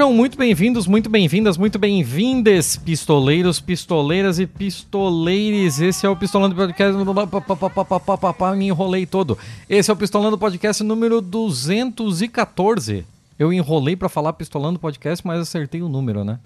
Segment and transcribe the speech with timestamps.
[0.00, 5.78] Sejam muito bem-vindos, muito bem-vindas, muito bem-vindes, pistoleiros, pistoleiras e pistoleires.
[5.78, 6.96] Esse é o Pistolando Podcast.
[8.56, 9.36] Me enrolei todo.
[9.68, 13.04] Esse é o Pistolando Podcast número 214.
[13.38, 16.40] Eu enrolei para falar Pistolando Podcast, mas acertei o número, né?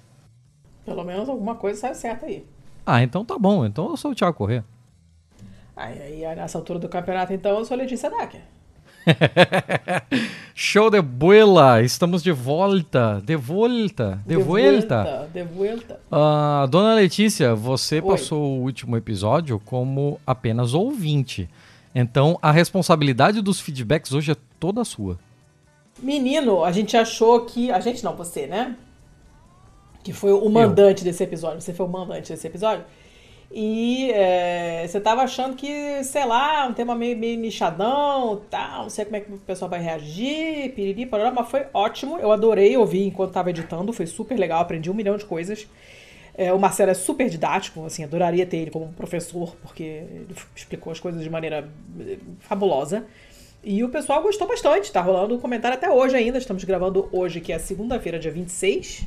[0.84, 2.44] Pelo menos alguma coisa saiu certa aí.
[2.84, 3.64] Ah, então tá bom.
[3.64, 4.64] Então eu sou o Thiago Corrêa.
[5.76, 8.40] Aí, aí, nessa altura do campeonato, então, eu sou Letícia Dacker.
[10.54, 11.82] Show de bola!
[11.82, 13.22] Estamos de volta!
[13.24, 14.22] De volta!
[14.26, 15.28] De, volta!
[15.32, 16.00] De volta!
[16.10, 18.02] Uh, Dona Letícia, você Oi.
[18.02, 21.48] passou o último episódio como apenas ouvinte.
[21.94, 25.18] Então, a responsabilidade dos feedbacks hoje é toda sua.
[26.02, 27.70] Menino, a gente achou que.
[27.70, 28.76] A gente não, você, né?
[30.02, 31.04] Que foi o mandante Eu.
[31.04, 31.60] desse episódio.
[31.60, 32.84] Você foi o mandante desse episódio.
[33.56, 38.90] E é, você tava achando que, sei lá, um tema meio, meio nichadão, tal, não
[38.90, 42.18] sei como é que o pessoal vai reagir, piriri, parará, mas foi ótimo.
[42.18, 45.68] Eu adorei ouvir enquanto tava editando, foi super legal, aprendi um milhão de coisas.
[46.36, 50.90] É, o Marcelo é super didático, assim, adoraria ter ele como professor, porque ele explicou
[50.90, 51.68] as coisas de maneira
[52.00, 53.06] eh, fabulosa.
[53.62, 56.38] E o pessoal gostou bastante, tá rolando um comentário até hoje ainda.
[56.38, 59.06] Estamos gravando hoje, que é segunda-feira, dia 26.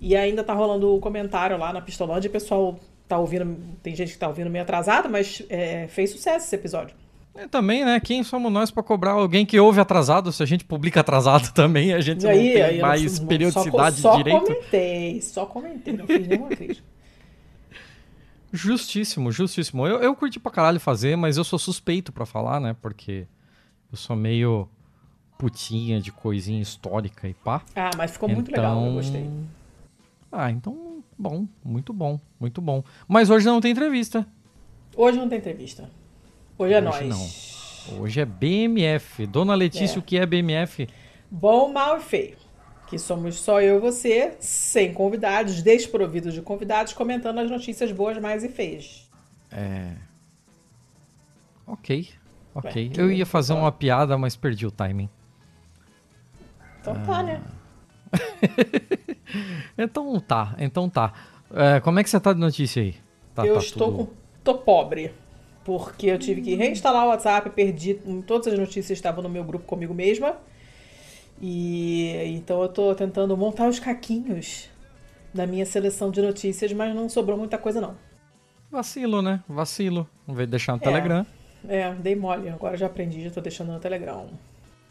[0.00, 2.28] E ainda tá rolando o um comentário lá na Pistolândia.
[2.28, 2.76] O pessoal
[3.08, 6.96] tá ouvindo, tem gente que tá ouvindo meio atrasado, mas é, fez sucesso esse episódio.
[7.34, 7.98] É, também, né?
[7.98, 10.30] Quem somos nós para cobrar alguém que ouve atrasado?
[10.32, 14.00] Se a gente publica atrasado também, a gente aí, não tem aí, mais não, periodicidade
[14.00, 14.38] só, só direito.
[14.38, 16.48] Só comentei, só comentei, não fiz nenhuma.
[18.52, 19.84] Justíssimo, justíssimo.
[19.84, 22.76] Eu, eu curti pra caralho fazer, mas eu sou suspeito para falar, né?
[22.80, 23.26] Porque
[23.90, 24.68] eu sou meio
[25.36, 27.62] putinha de coisinha histórica e pá.
[27.74, 29.22] Ah, mas ficou muito legal, eu gostei.
[29.22, 29.44] Então,
[30.30, 32.82] ah, então Bom, muito bom, muito bom.
[33.06, 34.26] Mas hoje não tem entrevista.
[34.96, 35.90] Hoje não tem entrevista.
[36.58, 37.88] Hoje é hoje nós.
[37.90, 38.00] Não.
[38.00, 39.26] Hoje é BMF.
[39.26, 39.98] Dona Letícia, é.
[39.98, 40.88] o que é BMF?
[41.30, 42.36] Bom, mal e feio.
[42.86, 48.18] Que somos só eu e você, sem convidados, desprovidos de convidados, comentando as notícias boas,
[48.18, 49.10] mais e feias.
[49.50, 49.94] É.
[51.66, 52.08] Ok.
[52.54, 52.88] Ok.
[52.88, 55.08] Ué, eu ia fazer uma piada, mas perdi o timing.
[56.80, 57.06] Então ah...
[57.06, 57.42] tá, né?
[59.78, 61.12] então tá, então tá.
[61.52, 62.94] É, como é que você tá de notícia aí?
[63.34, 64.10] Tá, eu tá estou tudo...
[64.42, 65.12] tô pobre.
[65.64, 67.94] Porque eu tive que reinstalar o WhatsApp, perdi.
[68.26, 70.36] Todas as notícias estavam no meu grupo comigo mesma.
[71.40, 74.68] E então eu tô tentando montar os caquinhos
[75.32, 77.96] da minha seleção de notícias, mas não sobrou muita coisa, não.
[78.70, 79.42] Vacilo, né?
[79.48, 80.08] Vacilo.
[80.26, 81.26] Não veio deixar no é, Telegram.
[81.66, 82.48] É, dei mole.
[82.50, 84.28] Agora já aprendi, já tô deixando no Telegram.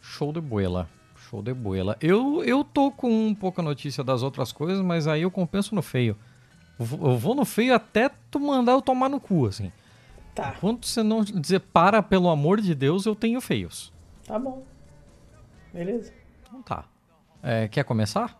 [0.01, 0.89] Show de boela.
[1.33, 1.97] Show de boela.
[1.99, 5.73] Eu, eu tô com um pouco a notícia das outras coisas, mas aí eu compenso
[5.73, 6.15] no feio.
[6.79, 9.71] Eu vou no feio até tu mandar eu tomar no cu, assim.
[10.35, 10.53] Tá.
[10.55, 13.91] Enquanto você não dizer para, pelo amor de Deus, eu tenho feios.
[14.27, 14.61] Tá bom.
[15.73, 16.13] Beleza.
[16.43, 16.85] Então tá.
[17.41, 18.39] É, quer começar?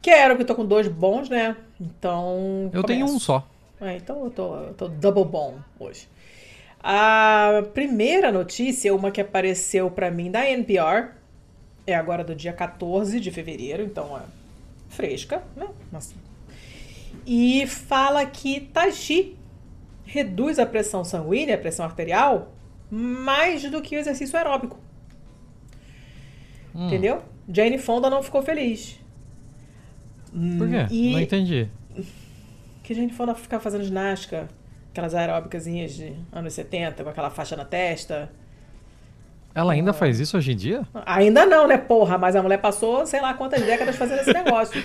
[0.00, 1.56] Quero, porque eu tô com dois bons, né?
[1.80, 2.70] Então.
[2.72, 2.86] Eu começo.
[2.86, 3.48] tenho um só.
[3.80, 6.08] É, então eu tô, eu tô double bom hoje.
[6.80, 11.23] A primeira notícia é uma que apareceu para mim da NPR
[11.86, 14.22] é agora do dia 14 de fevereiro, então é
[14.88, 15.68] fresca, né?
[15.92, 16.16] Assim.
[17.26, 18.90] E fala que Tai
[20.04, 22.52] reduz a pressão sanguínea, a pressão arterial,
[22.90, 24.78] mais do que o exercício aeróbico.
[26.74, 26.86] Hum.
[26.86, 27.22] Entendeu?
[27.48, 28.98] Jane Fonda não ficou feliz.
[30.58, 30.86] Por quê?
[30.90, 31.12] E...
[31.12, 31.68] Não entendi.
[32.82, 34.48] Que Jane Fonda ficava fazendo ginástica,
[34.90, 38.30] aquelas aeróbicas de anos 70, com aquela faixa na testa.
[39.54, 39.94] Ela ainda ah.
[39.94, 40.82] faz isso hoje em dia?
[41.06, 42.18] Ainda não, né, porra?
[42.18, 44.82] Mas a mulher passou, sei lá quantas décadas fazendo esse negócio.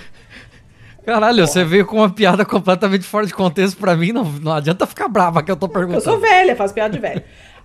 [1.04, 1.46] Caralho, porra.
[1.46, 4.12] você veio com uma piada completamente fora de contexto pra mim.
[4.12, 5.98] Não, não adianta ficar brava que eu tô perguntando.
[5.98, 7.22] Eu sou velha, faço piada de velho.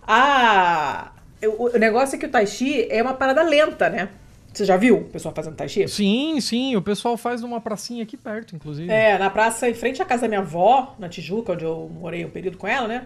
[0.08, 1.12] Ah,
[1.44, 4.10] o, o negócio é que o Tai Chi é uma parada lenta, né?
[4.56, 5.86] Você já viu o pessoal fazendo tai chi?
[5.86, 6.78] Sim, sim.
[6.78, 8.90] O pessoal faz numa pracinha aqui perto, inclusive.
[8.90, 12.24] É, na praça em frente à casa da minha avó, na Tijuca, onde eu morei
[12.24, 13.06] um período com ela, né?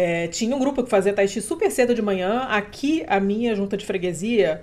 [0.00, 2.42] É, tinha um grupo que fazia tai chi super cedo de manhã.
[2.42, 4.62] Aqui, a minha junta de freguesia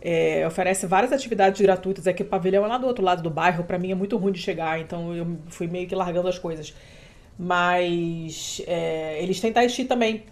[0.00, 2.06] é, oferece várias atividades gratuitas.
[2.06, 3.64] Aqui o pavilhão é lá do outro lado do bairro.
[3.64, 6.72] Para mim é muito ruim de chegar, então eu fui meio que largando as coisas.
[7.36, 10.22] Mas é, eles têm tai chi também.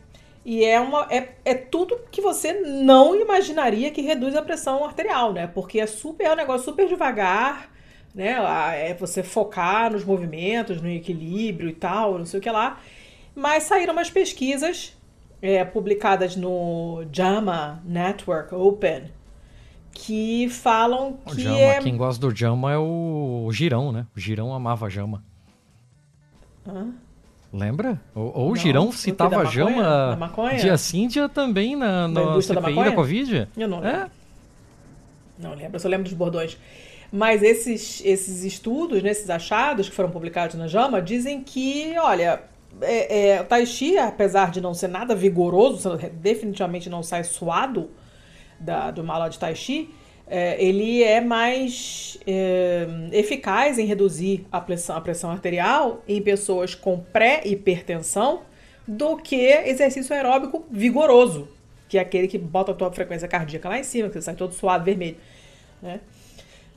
[0.44, 5.32] E é, uma, é, é tudo que você não imaginaria que reduz a pressão arterial,
[5.32, 5.48] né?
[5.48, 7.72] Porque é super, é um negócio super devagar,
[8.14, 8.36] né?
[8.88, 12.80] É você focar nos movimentos, no equilíbrio e tal, não sei o que lá.
[13.34, 14.96] Mas saíram umas pesquisas
[15.42, 19.10] é, publicadas no JAMA Network Open
[19.94, 21.42] que falam que.
[21.42, 21.80] Jama, é...
[21.80, 24.06] Quem gosta do Jama é o Girão, né?
[24.14, 25.22] O Girão amava Jama.
[26.66, 26.92] Hã?
[27.52, 28.00] Lembra?
[28.14, 30.18] Ou, o Girão citava a Jama
[30.60, 33.48] dia sim, dia também na, na CPI da, da, Covid?
[33.56, 33.96] Eu não lembro.
[33.96, 34.10] É?
[35.38, 36.58] Não lembro, eu só lembro dos bordões.
[37.12, 42.42] Mas esses, esses estudos, né, esses achados que foram publicados na JAMA, dizem que, olha,
[42.80, 47.90] é, é, o Tai Chi, apesar de não ser nada vigoroso, definitivamente não sai suado
[48.58, 49.90] da, do mal de Tai Chi,
[50.26, 56.74] é, ele é mais é, eficaz em reduzir a pressão, a pressão arterial em pessoas
[56.74, 58.42] com pré-hipertensão
[58.86, 61.48] do que exercício aeróbico vigoroso,
[61.88, 64.34] que é aquele que bota a tua frequência cardíaca lá em cima, que você sai
[64.34, 65.16] todo suado, vermelho.
[65.80, 66.00] Né?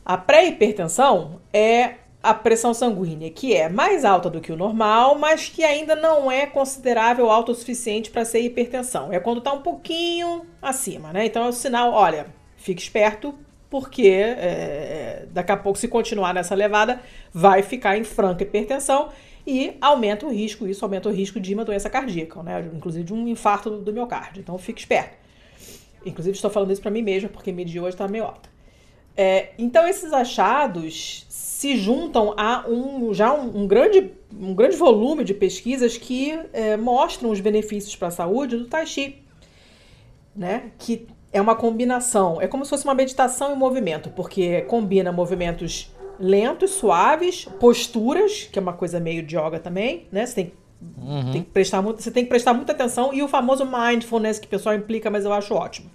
[0.06, 5.50] A pré-hipertensão é a pressão sanguínea, que é mais alta do que o normal, mas
[5.50, 9.14] que ainda não é considerável alta o suficiente para ser hipertensão.
[9.14, 11.26] É quando está um pouquinho acima, né?
[11.26, 12.28] Então é o sinal, olha,
[12.58, 13.36] fique esperto,
[13.70, 17.02] porque é, daqui a pouco, se continuar nessa levada,
[17.34, 19.10] vai ficar em franca hipertensão
[19.46, 22.70] e aumenta o risco, isso aumenta o risco de uma doença cardíaca, né?
[22.74, 24.42] Inclusive de um infarto do miocárdio.
[24.42, 25.16] Então fique esperto.
[26.06, 28.50] Inclusive estou falando isso para mim mesma, porque minha hoje está meio alta.
[29.16, 31.26] É, então esses achados
[31.58, 36.78] se juntam a um já um, um, grande, um grande volume de pesquisas que é,
[36.78, 39.24] mostram os benefícios para a saúde do Tai Chi,
[40.36, 40.70] né?
[40.78, 45.92] Que é uma combinação, é como se fosse uma meditação em movimento, porque combina movimentos
[46.20, 50.28] lentos, suaves, posturas, que é uma coisa meio de yoga também, né?
[50.28, 51.32] Você tem, uhum.
[51.32, 54.46] tem que prestar muito, você tem que prestar muita atenção e o famoso mindfulness que
[54.46, 55.90] o pessoal implica, mas eu acho ótimo.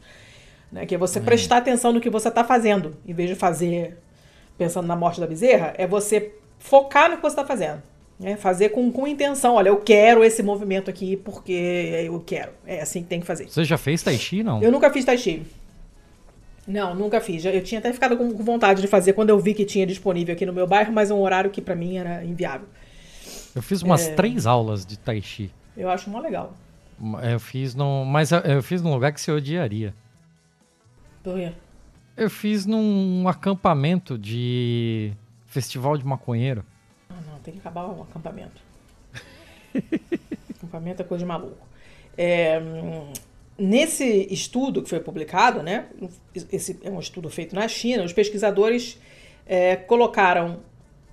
[0.73, 0.87] Né?
[0.87, 1.25] Que é você uhum.
[1.25, 3.97] prestar atenção no que você está fazendo, em vez de fazer
[4.57, 7.83] pensando na morte da bezerra, é você focar no que você está fazendo.
[8.19, 8.37] Né?
[8.37, 9.55] Fazer com, com intenção.
[9.55, 11.53] Olha, eu quero esse movimento aqui porque
[12.05, 12.53] eu quero.
[12.67, 13.49] É assim que tem que fazer.
[13.49, 14.63] Você já fez Tai Chi, não?
[14.63, 15.43] Eu nunca fiz Tai Chi.
[16.67, 17.45] Não, nunca fiz.
[17.45, 20.47] Eu tinha até ficado com vontade de fazer quando eu vi que tinha disponível aqui
[20.47, 22.69] no meu bairro, mas é um horário que para mim era inviável.
[23.55, 24.15] Eu fiz umas é...
[24.15, 25.51] três aulas de Tai Chi.
[25.77, 26.55] Eu acho mó legal.
[27.29, 28.05] Eu fiz num.
[28.05, 29.93] Mas eu fiz num lugar que você odiaria.
[31.23, 31.53] Por quê?
[32.17, 35.13] Eu fiz num acampamento de
[35.47, 36.65] festival de maconheiro.
[37.09, 38.61] Ah, não, tem que acabar o acampamento.
[40.57, 41.67] acampamento é coisa de maluco.
[42.17, 42.61] É,
[43.57, 45.87] nesse estudo que foi publicado, né,
[46.51, 48.99] esse é um estudo feito na China, os pesquisadores
[49.47, 50.61] é, colocaram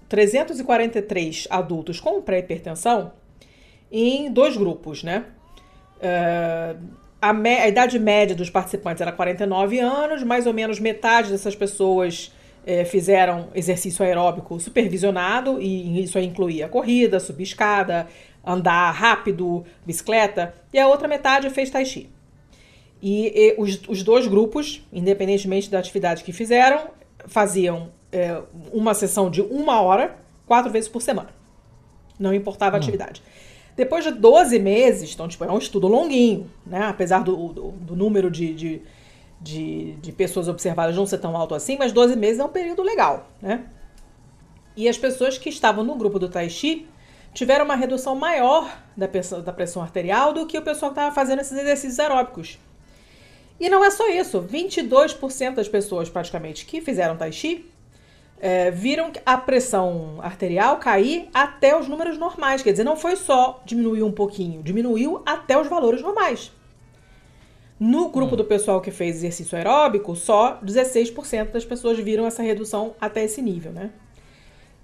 [0.10, 3.14] 343 adultos com pré-hipertensão
[3.92, 5.26] em dois grupos, né?
[6.02, 6.76] É,
[7.22, 12.32] a, a, idade média dos participantes era 49 anos, mais ou menos metade dessas pessoas
[12.66, 18.08] é, fizeram exercício aeróbico supervisionado, e isso incluía corrida, subir escada,
[18.46, 22.10] andar rápido, bicicleta, e a outra metade fez tai chi.
[23.02, 26.90] E, e os, os, dois grupos, independentemente da atividade que fizeram,
[27.28, 28.42] faziam é,
[28.74, 31.30] uma sessão de uma hora, quatro vezes por semana.
[32.20, 32.82] Não importava a hum.
[32.82, 33.22] atividade.
[33.80, 36.84] Depois de 12 meses, então, tipo, é um estudo longuinho, né?
[36.88, 38.82] Apesar do, do, do número de, de,
[39.40, 42.84] de, de, pessoas observadas não ser tão alto assim, mas 12 meses é um período
[42.84, 43.64] legal, né?
[44.76, 46.90] E as pessoas que estavam no grupo do Tai Chi
[47.34, 51.16] tiveram uma redução maior da pressão, da pressão arterial do que o pessoal que estava
[51.16, 52.60] fazendo esses exercícios aeróbicos.
[53.62, 57.66] E não é só isso, 22% das pessoas praticamente que fizeram Tai Chi
[58.40, 62.62] é, viram a pressão arterial cair até os números normais.
[62.62, 66.52] Quer dizer, não foi só diminuir um pouquinho, diminuiu até os valores normais.
[67.80, 68.38] No grupo hum.
[68.38, 73.42] do pessoal que fez exercício aeróbico, só 16% das pessoas viram essa redução até esse
[73.42, 73.92] nível, né?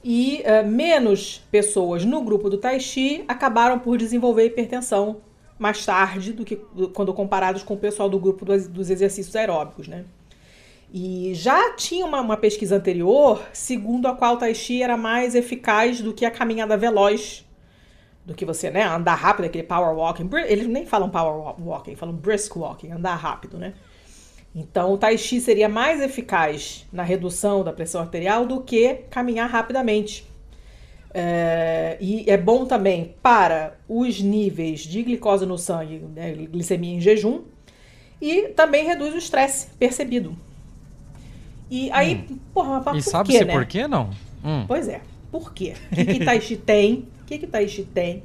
[0.03, 5.17] E uh, menos pessoas no grupo do Tai Chi acabaram por desenvolver hipertensão
[5.57, 6.57] mais tarde do que
[6.93, 10.05] quando comparados com o pessoal do grupo dos, dos exercícios aeróbicos, né?
[10.97, 15.35] E já tinha uma, uma, pesquisa anterior, segundo a qual o Tai Chi era mais
[15.35, 17.45] eficaz do que a caminhada veloz,
[18.25, 20.29] do que você, né, andar rápido, aquele power walking.
[20.47, 23.73] Eles nem falam power walking, falam brisk walking, andar rápido, né?
[24.55, 29.49] Então, o Tai Chi seria mais eficaz na redução da pressão arterial do que caminhar
[29.49, 30.25] rapidamente.
[31.13, 37.01] É, e é bom também para os níveis de glicose no sangue, né, glicemia em
[37.01, 37.41] jejum,
[38.21, 40.44] e também reduz o estresse percebido.
[41.69, 42.37] E aí, hum.
[42.53, 43.53] porra, mas e por sabe quê, se né?
[43.53, 44.09] por quê, não?
[44.43, 44.65] Hum.
[44.67, 45.73] Pois é, por quê?
[45.91, 47.07] O que, que Taishi tem?
[47.21, 48.23] O que, que Taishi tem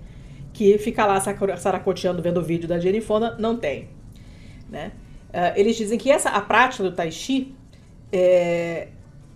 [0.53, 1.19] que fica lá
[1.57, 3.37] saracoteando vendo o vídeo da Jenifona?
[3.39, 3.89] Não tem.
[4.69, 4.93] Né?
[5.31, 7.55] Uh, eles dizem que essa, a prática do Tai Chi
[8.13, 8.89] é,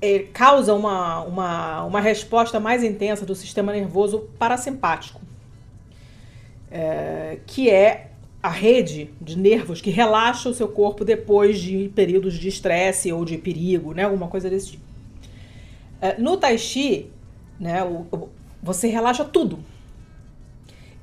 [0.02, 5.20] é, causa uma, uma, uma resposta mais intensa do sistema nervoso parasimpático,
[6.70, 8.10] é, que é
[8.44, 13.24] a rede de nervos que relaxa o seu corpo depois de períodos de estresse ou
[13.24, 14.02] de perigo, né?
[14.02, 14.84] Alguma coisa desse tipo.
[15.98, 17.10] É, no Tai Chi,
[17.58, 17.78] né,
[18.62, 19.60] você relaxa tudo.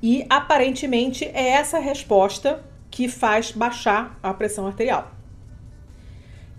[0.00, 5.10] E aparentemente é essa resposta que faz baixar a pressão arterial.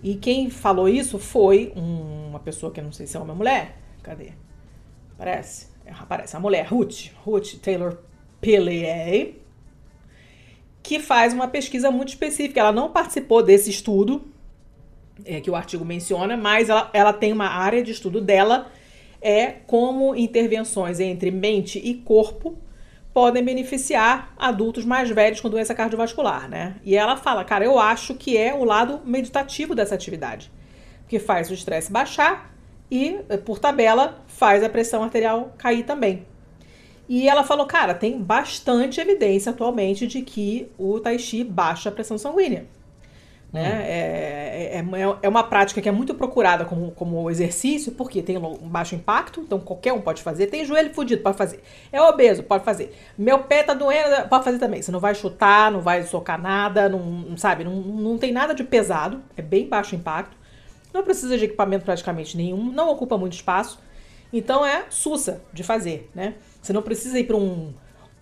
[0.02, 3.26] E quem falou isso foi um, uma pessoa que eu não sei se é ou
[3.34, 3.78] mulher.
[4.02, 4.32] Cadê?
[5.16, 5.68] Parece?
[5.86, 7.96] É, aparece a mulher, Ruth, Ruth Taylor
[8.38, 9.43] Pillay,
[10.84, 12.60] que faz uma pesquisa muito específica.
[12.60, 14.22] Ela não participou desse estudo
[15.24, 18.70] é, que o artigo menciona, mas ela, ela tem uma área de estudo dela,
[19.20, 22.58] é como intervenções entre mente e corpo
[23.14, 26.74] podem beneficiar adultos mais velhos com doença cardiovascular, né?
[26.84, 30.50] E ela fala, cara, eu acho que é o lado meditativo dessa atividade,
[31.08, 32.52] que faz o estresse baixar
[32.90, 36.26] e, por tabela, faz a pressão arterial cair também.
[37.08, 41.92] E ela falou, cara, tem bastante evidência atualmente de que o tai chi baixa a
[41.92, 42.66] pressão sanguínea.
[43.54, 43.62] Né?
[43.62, 43.82] Hum.
[43.84, 48.36] É, é, é, é, uma prática que é muito procurada como, como exercício, porque tem
[48.36, 50.48] um baixo impacto, então qualquer um pode fazer.
[50.48, 51.62] Tem joelho fudido, pode fazer.
[51.92, 52.92] É obeso, pode fazer.
[53.16, 54.82] Meu pé tá doendo, pode fazer também.
[54.82, 57.62] Você não vai chutar, não vai socar nada, não, sabe?
[57.62, 60.36] Não, não tem nada de pesado, é bem baixo impacto.
[60.92, 63.78] Não precisa de equipamento praticamente nenhum, não ocupa muito espaço.
[64.34, 66.34] Então é sussa de fazer, né?
[66.60, 67.72] Você não precisa ir para um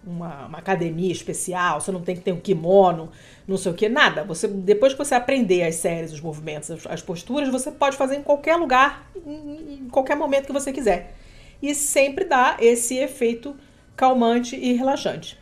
[0.04, 3.10] uma, uma, academia especial, você não tem que ter um kimono,
[3.46, 4.24] não sei o que, nada.
[4.24, 8.16] Você depois que você aprender as séries, os movimentos, as, as posturas, você pode fazer
[8.16, 11.14] em qualquer lugar, em, em, qualquer momento que você quiser.
[11.62, 13.56] E sempre dá esse efeito
[13.96, 15.38] calmante e relaxante.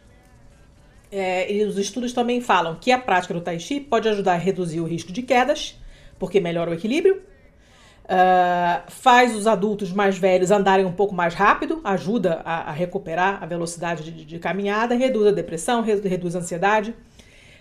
[1.10, 4.36] É, e os estudos também falam que a prática do Tai Chi pode ajudar a
[4.36, 5.76] reduzir o risco de quedas,
[6.18, 7.22] porque melhora o equilíbrio,
[8.10, 13.40] Uh, faz os adultos mais velhos andarem um pouco mais rápido, ajuda a, a recuperar
[13.40, 16.90] a velocidade de, de, caminhada, reduz a depressão, reduz a ansiedade.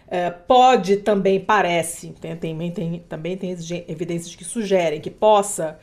[0.07, 3.55] Uh, pode também, parece, tem, tem, tem, também tem
[3.87, 5.77] evidências que sugerem que possa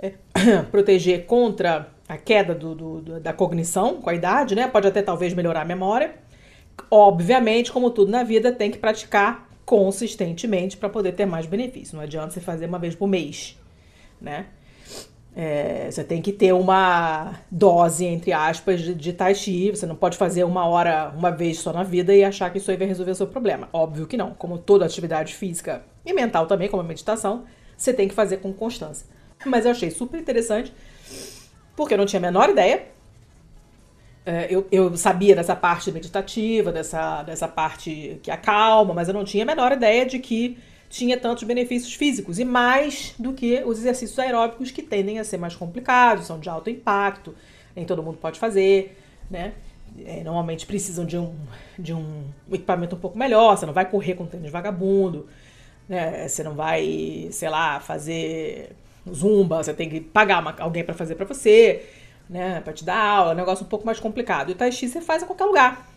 [0.00, 0.14] é,
[0.68, 4.66] proteger contra a queda do, do, da cognição com a idade, né?
[4.66, 6.16] Pode até talvez melhorar a memória.
[6.90, 11.94] Obviamente, como tudo na vida, tem que praticar consistentemente para poder ter mais benefício.
[11.94, 13.56] Não adianta você fazer uma vez por mês
[14.20, 14.46] né?
[15.40, 19.70] É, você tem que ter uma dose, entre aspas, de, de tai chi.
[19.70, 22.70] Você não pode fazer uma hora, uma vez só na vida e achar que isso
[22.70, 23.68] aí vai resolver o seu problema.
[23.72, 24.34] Óbvio que não.
[24.34, 27.44] Como toda atividade física e mental também, como a meditação,
[27.76, 29.06] você tem que fazer com constância.
[29.46, 30.72] Mas eu achei super interessante,
[31.76, 32.86] porque eu não tinha a menor ideia.
[34.26, 39.24] É, eu, eu sabia dessa parte meditativa, dessa, dessa parte que acalma, mas eu não
[39.24, 40.58] tinha a menor ideia de que
[40.88, 45.36] tinha tantos benefícios físicos e mais do que os exercícios aeróbicos que tendem a ser
[45.36, 47.34] mais complicados, são de alto impacto,
[47.76, 48.96] nem todo mundo pode fazer,
[49.30, 49.52] né?
[50.04, 51.34] É, normalmente precisam de um,
[51.78, 55.26] de um equipamento um pouco melhor, você não vai correr com tênis vagabundo,
[55.88, 56.26] né?
[56.26, 58.70] Você não vai, sei lá, fazer
[59.12, 61.86] zumba, você tem que pagar uma, alguém para fazer para você,
[62.28, 62.60] né?
[62.60, 64.50] Para te dar aula, é um negócio um pouco mais complicado.
[64.50, 65.88] E o Tai Chi você faz a qualquer lugar.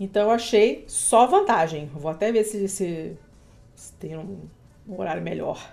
[0.00, 1.90] Então eu achei só vantagem.
[1.94, 3.16] Vou até ver se, se
[3.78, 4.40] se tem um,
[4.88, 5.72] um, horário melhor.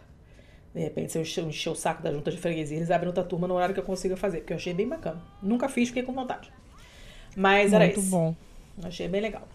[0.74, 3.48] De repente, se eu encher, o saco da junta de freguesia, eles abrem outra turma
[3.48, 5.22] no horário que eu consiga fazer, porque eu achei bem bacana.
[5.42, 6.52] Nunca fiz, fiquei com vontade.
[7.36, 8.10] Mas era Muito isso.
[8.10, 8.36] bom.
[8.84, 9.48] Achei bem legal.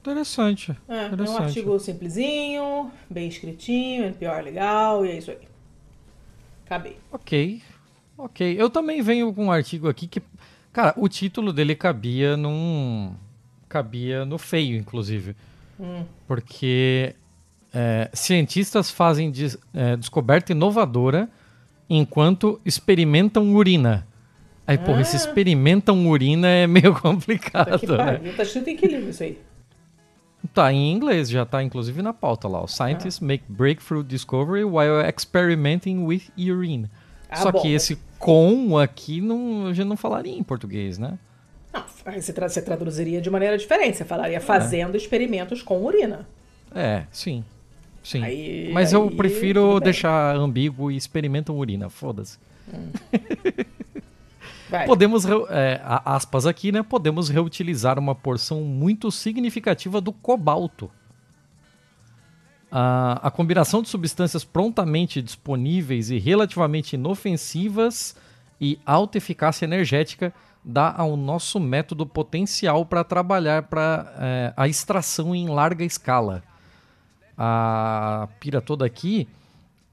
[0.00, 0.74] Interessante.
[0.88, 1.38] É, Interessante.
[1.38, 5.38] é um artigo simplesinho, bem escritinho, NPR legal, e é isso aí.
[6.64, 6.96] Acabei.
[7.12, 7.60] Ok.
[8.16, 8.56] Ok.
[8.58, 10.22] Eu também venho com um artigo aqui que.
[10.72, 13.14] Cara, o título dele cabia num.
[13.68, 15.36] Cabia no feio, inclusive.
[15.78, 16.04] Hum.
[16.26, 17.14] Porque
[17.72, 21.28] é, cientistas fazem des, é, descoberta inovadora
[21.88, 24.06] enquanto experimentam urina.
[24.66, 24.78] Aí, ah.
[24.78, 25.18] porra, esse ah.
[25.18, 28.32] experimentam urina é meio complicado, tá né?
[28.36, 29.38] Tá escrito em que livro isso aí?
[30.54, 32.66] Tá em inglês, já tá inclusive na pauta lá.
[32.66, 33.26] Scientists ah.
[33.26, 36.88] make breakthrough discovery while experimenting with urine.
[37.28, 41.18] Ah, Só bom, que esse com aqui não, a gente não falaria em português, né?
[41.72, 41.84] Não,
[42.14, 43.98] você, tra você traduziria de maneira diferente.
[43.98, 44.96] Você falaria fazendo é.
[44.96, 46.26] experimentos com urina.
[46.74, 47.44] É, sim.
[48.02, 48.22] Sim.
[48.22, 51.88] Aí, Mas aí, eu prefiro deixar ambíguo e experimentam urina.
[51.88, 52.38] Foda-se.
[52.72, 52.90] Hum.
[54.86, 56.82] Podemos, é, aspas aqui, né?
[56.82, 60.90] Podemos reutilizar uma porção muito significativa do cobalto.
[62.70, 68.14] A, a combinação de substâncias prontamente disponíveis e relativamente inofensivas
[68.60, 75.34] e alta eficácia energética dá ao nosso método potencial para trabalhar para é, a extração
[75.34, 76.42] em larga escala.
[77.38, 79.28] A pira toda aqui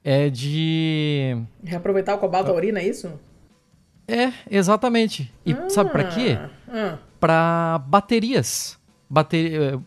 [0.04, 1.38] é de.
[1.64, 3.12] Reaproveitar o cobalto da urina, é isso?
[4.08, 5.32] É, exatamente.
[5.46, 6.38] E ah, sabe para quê?
[6.68, 6.98] Ah.
[7.20, 8.78] Para baterias.
[9.08, 9.78] Bater,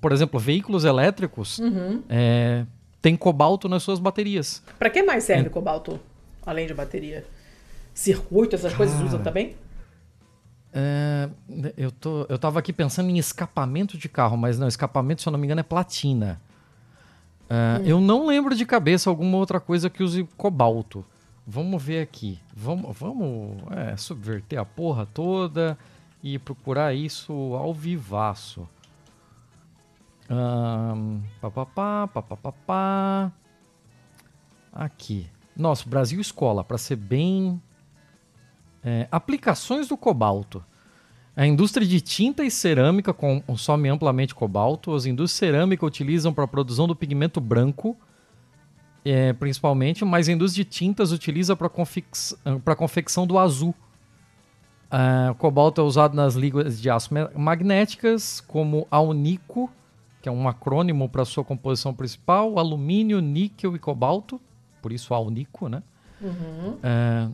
[0.00, 2.02] por exemplo, veículos elétricos uhum.
[2.08, 2.64] é,
[3.02, 4.62] tem cobalto nas suas baterias.
[4.78, 5.50] Para que mais serve é.
[5.50, 5.98] cobalto
[6.46, 7.24] além de bateria?
[7.92, 9.56] Circuito, essas Cara, coisas usam também?
[10.72, 11.28] É,
[11.76, 15.32] eu, tô, eu tava aqui pensando em escapamento de carro, mas não, escapamento, se eu
[15.32, 16.40] não me engano, é platina.
[17.50, 21.04] Uh, Eu não lembro de cabeça alguma outra coisa que use cobalto.
[21.44, 22.38] Vamos ver aqui.
[22.54, 25.76] Vamos, vamos é, subverter a porra toda
[26.22, 28.68] e procurar isso ao vivaço.
[30.30, 33.32] Um, papapá, papapá.
[34.72, 35.26] Aqui.
[35.56, 37.60] Nossa, Brasil Escola, para ser bem.
[38.84, 40.64] É, aplicações do cobalto.
[41.40, 44.92] A indústria de tinta e cerâmica consome amplamente cobalto.
[44.92, 47.96] As indústrias cerâmica utilizam para a produção do pigmento branco,
[49.02, 52.06] é, principalmente, mas a indústria de tintas utiliza para confec
[52.44, 53.74] a confecção do azul.
[54.92, 59.70] Uh, cobalto é usado nas ligas de aço magnéticas, como alnico,
[60.20, 64.38] que é um acrônimo para sua composição principal, alumínio, níquel e cobalto,
[64.82, 65.82] por isso alnico, né?
[66.20, 66.74] Uhum.
[66.74, 67.32] Uh,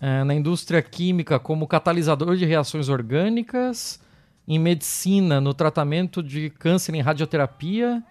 [0.00, 4.00] uh, na indústria química, como catalisador de reações orgânicas,
[4.46, 8.02] em medicina, no tratamento de câncer em radioterapia,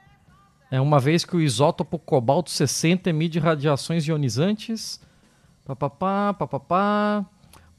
[0.69, 5.01] é, uma vez que o isótopo cobalto 60 emite radiações ionizantes,
[5.65, 7.25] papapá, papapá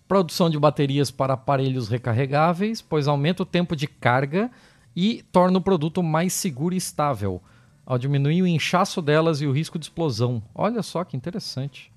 [0.08, 4.50] produção de baterias para aparelhos recarregáveis, pois aumenta o tempo de carga
[4.96, 7.42] e torna o produto mais seguro e estável,
[7.84, 10.42] ao diminuir o inchaço delas e o risco de explosão.
[10.54, 11.92] Olha só que interessante.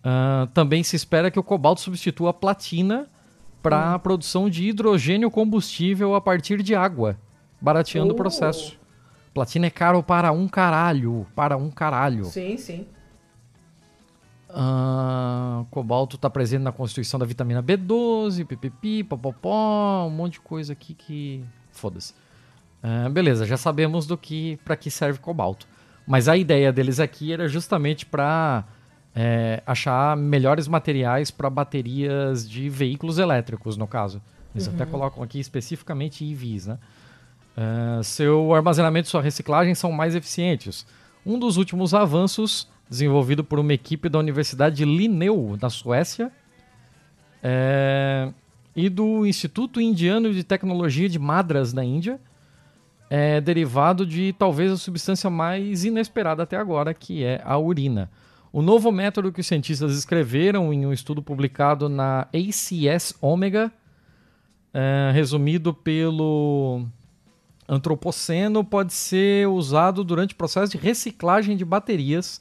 [0.00, 3.06] Uh, também se espera que o cobalto substitua a platina
[3.62, 3.98] para a hum.
[3.98, 7.18] produção de hidrogênio combustível a partir de água,
[7.60, 8.78] barateando o processo.
[9.34, 12.24] Platina é caro para um caralho, para um caralho.
[12.24, 12.86] Sim, sim.
[14.48, 20.72] Uh, cobalto está presente na constituição da vitamina B12, pipipi, popopó, um monte de coisa
[20.72, 21.44] aqui que.
[21.70, 22.14] Foda-se.
[22.82, 25.68] Uh, beleza, já sabemos do que para que serve cobalto.
[26.06, 28.64] Mas a ideia deles aqui era justamente para
[29.14, 34.22] é, achar melhores materiais para baterias de veículos elétricos, no caso.
[34.54, 34.74] Eles uhum.
[34.74, 36.78] até colocam aqui especificamente EVs, né?
[37.56, 40.86] Uh, seu armazenamento e sua reciclagem são mais eficientes.
[41.26, 46.32] Um dos últimos avanços desenvolvido por uma equipe da Universidade de Linneu, na Suécia,
[47.40, 48.32] é,
[48.74, 52.20] e do Instituto Indiano de Tecnologia de Madras, na Índia,
[53.08, 58.10] é derivado de talvez a substância mais inesperada até agora, que é a urina.
[58.52, 63.72] O novo método que os cientistas escreveram em um estudo publicado na ACS Omega,
[64.74, 66.84] é, resumido pelo
[67.68, 72.40] antropoceno, pode ser usado durante o processo de reciclagem de baterias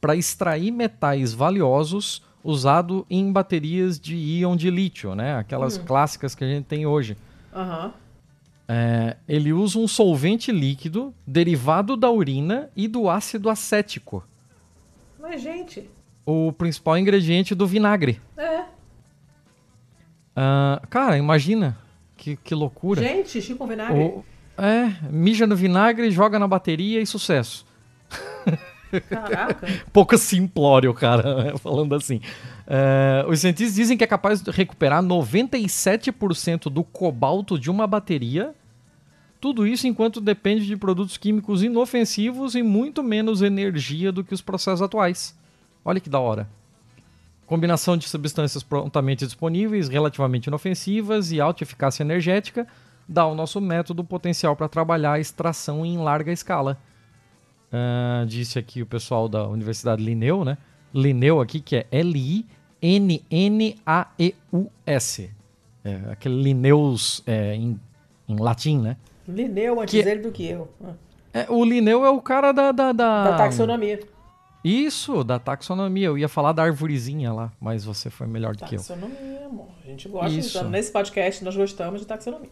[0.00, 5.36] para extrair metais valiosos usado em baterias de íon de lítio, né?
[5.36, 5.84] Aquelas hum.
[5.84, 7.16] clássicas que a gente tem hoje.
[7.54, 7.90] Uhum.
[8.66, 14.24] É, ele usa um solvente líquido derivado da urina e do ácido acético.
[15.24, 15.88] Mas, gente.
[16.26, 18.20] O principal ingrediente do vinagre.
[18.36, 18.60] É.
[20.36, 21.78] Uh, cara, imagina.
[22.14, 23.00] Que, que loucura.
[23.02, 23.98] Gente, xixi com vinagre.
[23.98, 24.24] O,
[24.58, 27.66] é, mija no vinagre, joga na bateria e sucesso.
[29.08, 29.66] Caraca.
[29.90, 32.20] Pouco simplório, cara, falando assim.
[32.66, 38.54] É, os cientistas dizem que é capaz de recuperar 97% do cobalto de uma bateria.
[39.44, 44.40] Tudo isso enquanto depende de produtos químicos inofensivos e muito menos energia do que os
[44.40, 45.38] processos atuais.
[45.84, 46.48] Olha que da hora.
[47.44, 52.66] Combinação de substâncias prontamente disponíveis, relativamente inofensivas e alta eficácia energética
[53.06, 56.78] dá ao nosso método potencial para trabalhar a extração em larga escala.
[57.70, 60.56] Uh, disse aqui o pessoal da Universidade Linneu, né?
[60.94, 62.50] Linneu aqui, que é L-I-N-N-A-E-U-S.
[65.84, 67.78] É, aquele Linneus é, em,
[68.26, 68.96] em latim, né?
[69.26, 70.68] Linneu antes que, dele do que eu.
[71.32, 73.30] É, o Linneu é o cara da, da, da...
[73.30, 74.00] Da taxonomia.
[74.64, 76.06] Isso, da taxonomia.
[76.06, 78.78] Eu ia falar da arvorezinha lá, mas você foi melhor do que eu.
[78.78, 79.68] Taxonomia, amor.
[79.84, 80.64] A gente gosta, Isso.
[80.64, 82.50] Nesse podcast nós gostamos de taxonomia.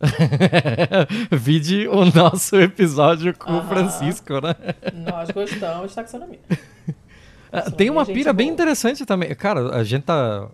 [1.30, 4.54] Vide o nosso episódio com o Francisco, né?
[4.92, 6.40] Nós gostamos de taxonomia.
[7.56, 9.32] Ah, tem uma pira bem interessante também.
[9.36, 10.48] Cara, a gente tá.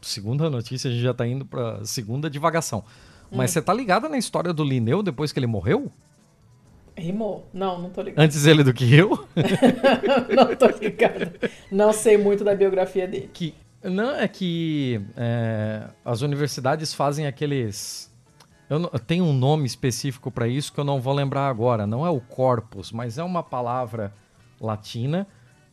[0.00, 2.82] Segunda notícia, a gente já tá indo pra segunda divagação.
[3.30, 3.54] Mas hum.
[3.54, 5.90] você tá ligada na história do Linneu depois que ele morreu?
[6.96, 7.46] Rimou.
[7.52, 8.24] Não, não tô ligado.
[8.24, 9.10] Antes ele do que eu?
[10.34, 11.32] não tô ligado.
[11.70, 13.30] Não sei muito da biografia dele.
[13.32, 18.10] Que, não, é que é, as universidades fazem aqueles
[18.68, 21.86] eu, não, tem um nome específico para isso que eu não vou lembrar agora.
[21.86, 24.12] Não é o corpus, mas é uma palavra
[24.60, 25.26] latina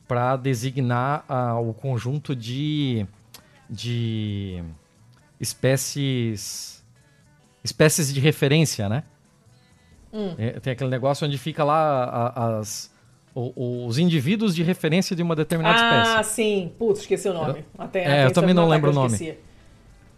[0.08, 3.08] para designar uh, o conjunto de,
[3.70, 4.64] de
[5.40, 6.83] espécies
[7.64, 9.04] espécies de referência, né?
[10.12, 10.36] Hum.
[10.38, 12.94] É, tem aquele negócio onde fica lá a, as,
[13.34, 16.18] o, os indivíduos de referência de uma determinada ah, espécie.
[16.18, 16.72] Ah, sim.
[16.78, 17.66] Putz, esqueci o nome.
[17.78, 19.14] Até, é, eu também não lembro o nome.
[19.14, 19.38] Esqueci.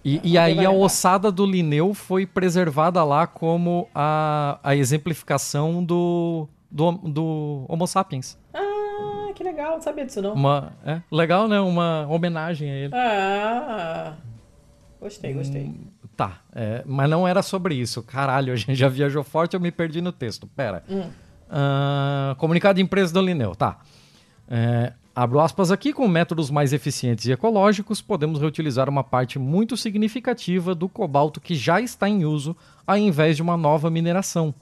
[0.04, 6.48] E, e aí a ossada do Linneu foi preservada lá como a, a exemplificação do,
[6.70, 8.38] do, do Homo sapiens.
[8.54, 10.34] Ah, que legal, não sabia disso não.
[10.34, 11.60] Uma, é, legal, né?
[11.60, 12.94] Uma homenagem a ele.
[12.94, 14.14] Ah,
[15.02, 15.64] gostei, gostei.
[15.64, 18.02] Hum, tá, é, mas não era sobre isso.
[18.04, 20.48] Caralho, a gente já viajou forte, eu me perdi no texto.
[20.48, 20.84] Pera.
[20.90, 21.10] Hum.
[21.50, 23.80] Ah, comunicado de empresa do Lineu, tá.
[24.48, 29.78] É, abro aspas aqui, com métodos mais eficientes e ecológicos, podemos reutilizar uma parte muito
[29.78, 34.54] significativa do cobalto que já está em uso, ao invés de uma nova mineração.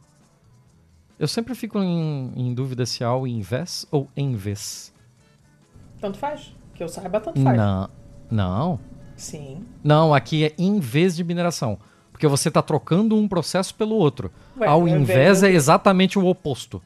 [1.18, 4.94] Eu sempre fico em, em dúvida se é ao invés ou em vez.
[6.02, 6.54] Tanto faz.
[6.74, 7.58] Que eu saiba, tanto faz.
[7.58, 7.90] Não,
[8.30, 8.80] não.
[9.24, 9.64] Sim.
[9.84, 11.80] Não, aqui é em vez de mineração.
[12.12, 14.32] Porque você está trocando um processo pelo outro.
[14.60, 16.82] Ué, ao ao invés é exatamente o oposto.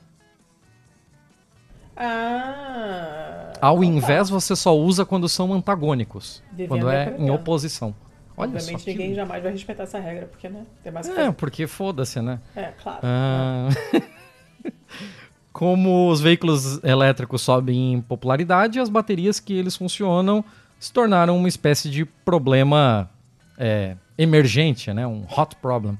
[1.96, 3.54] Ah.
[3.60, 4.06] Ao então tá.
[4.06, 6.44] invés você só usa quando são antagônicos.
[6.68, 7.94] Quando e é em oposição.
[8.38, 8.86] Olha Obviamente só.
[8.86, 10.64] que- ninguém jamais vai respeitar essa regra, porque, né?
[10.84, 12.40] Tem mais É, porque foda-se, né?
[12.56, 13.00] É, claro.
[13.02, 13.70] Ah,
[15.52, 20.46] Como os veículos elétricos sobem em popularidade, as baterias que eles funcionam
[20.80, 23.10] se tornaram uma espécie de problema
[23.58, 25.06] é, emergente, né?
[25.06, 25.98] um hot problem.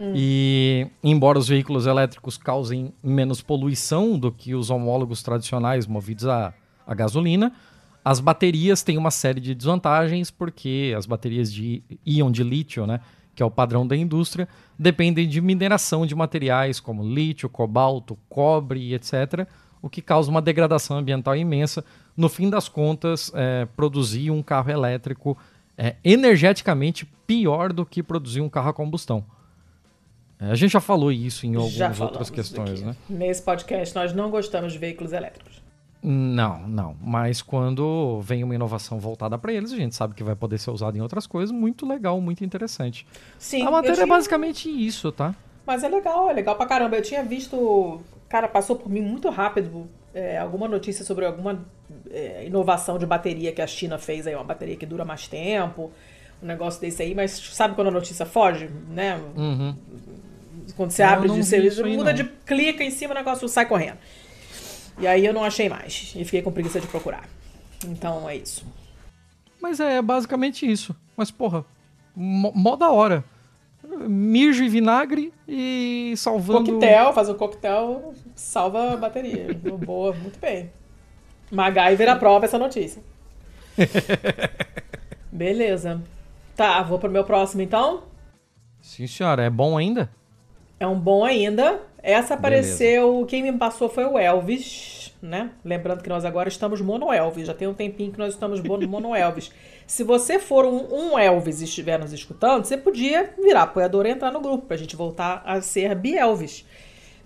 [0.00, 6.52] E, embora os veículos elétricos causem menos poluição do que os homólogos tradicionais movidos a,
[6.86, 7.52] a gasolina,
[8.04, 13.00] as baterias têm uma série de desvantagens, porque as baterias de íon de lítio, né,
[13.34, 18.92] que é o padrão da indústria, dependem de mineração de materiais como lítio, cobalto, cobre,
[18.92, 19.46] etc.,
[19.80, 21.84] o que causa uma degradação ambiental imensa.
[22.16, 25.36] No fim das contas, é, produzir um carro elétrico
[25.76, 29.24] é energeticamente pior do que produzir um carro a combustão.
[30.38, 32.94] É, a gente já falou isso em algumas outras questões, né?
[33.08, 35.62] Nesse podcast, nós não gostamos de veículos elétricos.
[36.02, 36.94] Não, não.
[37.00, 40.70] Mas quando vem uma inovação voltada para eles, a gente sabe que vai poder ser
[40.70, 41.50] usado em outras coisas.
[41.50, 43.06] Muito legal, muito interessante.
[43.38, 45.34] Sim, a matéria tinha- é basicamente isso, tá?
[45.66, 46.96] Mas é legal, é legal pra caramba.
[46.96, 48.00] Eu tinha visto.
[48.28, 51.64] Cara, passou por mim muito rápido é, alguma notícia sobre alguma
[52.10, 55.90] é, inovação de bateria que a China fez aí, uma bateria que dura mais tempo,
[56.42, 59.20] um negócio desse aí, mas sabe quando a notícia foge, né?
[59.36, 59.76] Uhum.
[60.76, 62.14] Quando você Eu abre de vi serviço, muda não.
[62.14, 63.98] de clica em cima, o negócio sai correndo.
[64.98, 66.12] E aí eu não achei mais.
[66.16, 67.28] E fiquei com preguiça de procurar.
[67.84, 68.64] Então é isso.
[69.60, 70.94] Mas é basicamente isso.
[71.16, 71.64] Mas, porra,
[72.14, 73.24] mó, mó da hora.
[74.08, 76.72] Mijo e vinagre e salvando.
[76.72, 79.52] Coquetel, fazer um coquetel salva a bateria.
[79.54, 80.70] Boa, muito bem.
[81.50, 83.02] MacGyver aprova essa notícia.
[85.30, 86.00] Beleza.
[86.56, 88.04] Tá, vou pro meu próximo então.
[88.80, 89.42] Sim, senhora.
[89.42, 90.10] É bom ainda?
[90.78, 91.80] É um bom ainda.
[92.02, 93.24] Essa apareceu.
[93.26, 95.50] Quem me passou foi o Elvis, né?
[95.64, 97.46] Lembrando que nós agora estamos mono Elvis.
[97.46, 99.50] Já tem um tempinho que nós estamos mono mono Elvis.
[99.86, 104.10] Se você for um, um Elvis e estiver nos escutando, você podia virar apoiador e
[104.10, 106.64] entrar no grupo pra gente voltar a ser Bielvis.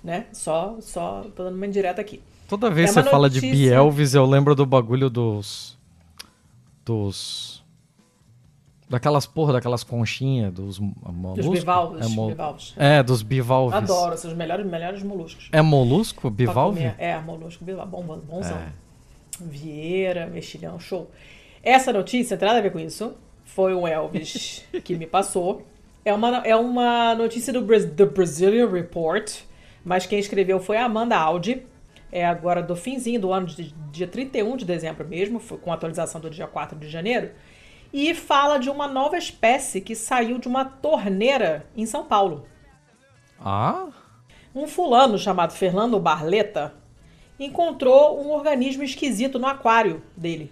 [0.08, 0.24] Né?
[0.32, 2.22] Só, só tô dando uma indireta aqui.
[2.48, 5.76] Toda vez É que uma você fala de notícia- Bielvis, eu lembro do bagulho dos.
[6.82, 7.62] Dos.
[8.88, 11.44] Daquelas porra, daquelas conchinhas, dos moluscos.
[11.44, 12.06] Dos bivalves.
[12.06, 12.74] É, bivalves.
[12.78, 13.76] é, dos bivalves.
[13.76, 15.50] Adoro, são os melhores, melhores moluscos.
[15.52, 16.30] É molusco?
[16.30, 16.94] Bivalve?
[16.96, 17.90] É, molusco, bivalve.
[17.90, 18.56] Bom, bonzão.
[18.56, 18.68] É.
[19.38, 21.10] Vieira, mexilhão, show.
[21.62, 23.12] Essa notícia, não tem nada a ver com isso.
[23.44, 25.66] Foi o Elvis que me passou.
[26.02, 29.30] É uma, é uma notícia do The Brazilian Report,
[29.84, 31.66] mas quem escreveu foi a Amanda Audi.
[32.10, 36.30] É agora do finzinho do ano, de, dia 31 de dezembro mesmo, com atualização do
[36.30, 37.30] dia 4 de janeiro.
[37.92, 42.46] E fala de uma nova espécie que saiu de uma torneira em São Paulo.
[43.40, 43.88] Ah?
[44.54, 46.74] Um fulano chamado Fernando Barleta
[47.38, 50.50] encontrou um organismo esquisito no aquário dele.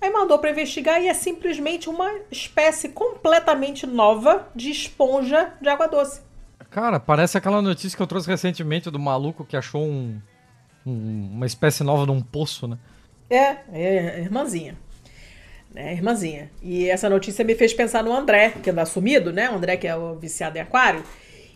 [0.00, 5.86] Aí mandou para investigar e é simplesmente uma espécie completamente nova de esponja de água
[5.86, 6.20] doce.
[6.72, 10.18] Cara, parece aquela notícia que eu trouxe recentemente do maluco que achou um,
[10.86, 12.78] um- uma espécie nova num poço, né?
[13.28, 14.76] É, é irmãzinha.
[15.74, 16.50] Né, irmãzinha.
[16.62, 19.50] E essa notícia me fez pensar no André, que anda sumido, né?
[19.50, 21.02] O André, que é o viciado em aquário.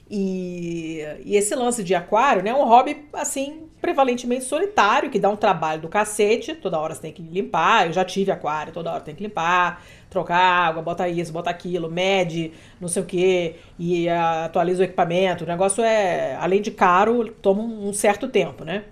[0.08, 2.50] E, e esse lance de aquário, né?
[2.50, 6.54] É um hobby, assim, prevalentemente solitário, que dá um trabalho do cacete.
[6.54, 7.86] Toda hora você tem que limpar.
[7.86, 11.90] Eu já tive aquário, toda hora tem que limpar, trocar água, bota isso, bota aquilo,
[11.90, 15.44] mede, não sei o quê, e ah, atualiza o equipamento.
[15.44, 18.84] O negócio é, além de caro, toma um certo tempo, né?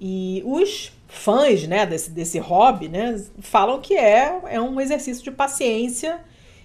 [0.00, 5.30] E os fãs né, desse, desse hobby né, falam que é, é um exercício de
[5.30, 6.20] paciência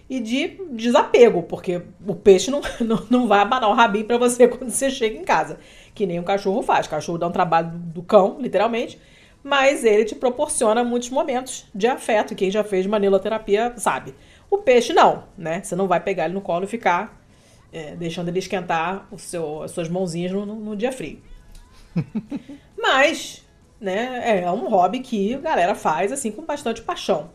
[0.10, 4.48] e de desapego, porque o peixe não, não, não vai abanar o rabinho para você
[4.50, 5.60] quando você chega em casa,
[5.94, 6.86] que nem um cachorro faz.
[6.88, 9.00] O cachorro dá um trabalho do cão, literalmente,
[9.44, 12.34] mas ele te proporciona muitos momentos de afeto.
[12.34, 14.14] e Quem já fez maniloterapia sabe.
[14.50, 15.62] O peixe não, né?
[15.64, 17.20] Você não vai pegar ele no colo e ficar
[17.74, 21.20] é, deixando ele esquentar o seu, as suas mãozinhas no, no- no dia frio.
[22.78, 23.46] Mas,
[23.80, 27.30] né, é um hobby que a galera faz assim com bastante paixão.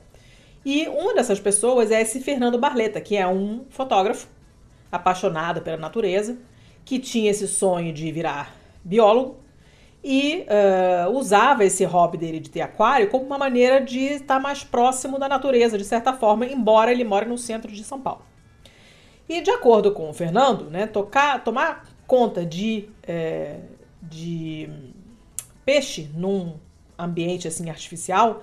[0.65, 4.29] E uma dessas pessoas é esse Fernando Barleta, que é um fotógrafo
[4.93, 6.39] apaixonado pela natureza,
[6.85, 9.37] que tinha esse sonho de virar biólogo
[10.03, 14.65] e uh, usava esse hobby dele de ter aquário como uma maneira de estar mais
[14.65, 18.23] próximo da natureza, de certa forma, embora ele more no centro de São Paulo.
[19.29, 23.61] E de acordo com o Fernando, né, tocar, tomar conta de, é,
[24.03, 24.69] de
[25.65, 26.55] peixe num
[26.99, 28.43] ambiente assim artificial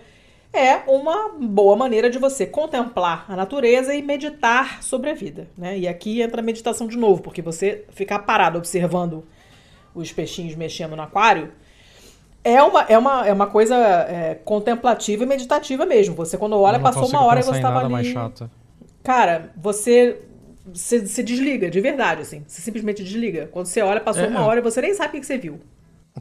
[0.54, 5.48] é uma boa maneira de você contemplar a natureza e meditar sobre a vida.
[5.58, 5.80] Né?
[5.80, 9.24] E aqui entra a meditação de novo, porque você ficar parado observando
[9.94, 11.52] os peixinhos mexendo no aquário
[12.44, 16.16] é uma, é uma, é uma coisa é, contemplativa e meditativa mesmo.
[16.16, 17.92] Você, quando olha, passou uma hora e você estava ali.
[17.92, 18.14] Mais.
[19.04, 20.22] Cara, você
[20.74, 22.44] se desliga, de verdade, assim.
[22.48, 23.50] Você simplesmente desliga.
[23.52, 25.60] Quando você olha, passou é, uma hora e você nem sabe o que você viu.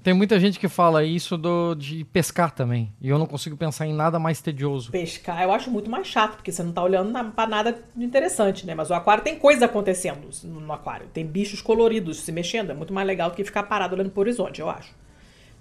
[0.06, 2.94] Tem muita gente que fala isso do, de pescar também.
[3.00, 4.92] E eu não consigo pensar em nada mais tedioso.
[4.92, 8.64] Pescar eu acho muito mais chato, porque você não tá olhando na, pra nada interessante,
[8.64, 8.72] né?
[8.72, 11.08] Mas o aquário tem coisa acontecendo no aquário.
[11.12, 12.70] Tem bichos coloridos se mexendo.
[12.70, 14.94] É muito mais legal do que ficar parado olhando pro horizonte, eu acho.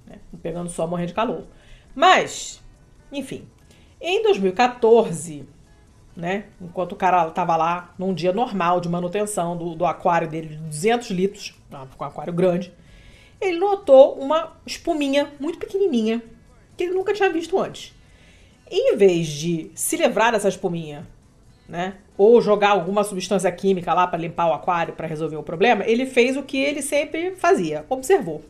[0.05, 0.19] Né?
[0.43, 1.47] Pegando sol, morrendo de calor.
[1.95, 2.63] Mas,
[3.11, 3.47] enfim.
[3.99, 5.49] Em 2014,
[6.15, 6.43] né?
[6.61, 10.57] Enquanto o cara tava lá num dia normal de manutenção do, do aquário dele de
[10.57, 11.55] 200 litros,
[11.99, 12.71] um aquário grande
[13.45, 16.21] ele notou uma espuminha muito pequenininha
[16.75, 17.93] que ele nunca tinha visto antes.
[18.69, 21.07] Em vez de se livrar dessa espuminha,
[21.67, 25.83] né, ou jogar alguma substância química lá para limpar o aquário para resolver o problema,
[25.85, 28.43] ele fez o que ele sempre fazia, observou.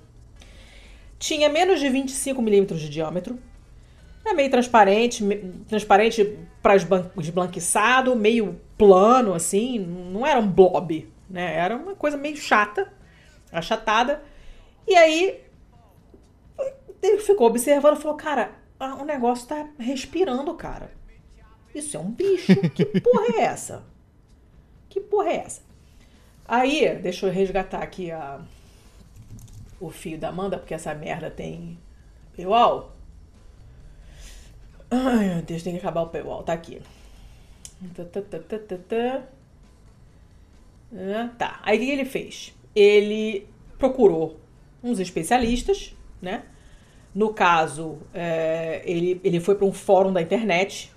[1.17, 3.39] Tinha menos de 25 milímetros de diâmetro,
[4.25, 5.23] é meio transparente,
[5.67, 11.55] transparente para esblanquiçado, meio plano assim, não era um blob, né?
[11.55, 12.91] Era uma coisa meio chata,
[13.51, 14.21] achatada
[14.87, 15.41] e aí
[17.01, 18.51] ele ficou observando e falou: Cara,
[18.99, 20.91] o negócio tá respirando, cara.
[21.73, 22.53] Isso é um bicho.
[22.73, 23.83] Que porra é essa?
[24.89, 25.61] Que porra é essa?
[26.47, 28.39] Aí, deixa eu resgatar aqui a,
[29.79, 31.77] o fio da Amanda, porque essa merda tem
[32.35, 32.93] paywall.
[34.89, 36.43] Ai, meu Deus, tem que acabar o paywall.
[36.43, 36.81] Tá aqui.
[41.37, 41.59] Tá.
[41.63, 42.53] Aí o que ele fez?
[42.73, 44.39] Ele procurou
[44.85, 46.43] uns especialistas, né?
[47.13, 50.91] No caso, é, ele, ele foi para um fórum da internet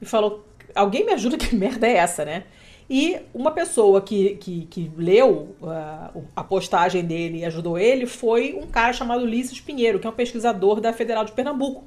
[0.00, 2.44] e falou: alguém me ajuda, que merda é essa, né?
[2.90, 8.54] E uma pessoa que, que, que leu uh, a postagem dele e ajudou ele foi
[8.54, 11.84] um cara chamado Ulisses Pinheiro, que é um pesquisador da Federal de Pernambuco.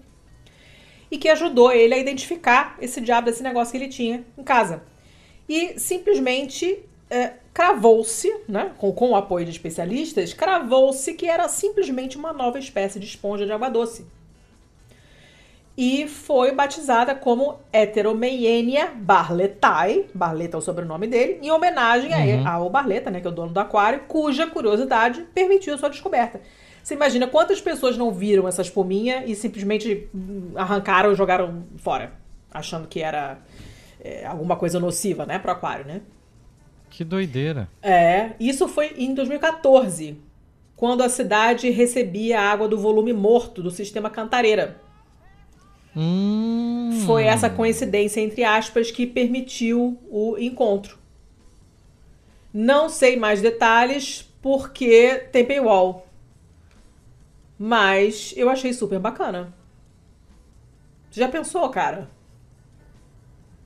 [1.10, 4.84] E que ajudou ele a identificar esse diabo desse negócio que ele tinha em casa.
[5.50, 12.17] E simplesmente é, cravou-se, né, com, com o apoio de especialistas, cravou-se que era simplesmente
[12.17, 14.06] uma nova espécie de esponja de água doce.
[15.78, 22.47] E foi batizada como Heteromeienia barletae, Barleta é o sobrenome dele, em homenagem uhum.
[22.47, 26.39] ao Barleta, né, que é o dono do aquário, cuja curiosidade permitiu sua descoberta.
[26.82, 30.10] Você imagina quantas pessoas não viram essa espuminha e simplesmente
[30.56, 32.13] arrancaram e jogaram fora,
[32.52, 33.38] achando que era
[34.00, 36.02] é, alguma coisa nociva, né, pro aquário, né?
[36.91, 37.69] Que doideira.
[37.82, 40.17] É, isso foi em 2014,
[40.75, 44.80] quando a cidade recebia água do volume morto do sistema Cantareira.
[45.95, 47.01] Hum.
[47.06, 50.99] Foi essa coincidência, entre aspas, que permitiu o encontro.
[52.54, 56.06] Não sei mais detalhes porque tem paywall.
[57.58, 59.54] Mas eu achei super bacana.
[61.10, 62.10] Já pensou, cara?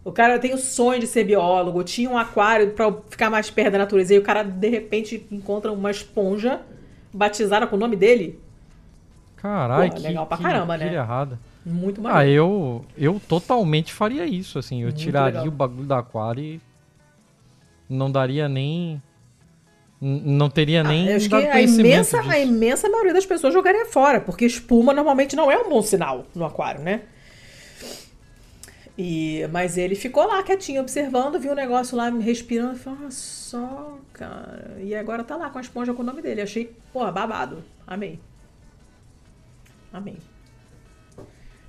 [0.05, 3.71] O cara tem o sonho de ser biólogo, tinha um aquário para ficar mais perto
[3.71, 4.13] da natureza.
[4.13, 6.61] E o cara, de repente, encontra uma esponja
[7.11, 8.39] batizada com o nome dele.
[9.35, 10.93] Caralho, que legal pra caramba, que, né?
[10.93, 11.39] errada.
[11.65, 12.23] Muito maneiro.
[12.23, 14.81] Ah, eu, eu totalmente faria isso, assim.
[14.81, 15.47] Eu Muito tiraria legal.
[15.47, 16.61] o bagulho do aquário e
[17.89, 19.01] não daria nem...
[19.99, 23.87] Não teria ah, nem ah, acho que a imensa, a imensa maioria das pessoas jogaria
[23.87, 27.01] fora, porque espuma normalmente não é um bom sinal no aquário, né?
[28.97, 33.99] E, mas ele ficou lá quietinho, observando, viu o negócio lá respirando falou: ah, só,
[34.13, 34.77] cara.
[34.81, 36.41] E agora tá lá com a esponja com o nome dele.
[36.41, 37.63] Achei, pô, babado.
[37.86, 38.19] Amei.
[39.91, 40.17] Amei.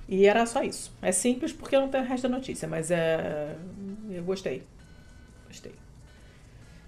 [0.09, 0.93] E era só isso.
[1.03, 3.57] É simples porque não tem o resto da notícia, mas é.
[4.09, 4.63] Eu gostei.
[5.49, 5.75] Gostei.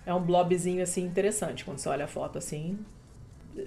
[0.06, 2.78] É um blobzinho assim interessante quando você olha a foto assim.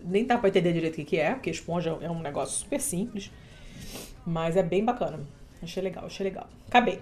[0.05, 3.29] Nem dá pra entender direito o que é, porque esponja é um negócio super simples.
[4.25, 5.19] Mas é bem bacana.
[5.62, 6.47] Achei legal, achei legal.
[6.67, 7.02] Acabei.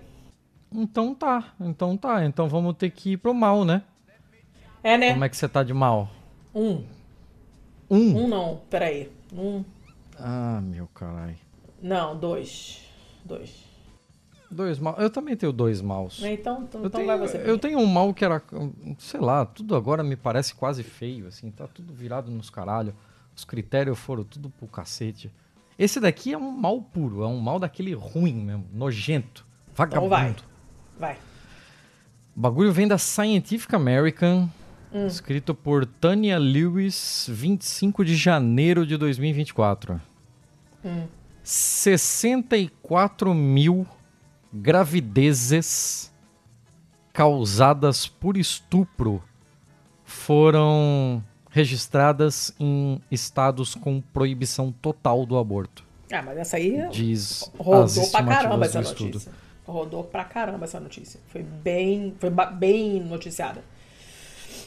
[0.71, 2.25] Então tá, então tá.
[2.25, 3.83] Então vamos ter que ir pro mal, né?
[4.83, 5.11] É, né?
[5.11, 6.09] Como é que você tá de mal?
[6.53, 6.83] Um.
[7.89, 8.23] Um?
[8.23, 9.11] Um não, peraí.
[9.33, 9.63] Um.
[10.17, 11.37] Ah, meu caralho.
[11.81, 12.85] Não, dois.
[13.25, 13.65] Dois.
[14.51, 14.95] Dois mal.
[14.97, 16.21] Eu também tenho dois maus.
[16.23, 17.37] Então, então, Eu então tenho, vai você.
[17.45, 18.41] eu tenho um mal que era,
[18.97, 22.95] sei lá, tudo agora me parece quase feio, assim, tá tudo virado nos caralho.
[23.35, 25.31] Os critérios foram tudo pro cacete.
[25.79, 30.07] Esse daqui é um mal puro, é um mal daquele ruim mesmo, nojento, vagabundo.
[30.13, 30.35] Então vai.
[30.99, 31.17] Vai.
[32.35, 34.49] O bagulho vem da Scientific American,
[34.91, 35.05] Hum.
[35.07, 40.01] escrito por Tanya Lewis, 25 de janeiro de 2024.
[40.83, 41.07] Hum.
[41.43, 43.87] 64 mil
[44.51, 46.11] gravidezes
[47.13, 49.23] causadas por estupro
[50.03, 55.83] foram registradas em estados com proibição total do aborto.
[56.11, 59.05] Ah, mas essa aí Diz as rodou pra caramba essa do estudo.
[59.05, 59.31] notícia.
[59.65, 61.19] Rodou pra caramba essa notícia.
[61.27, 63.63] Foi bem, foi bem noticiada.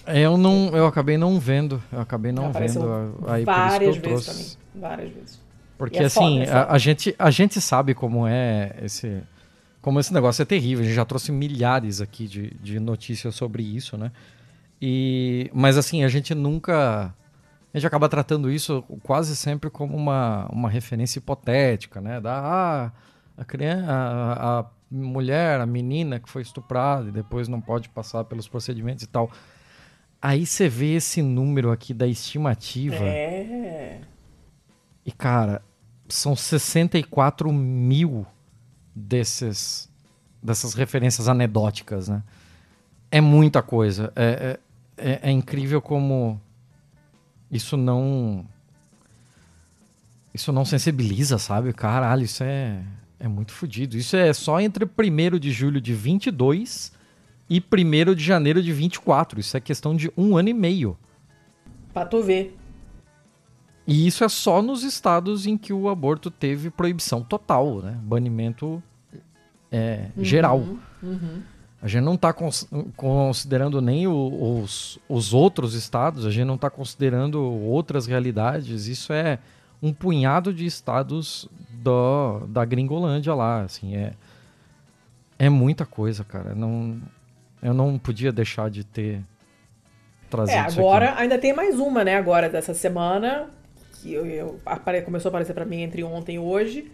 [0.07, 4.01] Eu não, eu acabei não vendo, eu acabei não Apareceu vendo aí várias por isso
[4.01, 4.81] que eu vezes pra mim.
[4.81, 5.41] Várias vezes.
[5.79, 6.73] Porque é assim, foda, é a-.
[6.73, 9.21] A, gente, a gente sabe como é esse.
[9.81, 10.85] Como esse negócio é terrível.
[10.85, 14.13] A gente já trouxe milhares aqui de, de notícias sobre isso, né?
[14.85, 17.15] E, mas assim, a gente nunca.
[17.73, 22.21] A gente acaba tratando isso quase sempre como uma, uma referência hipotética, né?
[22.21, 22.93] Da ah,
[23.39, 28.25] a criança, a, a mulher, a menina que foi estuprada e depois não pode passar
[28.25, 29.31] pelos procedimentos e tal.
[30.21, 33.05] Aí você vê esse número aqui da estimativa.
[33.05, 34.01] É.
[35.07, 35.63] E, cara,
[36.09, 38.27] são 64 mil
[38.95, 39.89] desses,
[40.43, 42.23] dessas referências anedóticas, né?
[43.11, 44.13] É muita coisa.
[44.15, 44.61] É, é,
[44.97, 46.41] é- é incrível como
[47.51, 48.47] isso não...
[50.35, 51.73] Isso não sensibiliza, sabe?
[51.75, 52.83] Caralho, isso é,
[53.21, 53.99] é muito fodido.
[53.99, 56.91] Isso é só entre 1 de julho de 22
[57.51, 59.39] e 1 de janeiro de 24.
[59.39, 60.97] Isso é questão de um ano e meio.
[61.93, 62.57] Pra tu ver.
[63.87, 67.99] E isso é só nos estados em que o aborto teve proibição total, né?
[68.03, 68.83] Banimento
[69.71, 70.61] é, geral.
[71.03, 71.43] Uhum.
[71.83, 72.33] A gente não está
[72.97, 78.87] considerando nem o- os, os outros estados, a gente não está considerando outras realidades.
[78.87, 79.39] Isso é
[79.83, 84.13] um punhado de estados do, da Gringolândia lá, assim, é,
[85.39, 86.55] é muita coisa, cara.
[86.55, 87.01] Não,
[87.61, 89.21] eu não podia deixar de ter
[90.31, 92.15] trazido É, agora ainda tem mais uma, né?
[92.17, 93.51] Agora dessa semana,
[94.01, 96.93] que eu, eu- apare- começou a aparecer pra mim entre ontem e hoje,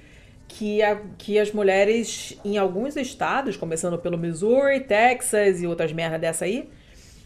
[0.49, 6.19] que, a- que as mulheres em alguns estados, começando pelo Missouri, Texas e outras merda
[6.19, 6.69] dessa aí,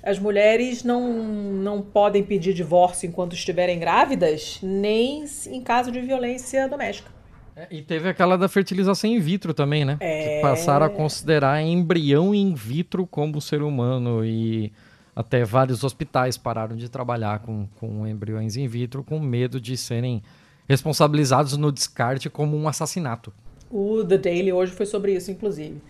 [0.02, 6.68] as mulheres não, não podem pedir divórcio enquanto estiverem grávidas, nem em caso de violência
[6.68, 7.08] doméstica.
[7.54, 9.96] É, e teve aquela da fertilização in vitro também, né?
[10.00, 10.36] É.
[10.36, 14.72] Que passaram a considerar embrião in vitro como ser humano e
[15.14, 20.22] até vários hospitais pararam de trabalhar com, com embriões in vitro com medo de serem
[20.68, 23.32] responsabilizados no descarte como um assassinato.
[23.70, 25.80] O The Daily hoje foi sobre isso, inclusive.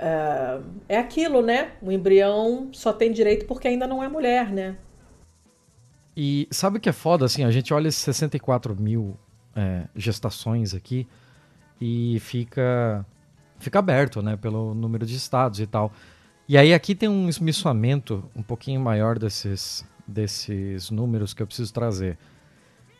[0.00, 1.72] Ah, é aquilo, né?
[1.82, 4.76] O embrião só tem direito porque ainda não é mulher, né?
[6.16, 7.26] E sabe o que é foda?
[7.26, 9.16] Assim, a gente olha esses 64 mil
[9.54, 11.06] é, gestações aqui
[11.80, 13.04] e fica,
[13.58, 14.36] fica aberto, né?
[14.36, 15.92] Pelo número de estados e tal.
[16.48, 21.72] E aí aqui tem um esmiçoamento um pouquinho maior desses, desses números que eu preciso
[21.72, 22.18] trazer.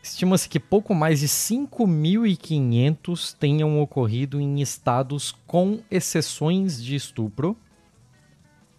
[0.03, 7.55] Estima-se que pouco mais de 5.500 tenham ocorrido em estados com exceções de estupro.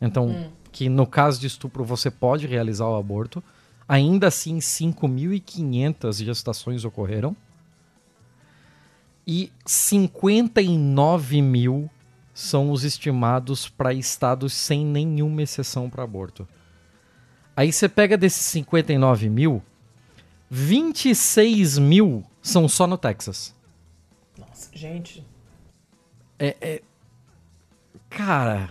[0.00, 3.42] Então, que no caso de estupro você pode realizar o aborto.
[3.86, 7.36] Ainda assim, 5.500 gestações ocorreram.
[9.24, 11.88] E 59 mil
[12.34, 16.48] são os estimados para estados sem nenhuma exceção para aborto.
[17.54, 19.62] Aí você pega desses 59 mil,
[20.54, 23.54] 26 mil são só no Texas.
[24.38, 25.26] Nossa, gente.
[28.10, 28.68] Cara,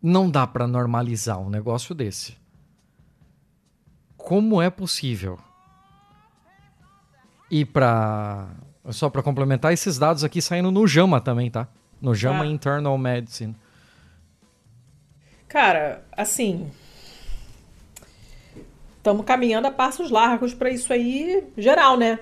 [0.00, 2.36] não dá pra normalizar um negócio desse.
[4.16, 5.36] Como é possível?
[7.50, 8.50] E pra.
[8.90, 11.66] Só pra complementar, esses dados aqui saindo no JAMA também, tá?
[12.00, 12.46] No JAMA Ah.
[12.46, 13.56] Internal Medicine.
[15.48, 16.70] Cara, assim.
[19.04, 22.20] Estamos caminhando a passos largos pra isso aí geral, né?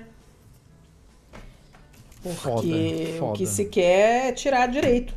[2.20, 3.38] Porque Foda, o foda.
[3.38, 5.14] que se quer é tirar direito.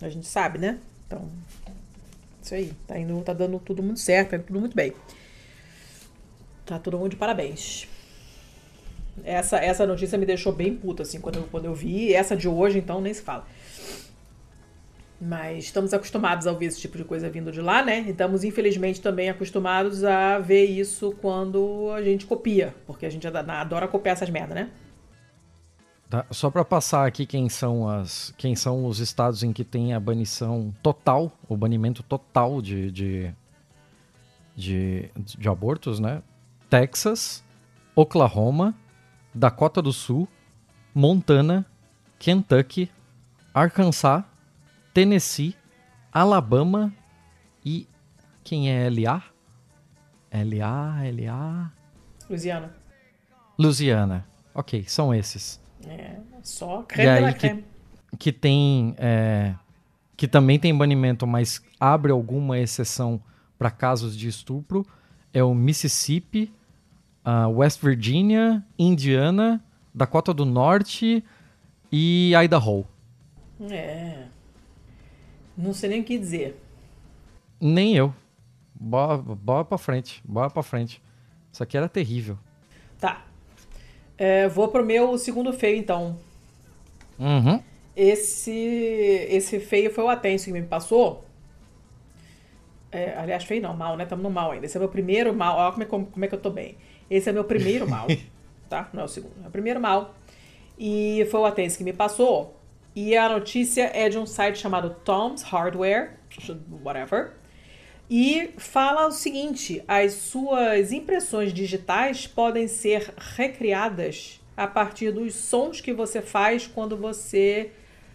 [0.00, 0.78] A gente sabe, né?
[1.06, 1.28] Então,
[2.42, 2.72] isso aí.
[2.86, 4.94] Tá indo, tá dando tudo muito certo, tá indo tudo muito bem.
[6.64, 7.86] Tá todo mundo de parabéns.
[9.22, 12.14] Essa, essa notícia me deixou bem puta, assim, quando eu, quando eu vi.
[12.14, 13.46] Essa de hoje, então, nem se fala.
[15.20, 18.02] Mas estamos acostumados a ouvir esse tipo de coisa vindo de lá, né?
[18.02, 23.26] E estamos, infelizmente, também acostumados a ver isso quando a gente copia, porque a gente
[23.26, 24.70] adora copiar essas merdas, né?
[26.10, 29.94] Tá, só para passar aqui quem são, as, quem são os estados em que tem
[29.94, 33.34] a banição total, o banimento total de, de,
[34.54, 36.22] de, de abortos, né?
[36.68, 37.42] Texas,
[37.96, 38.74] Oklahoma,
[39.34, 40.28] Dakota do Sul,
[40.94, 41.64] Montana,
[42.18, 42.90] Kentucky,
[43.52, 44.24] Arkansas,
[44.94, 45.56] Tennessee,
[46.12, 46.94] Alabama
[47.64, 47.88] e
[48.44, 49.22] quem é LA?
[50.32, 51.72] LA, LA.
[52.28, 52.76] Louisiana.
[53.58, 54.24] Louisiana.
[54.54, 55.60] Ok, são esses.
[55.84, 57.64] É, só creme e aí, que,
[58.18, 58.94] que tem.
[58.96, 59.54] É,
[60.16, 63.20] que também tem banimento, mas abre alguma exceção
[63.58, 64.86] para casos de estupro.
[65.32, 66.54] É o Mississippi,
[67.52, 69.60] West Virginia, Indiana,
[69.92, 71.24] Dakota do Norte
[71.90, 72.86] e Idaho.
[73.68, 74.28] É.
[75.56, 76.60] Não sei nem o que dizer.
[77.60, 78.14] Nem eu.
[78.74, 81.02] Bora, bora pra frente, bora pra frente.
[81.52, 82.38] Isso aqui era terrível.
[82.98, 83.24] Tá.
[84.18, 86.18] É, vou pro meu segundo feio, então.
[87.18, 87.62] Uhum.
[87.96, 88.50] Esse,
[89.30, 91.24] esse feio foi o Atenso que me passou.
[92.90, 94.04] É, aliás, feio não, mal, né?
[94.04, 94.66] Estamos no mal ainda.
[94.66, 95.56] Esse é meu primeiro mal.
[95.56, 96.76] Olha como é, como é que eu tô bem.
[97.08, 98.06] Esse é meu primeiro mal,
[98.68, 98.88] tá?
[98.92, 99.34] Não é o segundo.
[99.44, 100.14] É o primeiro mal.
[100.78, 102.56] E foi o Atenso que me passou.
[102.94, 106.12] E a notícia é de um site chamado Tom's Hardware,
[106.84, 107.32] whatever.
[108.08, 115.80] E fala o seguinte: as suas impressões digitais podem ser recriadas a partir dos sons
[115.80, 117.72] que você faz quando você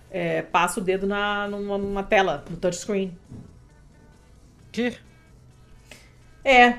[0.10, 3.18] é, passa o dedo na, numa, numa tela, no touchscreen.
[4.72, 4.96] Que?
[6.46, 6.78] É,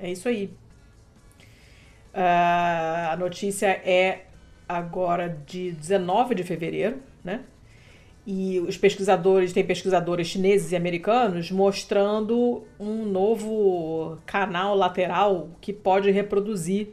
[0.00, 0.46] é isso aí.
[2.12, 4.26] Uh, a notícia é
[4.68, 7.40] agora de 19 de fevereiro né?
[8.26, 16.10] E os pesquisadores, tem pesquisadores chineses e americanos mostrando um novo canal lateral que pode
[16.10, 16.88] reproduzir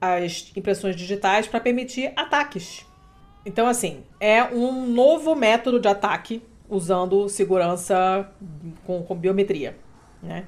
[0.00, 2.86] as impressões digitais para permitir ataques.
[3.44, 8.28] Então, assim, é um novo método de ataque usando segurança
[8.84, 9.76] com, com biometria,
[10.22, 10.44] né?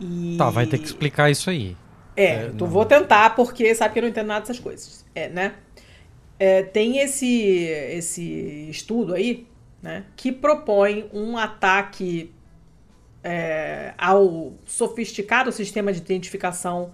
[0.00, 0.36] E...
[0.36, 1.76] Tá, vai ter que explicar isso aí.
[2.16, 5.04] É, é tu vou tentar porque sabe que eu não entendo nada dessas coisas.
[5.14, 5.54] É, né?
[6.38, 9.46] É, tem esse, esse estudo aí,
[9.82, 12.32] né, que propõe um ataque
[13.22, 16.92] é, ao sofisticado sistema de identificação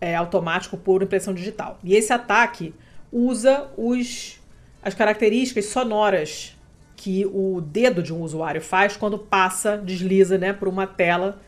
[0.00, 1.78] é, automático por impressão digital.
[1.82, 2.74] E esse ataque
[3.12, 4.40] usa os,
[4.82, 6.56] as características sonoras
[6.96, 11.40] que o dedo de um usuário faz quando passa, desliza né, por uma tela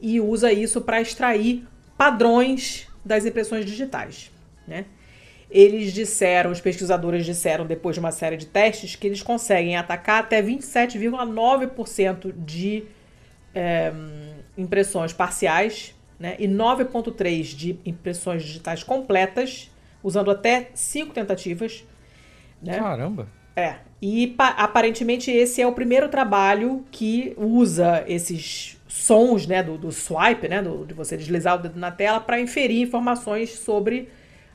[0.00, 1.66] e usa isso para extrair
[1.96, 4.30] padrões das impressões digitais.
[4.66, 4.86] Né?
[5.50, 10.20] Eles disseram, os pesquisadores disseram, depois de uma série de testes, que eles conseguem atacar
[10.20, 12.84] até 27,9% de
[13.54, 13.92] é,
[14.56, 19.70] impressões parciais né, e 9,3% de impressões digitais completas,
[20.02, 21.84] usando até cinco tentativas.
[22.62, 22.78] Né?
[22.78, 23.28] Caramba!
[23.56, 23.76] É.
[24.02, 30.48] E aparentemente esse é o primeiro trabalho que usa esses sons né, do, do swipe,
[30.48, 34.08] né, do, de você deslizar o dedo na tela, para inferir informações sobre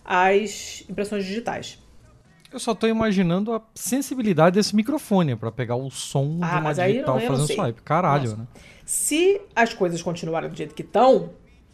[0.10, 1.78] as impressões digitais.
[2.52, 6.74] Eu só estou imaginando a sensibilidade desse microfone para pegar o som ah, de uma
[6.74, 7.82] digital fazendo swipe.
[7.84, 8.38] Caralho, Nossa.
[8.38, 8.48] né?
[8.84, 11.30] Se as coisas continuarem do jeito que estão,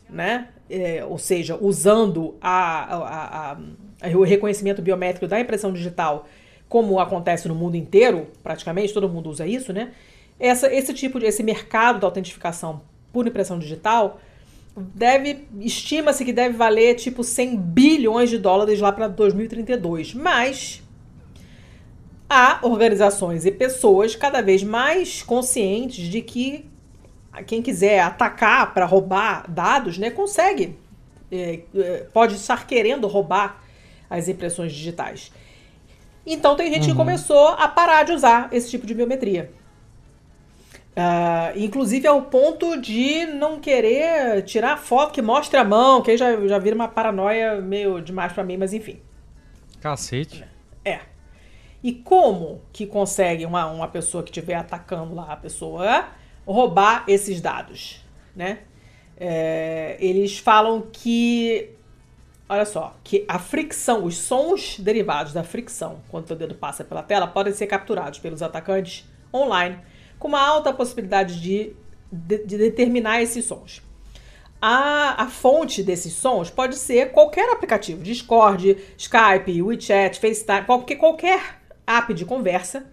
[0.09, 0.49] né?
[0.69, 6.27] É, ou seja, usando a, a, a, o reconhecimento biométrico da impressão digital,
[6.67, 9.93] como acontece no mundo inteiro, praticamente, todo mundo usa isso, né?
[10.37, 12.81] Essa, esse tipo de esse mercado da autentificação
[13.13, 14.19] por impressão digital
[14.75, 20.83] deve estima-se que deve valer tipo 100 bilhões de dólares lá para 2032, mas
[22.29, 26.65] há organizações e pessoas cada vez mais conscientes de que
[27.45, 30.77] quem quiser atacar para roubar dados, né, consegue,
[31.31, 33.63] é, é, pode estar querendo roubar
[34.09, 35.31] as impressões digitais.
[36.25, 36.91] Então tem gente uhum.
[36.91, 39.51] que começou a parar de usar esse tipo de biometria.
[40.95, 46.17] Uh, inclusive ao ponto de não querer tirar foto que mostre a mão, que aí
[46.17, 49.01] já, já vira uma paranoia meio demais para mim, mas enfim.
[49.81, 50.45] Cacete.
[50.85, 51.01] É.
[51.83, 56.07] E como que consegue uma, uma pessoa que estiver atacando lá a pessoa
[56.47, 57.99] roubar esses dados,
[58.33, 58.59] né?
[59.17, 61.71] É, eles falam que,
[62.47, 67.03] olha só, que a fricção, os sons derivados da fricção, quando o dedo passa pela
[67.03, 69.77] tela, podem ser capturados pelos atacantes online
[70.25, 71.75] com uma alta possibilidade de,
[72.11, 73.83] de, de determinar esses sons.
[74.59, 81.61] A, a, fonte desses sons pode ser qualquer aplicativo, Discord, Skype, WeChat, FaceTime, qualquer, qualquer
[81.85, 82.87] app de conversa,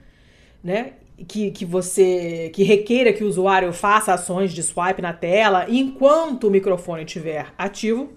[0.62, 0.92] né?
[1.26, 6.48] que, que você que requeira que o usuário faça ações de swipe na tela enquanto
[6.48, 8.12] o microfone estiver ativo,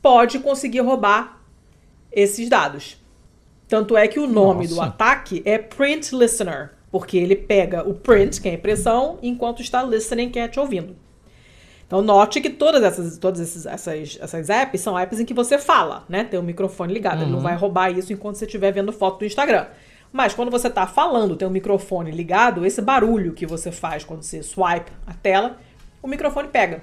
[0.00, 1.42] pode conseguir roubar
[2.10, 2.96] esses dados.
[3.68, 4.74] Tanto é que o nome Nossa.
[4.74, 9.60] do ataque é Print Listener, porque ele pega o print, que é a impressão, enquanto
[9.60, 10.96] está listening, que é te ouvindo.
[11.86, 15.58] Então note que todas essas, todas essas, essas, essas apps são apps em que você
[15.58, 16.24] fala, né?
[16.24, 17.18] Tem o microfone ligado.
[17.18, 17.22] Uhum.
[17.24, 17.44] Ele não uhum.
[17.44, 19.66] vai roubar isso enquanto você estiver vendo foto do Instagram.
[20.10, 24.22] Mas quando você está falando, tem o microfone ligado, esse barulho que você faz quando
[24.22, 25.58] você swipe a tela,
[26.02, 26.80] o microfone pega.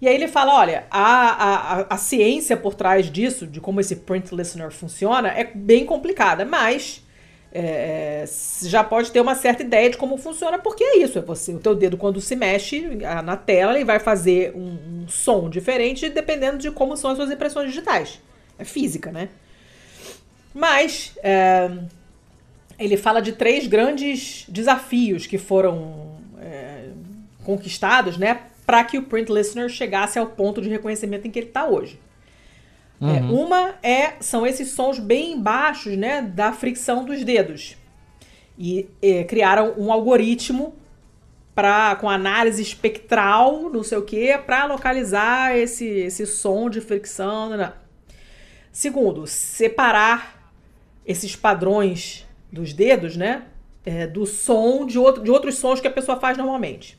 [0.00, 3.94] E aí ele fala: olha, a, a, a ciência por trás disso, de como esse
[3.94, 7.05] print listener funciona, é bem complicada, mas
[7.58, 8.24] é,
[8.62, 11.58] já pode ter uma certa ideia de como funciona, porque é isso, é você, o
[11.58, 12.82] teu dedo quando se mexe
[13.24, 17.30] na tela, ele vai fazer um, um som diferente dependendo de como são as suas
[17.30, 18.20] impressões digitais.
[18.58, 19.30] É física, né?
[20.52, 21.70] Mas é,
[22.78, 26.90] ele fala de três grandes desafios que foram é,
[27.42, 31.46] conquistados, né, para que o print listener chegasse ao ponto de reconhecimento em que ele
[31.46, 31.98] está hoje.
[33.00, 33.14] É, uhum.
[33.14, 37.76] É, uma é são esses sons bem baixos, né, da fricção dos dedos.
[38.58, 40.74] E é, criaram um algoritmo
[41.54, 47.50] para com análise espectral, não sei o que, para localizar esse, esse som de fricção.
[47.50, 47.72] Não, não.
[48.72, 50.52] Segundo, separar
[51.06, 53.44] esses padrões dos dedos, né,
[53.84, 56.98] é, do som de, outro, de outros sons que a pessoa faz normalmente.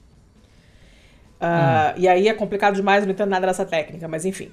[1.39, 1.93] Uh, hum.
[1.97, 4.51] E aí é complicado demais, não entendo nada dessa técnica, mas enfim.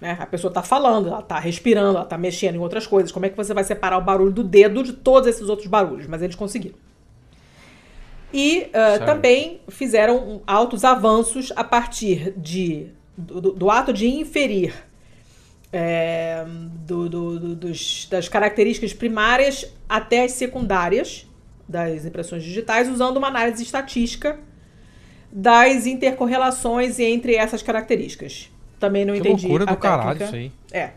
[0.00, 0.16] Né?
[0.18, 3.10] A pessoa está falando, ela está respirando, ela está mexendo em outras coisas.
[3.10, 6.06] Como é que você vai separar o barulho do dedo de todos esses outros barulhos?
[6.06, 6.76] Mas eles conseguiram.
[8.32, 14.74] E uh, também fizeram altos avanços a partir de, do, do ato de inferir
[15.72, 16.44] é,
[16.86, 21.26] do, do, dos, das características primárias até as secundárias
[21.68, 24.38] das impressões digitais, usando uma análise estatística
[25.30, 28.50] das intercorrelações entre essas características.
[28.78, 29.46] Também não que entendi.
[29.46, 29.88] loucura do técnica.
[29.88, 30.52] caralho isso aí.
[30.72, 30.90] É.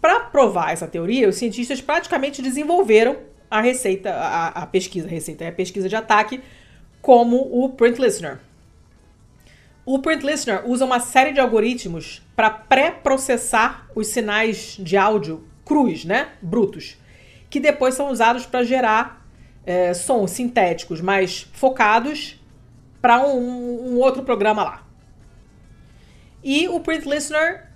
[0.00, 3.16] Para provar essa teoria, os cientistas praticamente desenvolveram
[3.50, 6.40] a receita, a, a pesquisa, a receita é a pesquisa de ataque,
[7.00, 8.38] como o Print Listener.
[9.84, 16.04] O Print Listener usa uma série de algoritmos para pré-processar os sinais de áudio crus,
[16.04, 16.28] né?
[16.42, 16.98] Brutos,
[17.48, 19.26] que depois são usados para gerar
[19.64, 22.38] é, sons sintéticos mais focados
[23.00, 24.87] para um, um outro programa lá.
[26.42, 27.66] E o Print Listener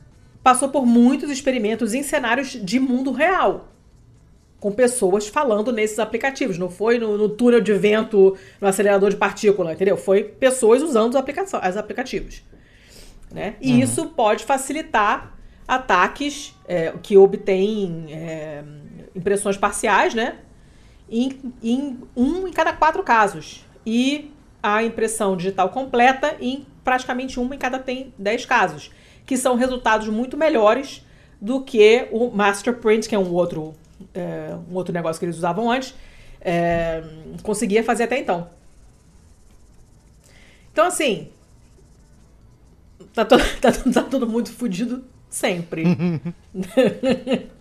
[0.43, 3.69] passou por muitos experimentos em cenários de mundo real.
[4.59, 6.59] Com pessoas falando nesses aplicativos.
[6.59, 9.97] Não foi no, no túnel de vento, no acelerador de partícula, entendeu?
[9.97, 12.43] Foi pessoas usando os, aplica os aplicativos.
[13.33, 13.57] Né?
[13.61, 13.79] E uhum.
[13.81, 15.37] isso pode facilitar
[15.67, 18.63] ataques é, que obtêm é,
[19.15, 20.37] impressões parciais, né?
[21.11, 23.65] Em, em um em cada quatro casos.
[23.85, 24.33] E
[24.63, 28.91] a impressão digital completa em praticamente uma em cada tem 10 casos,
[29.25, 31.05] que são resultados muito melhores
[31.41, 33.75] do que o Master Print, que é um outro,
[34.15, 35.95] é, um outro negócio que eles usavam antes,
[36.41, 37.03] é,
[37.43, 38.49] conseguia fazer até então.
[40.73, 41.29] Então, assim,
[43.13, 45.85] tá, to tá, tá tudo muito fodido sempre.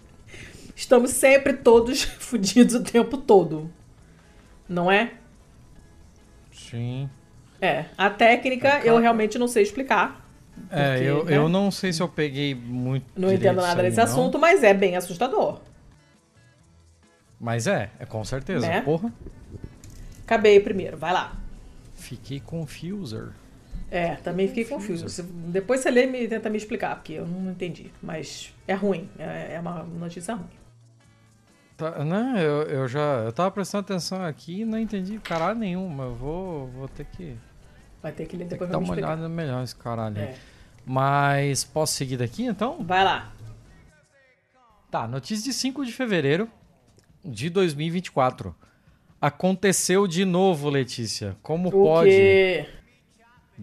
[0.75, 3.69] Estamos sempre todos fodidos o tempo todo.
[4.67, 5.13] Não é?
[6.51, 7.09] Sim.
[7.61, 10.27] É, a técnica é, eu realmente não sei explicar.
[10.69, 11.37] É, porque, eu, né?
[11.37, 13.05] eu não sei se eu peguei muito.
[13.15, 14.03] Não entendo nada desse não.
[14.03, 15.59] assunto, mas é bem assustador.
[17.39, 18.67] Mas é, é com certeza.
[18.67, 18.81] Né?
[18.81, 19.13] Porra.
[20.23, 21.35] Acabei primeiro, vai lá.
[21.95, 23.29] Fiquei confuser.
[23.91, 25.21] É, também fiquei confuso.
[25.47, 27.91] Depois você lê e tenta me explicar, porque eu não entendi.
[28.01, 30.47] Mas é ruim, é, é uma notícia ruim.
[31.75, 35.89] Tá, não, eu, eu já eu tava prestando atenção aqui e não entendi caralho nenhum,
[35.89, 37.35] mas eu vou, vou ter que.
[38.01, 40.35] Vai ter que ler depois Dar uma olhada melhor esse caralho é.
[40.85, 42.83] Mas posso seguir daqui então?
[42.83, 43.31] Vai lá.
[44.89, 46.49] Tá, notícia de 5 de fevereiro
[47.23, 48.55] de 2024.
[49.21, 51.37] Aconteceu de novo, Letícia.
[51.43, 52.09] Como o pode?
[52.09, 52.67] Quê?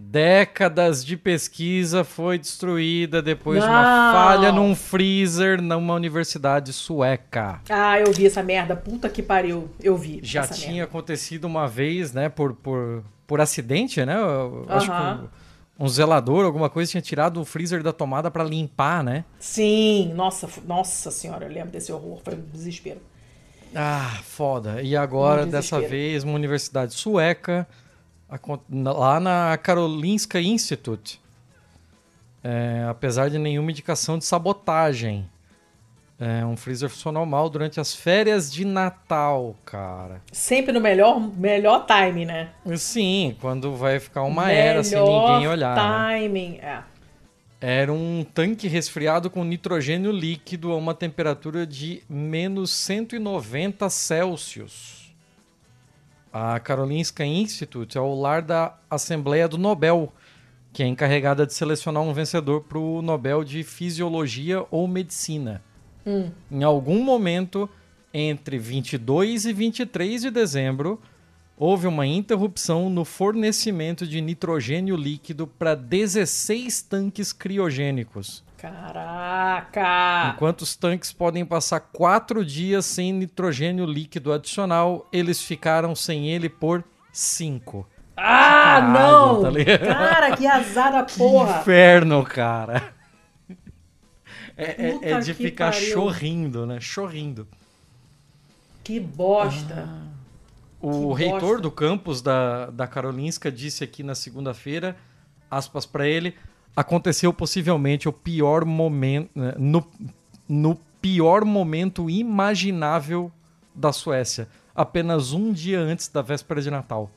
[0.01, 3.67] Décadas de pesquisa foi destruída depois Não.
[3.67, 7.61] de uma falha num freezer numa universidade sueca.
[7.69, 8.75] Ah, eu vi essa merda.
[8.77, 9.69] Puta que pariu.
[9.83, 10.21] Eu vi.
[10.23, 10.85] Já tinha merda.
[10.85, 12.29] acontecido uma vez, né?
[12.29, 14.17] Por, por, por acidente, né?
[14.17, 14.77] Eu, uh -huh.
[14.77, 15.29] Acho que
[15.79, 19.25] um zelador, alguma coisa, tinha tirado o freezer da tomada para limpar, né?
[19.39, 23.01] Sim, nossa, nossa senhora, eu lembro desse horror, foi um desespero.
[23.75, 24.83] Ah, foda.
[24.83, 27.69] E agora, dessa vez, uma universidade sueca
[28.71, 31.21] lá na Karolinska Institute.
[32.43, 35.29] É, apesar de nenhuma indicação de sabotagem.
[36.21, 40.21] É, um freezer funcionou mal durante as férias de Natal, cara.
[40.33, 42.51] Sempre no melhor, melhor time, né?
[42.77, 45.77] Sim, quando vai ficar uma melhor era sem ninguém olhar.
[45.77, 46.19] Né?
[46.19, 46.85] timing, né?
[46.85, 46.99] é.
[47.61, 54.98] Era um tanque resfriado com nitrogênio líquido a uma temperatura de menos 190 Celsius.
[56.41, 60.13] A Karolinska Institute é o lar da Assembleia do Nobel,
[60.73, 65.61] que é encarregada de selecionar um vencedor para o Nobel de Fisiologia ou Medicina.
[66.07, 66.31] Hum.
[66.49, 67.69] Em algum momento
[68.15, 71.03] entre 22 e 23 de dezembro,
[71.57, 78.45] houve uma interrupção no fornecimento de nitrogênio líquido para 16 tanques criogênicos.
[78.59, 80.33] Caraca!
[80.35, 86.49] Enquanto os tanques podem passar quatro dias sem nitrogênio líquido adicional, eles ficaram sem ele
[86.49, 86.83] por
[87.13, 87.89] cinco.
[88.17, 89.53] Ah, Caralho, não!
[89.53, 91.55] Tá cara, que azar da porra!
[91.55, 92.93] Que inferno, cara!
[94.57, 95.93] É, é, é de ficar pariu.
[95.93, 96.81] chorrindo, né?
[96.81, 97.47] Chorrindo.
[98.83, 99.89] Que bosta.
[99.89, 100.09] Ah.
[100.81, 101.61] O que reitor bosta.
[101.63, 104.97] do campus da, da Karolinska disse aqui na segunda-feira,
[105.49, 106.35] aspas para ele,
[106.75, 109.87] aconteceu possivelmente o pior momento, né, no,
[110.49, 113.33] no pior momento imaginável
[113.75, 117.11] da Suécia, apenas um dia antes da véspera de Natal.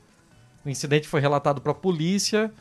[0.64, 2.52] O incidente foi relatado para a polícia,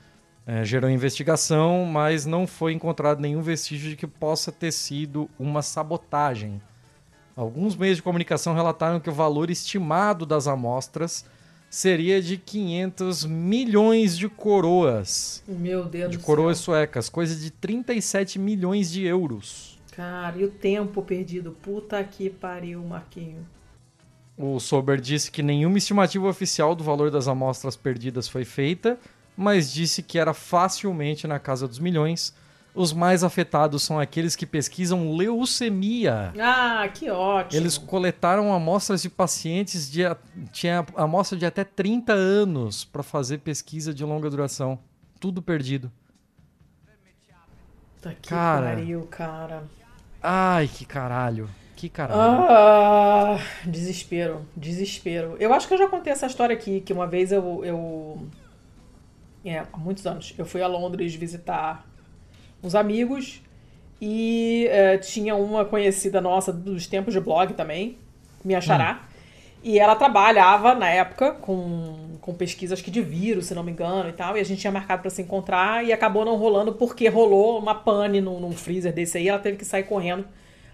[0.45, 5.61] é, gerou investigação, mas não foi encontrado nenhum vestígio de que possa ter sido uma
[5.61, 6.61] sabotagem.
[7.35, 11.25] Alguns meios de comunicação relataram que o valor estimado das amostras
[11.71, 15.41] seria de 500 milhões de coroas.
[15.47, 19.79] Meu Deus De coroas suecas, coisa de 37 milhões de euros.
[19.93, 21.51] Cara, e o tempo perdido?
[21.61, 23.47] Puta que pariu, Marquinho.
[24.37, 28.99] O Sober disse que nenhuma estimativa oficial do valor das amostras perdidas foi feita,
[29.35, 32.33] mas disse que era facilmente na casa dos milhões.
[32.73, 36.33] Os mais afetados são aqueles que pesquisam leucemia.
[36.39, 37.61] Ah, que ótimo.
[37.61, 40.03] Eles coletaram amostras de pacientes de
[40.53, 44.79] tinha amostra de até 30 anos para fazer pesquisa de longa duração.
[45.19, 45.91] Tudo perdido.
[48.01, 48.67] Tá que cara.
[48.67, 49.63] pariu, cara.
[50.23, 51.49] Ai, que caralho.
[51.75, 52.21] Que caralho.
[52.21, 55.35] Ah, desespero, desespero.
[55.39, 58.27] Eu acho que eu já contei essa história aqui, que uma vez eu, eu
[59.43, 60.33] é, há muitos anos.
[60.37, 61.85] Eu fui a Londres visitar
[62.63, 63.41] uns amigos
[64.01, 67.97] e é, tinha uma conhecida nossa dos tempos de blog também,
[68.43, 69.01] me achará.
[69.03, 69.11] Hum.
[69.63, 74.09] E ela trabalhava na época com, com pesquisas que de vírus, se não me engano,
[74.09, 74.35] e tal.
[74.35, 77.75] E a gente tinha marcado para se encontrar e acabou não rolando porque rolou uma
[77.75, 79.27] pane num, num freezer desse aí.
[79.27, 80.25] Ela teve que sair correndo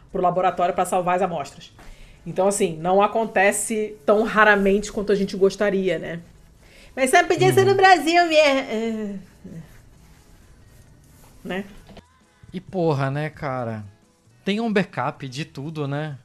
[0.09, 1.73] pro laboratório para salvar as amostras.
[2.25, 6.21] Então, assim, não acontece tão raramente quanto a gente gostaria, né?
[6.95, 7.77] Mas só podia ser no uhum.
[7.77, 9.19] Brasil mesmo.
[11.43, 11.65] Né?
[12.57, 13.85] E porra, né, cara?
[14.43, 16.17] Tem um backup de tudo, né?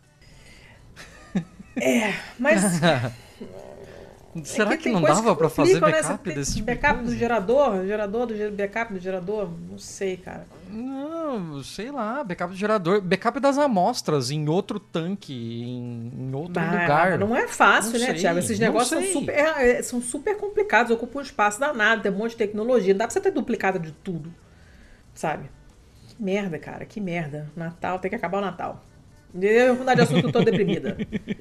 [1.77, 2.81] É, mas.
[4.45, 6.35] Será é que, que não dava para fazer backup né?
[6.35, 7.85] desse tipo Backup do gerador?
[7.85, 9.51] Gerador do backup do gerador?
[9.71, 10.47] Não sei, cara.
[10.71, 13.03] Não, sei lá, backup do gerador.
[13.03, 17.19] Backup das amostras em outro tanque, em, em outro bah, lugar.
[17.19, 18.39] Não é fácil, não né, sei, Thiago?
[18.39, 22.17] Esses negócios são super, é, é, são super complicados, ocupam um espaço danado, tem um
[22.17, 22.95] monte de tecnologia.
[22.95, 24.33] Não dá pra você ter duplicado de tudo,
[25.13, 25.51] sabe?
[26.13, 27.49] Que merda, cara, que merda.
[27.57, 28.85] Natal, tem que acabar o Natal.
[29.41, 30.97] Eu vou mudar de assunto, tô deprimida.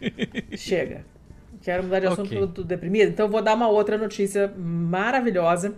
[0.55, 1.03] Chega.
[1.61, 2.47] Quero mudar de assunto, okay.
[2.47, 3.09] tô, deprimida.
[3.09, 5.75] Então vou dar uma outra notícia maravilhosa.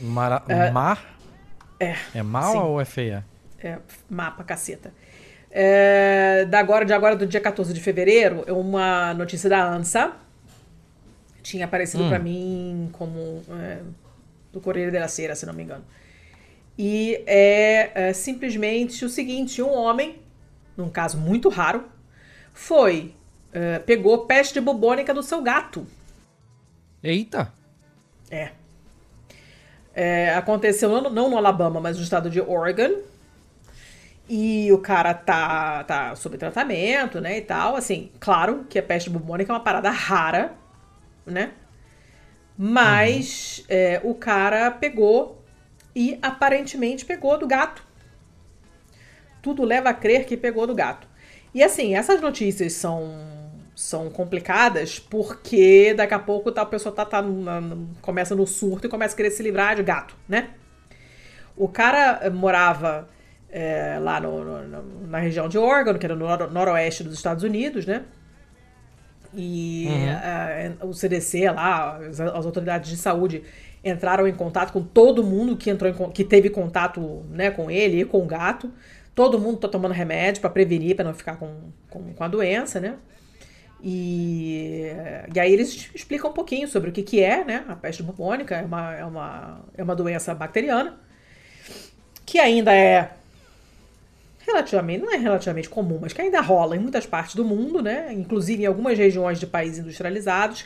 [0.00, 0.98] Mara uh, má?
[1.80, 1.96] É.
[2.14, 3.24] É má ou é feia?
[3.58, 3.78] É
[4.10, 4.92] má pra caceta.
[5.50, 10.12] É, da agora, de agora, do dia 14 de fevereiro, é uma notícia da ANSA.
[11.42, 12.08] Tinha aparecido hum.
[12.08, 13.78] para mim como é,
[14.52, 15.84] do Correio da Cera, se não me engano.
[16.76, 20.20] E é, é simplesmente o seguinte: um homem,
[20.76, 21.84] num caso muito raro,
[22.52, 23.14] foi
[23.52, 25.86] uh, pegou peste bubônica do seu gato.
[27.02, 27.52] Eita!
[28.30, 28.50] É.
[29.94, 33.02] é aconteceu não, não no Alabama, mas no estado de Oregon.
[34.28, 37.76] E o cara tá, tá sob tratamento, né, e tal.
[37.76, 40.54] Assim, claro que a peste bubônica é uma parada rara,
[41.26, 41.52] né?
[42.56, 43.64] Mas uhum.
[43.68, 45.41] é, o cara pegou
[45.94, 47.82] e aparentemente pegou do gato.
[49.40, 51.06] Tudo leva a crer que pegou do gato.
[51.54, 53.42] E assim, essas notícias são
[53.74, 57.24] são complicadas porque daqui a pouco tá, a pessoa tá, tá
[58.02, 60.50] começa no surto e começa a querer se livrar de gato, né?
[61.56, 63.08] O cara eh, morava
[63.50, 67.86] é, lá no, no, na região de Oregon, que era no noroeste dos Estados Unidos,
[67.86, 68.04] né?
[69.34, 70.08] E uhum.
[70.08, 73.42] Eh, o CDC lá, as, as, autoridades de saúde
[73.84, 78.00] entraram em contato com todo mundo que entrou em, que teve contato né, com ele
[78.00, 78.70] e com o gato
[79.14, 81.54] Todo mundo tá tomando remédio para prevenir, para não ficar com,
[81.90, 82.96] com, com, a doença, né?
[83.82, 84.90] E,
[85.34, 87.64] e aí eles explicam um pouquinho sobre o que, que é, né?
[87.68, 90.98] A peste bubônica é uma, é, uma, é uma doença bacteriana
[92.24, 93.10] que ainda é
[94.46, 98.14] relativamente, não é relativamente comum, mas que ainda rola em muitas partes do mundo, né?
[98.14, 100.64] Inclusive em algumas regiões de países industrializados.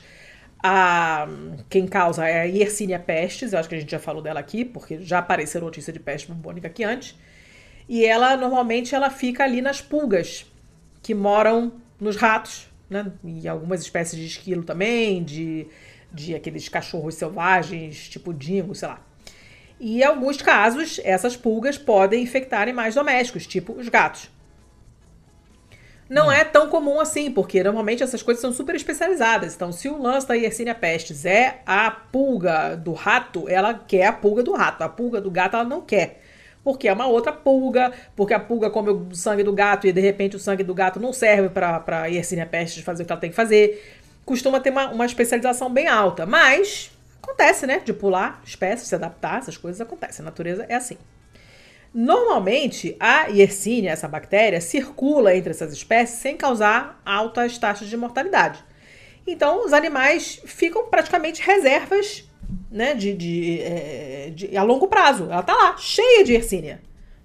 [0.63, 1.29] A,
[1.69, 4.65] quem causa é a Yersinia pestis, eu acho que a gente já falou dela aqui,
[4.65, 7.15] porque já apareceu notícia de peste bubônica aqui antes.
[7.89, 10.45] E ela normalmente ela fica ali nas pulgas
[11.03, 13.13] que moram nos ratos, né?
[13.25, 15.67] E algumas espécies de esquilo também, de,
[16.13, 19.01] de aqueles cachorros selvagens, tipo dingo, sei lá.
[19.79, 24.31] E em alguns casos, essas pulgas podem infectar animais domésticos, tipo os gatos.
[26.09, 26.33] Não hum.
[26.33, 29.55] é tão comum assim, porque normalmente essas coisas são super especializadas.
[29.55, 34.13] Então, se o lance da Yersinia pestis é a pulga do rato, ela quer a
[34.13, 34.83] pulga do rato.
[34.83, 36.23] A pulga do gato ela não quer.
[36.63, 40.01] Porque é uma outra pulga, porque a pulga come o sangue do gato e de
[40.01, 43.21] repente o sangue do gato não serve para a Yersinia pestis fazer o que ela
[43.21, 44.01] tem que fazer.
[44.25, 46.27] Costuma ter uma, uma especialização bem alta.
[46.27, 46.91] Mas
[47.23, 47.81] acontece, né?
[47.85, 50.25] De pular espécies, se adaptar, essas coisas acontecem.
[50.25, 50.99] A natureza é assim.
[51.99, 58.63] Normalmente, a Yersinia, essa bactéria, circula entre essas espécies sem causar altas taxas de mortalidade.
[59.27, 62.31] Então, os animais ficam praticamente reservas
[62.71, 65.25] né, de, de, é, de a longo prazo.
[65.25, 66.83] Ela tá lá, cheia de Yersinia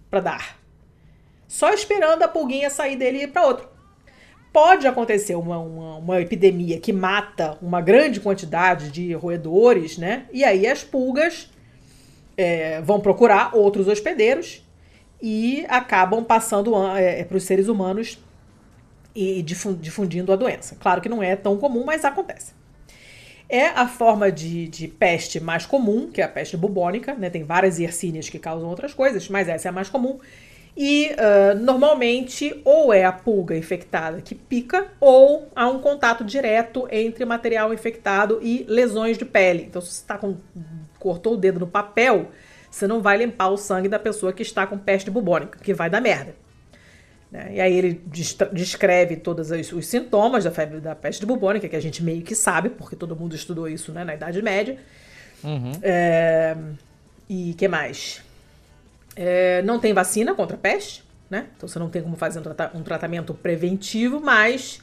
[0.10, 0.58] para dar.
[1.50, 3.68] Só esperando a pulguinha sair dele e ir para outro.
[4.54, 10.28] Pode acontecer uma, uma, uma, epidemia que mata uma grande quantidade de roedores, né?
[10.32, 11.50] E aí as pulgas
[12.38, 14.66] é, vão procurar outros hospedeiros
[15.22, 18.20] e acabam passando é, é para os seres humanos
[19.16, 20.76] e difundindo a doença.
[20.80, 22.54] Claro que não é tão comum, mas acontece.
[23.50, 27.30] É a forma de, de peste mais comum, que é a peste bubônica, né?
[27.30, 30.20] Tem várias Yersínias que causam outras coisas, mas essa é a mais comum.
[30.76, 36.88] E uh, normalmente ou é a pulga infectada que pica, ou há um contato direto
[36.90, 39.64] entre material infectado e lesões de pele.
[39.64, 40.38] Então, se você tá com,
[41.02, 42.32] cortou o dedo no papel,
[42.70, 45.90] você não vai limpar o sangue da pessoa que está com peste bubônica, que vai
[45.90, 46.36] dar merda.
[47.30, 47.56] Né?
[47.56, 48.02] E aí ele
[48.54, 52.70] descreve todos os, sintomas da febre da peste bubônica, que a gente meio que sabe,
[52.70, 54.78] porque todo mundo estudou isso né, na Idade Média.
[55.44, 55.72] Uhum.
[55.82, 56.56] É,
[57.28, 58.22] e que mais?
[59.16, 61.48] É, não tem vacina contra a peste, né?
[61.58, 64.82] Então você não tem como fazer um, trata um tratamento preventivo, mas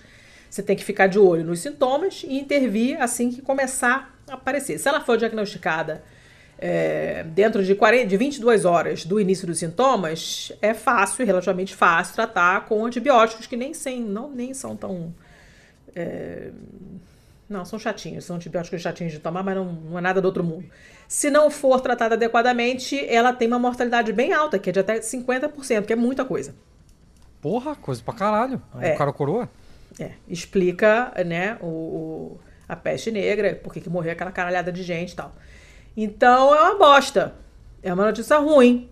[0.50, 4.78] você tem que ficar de olho nos sintomas e intervir assim que começar aparecer.
[4.78, 6.02] Se ela for diagnosticada
[6.58, 12.14] é, dentro de, 40, de 22 horas do início dos sintomas, é fácil, relativamente fácil,
[12.14, 15.14] tratar com antibióticos que nem, sem, não, nem são tão.
[15.94, 16.50] É,
[17.48, 20.44] não, são chatinhos, são antibióticos chatinhos de tomar, mas não, não é nada do outro
[20.44, 20.66] mundo.
[21.06, 24.98] Se não for tratada adequadamente, ela tem uma mortalidade bem alta, que é de até
[24.98, 26.54] 50%, que é muita coisa.
[27.40, 28.60] Porra, coisa pra caralho.
[28.80, 28.94] É.
[28.94, 29.48] O cara coroa?
[29.98, 35.12] É, explica, né, o, o a peste negra, por que morreu aquela caralhada de gente
[35.12, 35.34] e tal.
[35.96, 37.34] Então é uma bosta.
[37.82, 38.90] É uma notícia ruim.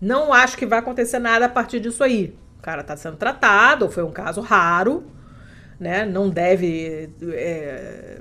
[0.00, 2.36] Não acho que vai acontecer nada a partir disso aí.
[2.58, 5.04] O cara está sendo tratado, foi um caso raro,
[5.78, 6.04] né?
[6.04, 7.10] Não deve.
[7.32, 8.20] É,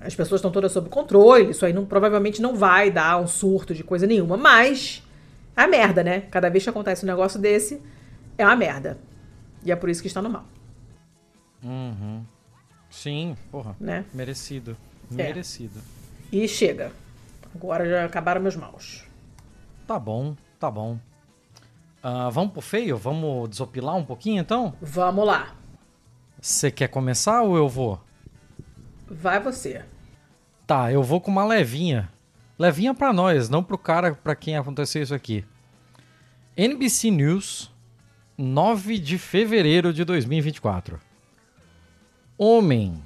[0.00, 1.50] as pessoas estão todas sob controle.
[1.50, 4.36] Isso aí não, provavelmente não vai dar um surto de coisa nenhuma.
[4.36, 5.02] Mas
[5.56, 6.22] é a merda, né?
[6.30, 7.82] Cada vez que acontece um negócio desse,
[8.38, 8.98] é uma merda.
[9.64, 10.44] E é por isso que está no mal.
[11.62, 12.24] Uhum.
[12.92, 13.74] Sim, porra.
[13.80, 14.04] Né?
[14.12, 14.76] Merecido.
[15.10, 15.14] É.
[15.14, 15.80] Merecido.
[16.30, 16.92] E chega.
[17.54, 19.04] Agora já acabaram meus maus.
[19.86, 20.98] Tá bom, tá bom.
[22.04, 22.96] Uh, vamos pro feio?
[22.96, 24.74] Vamos desopilar um pouquinho então?
[24.80, 25.54] Vamos lá.
[26.40, 27.98] Você quer começar ou eu vou?
[29.08, 29.84] Vai você.
[30.66, 32.10] Tá, eu vou com uma levinha.
[32.58, 35.44] Levinha para nós, não pro cara para quem aconteceu isso aqui.
[36.56, 37.72] NBC News,
[38.36, 41.00] 9 de fevereiro de 2024.
[42.42, 43.00] Homem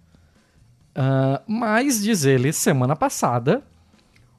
[0.96, 3.64] Ah, mas, diz ele, semana passada,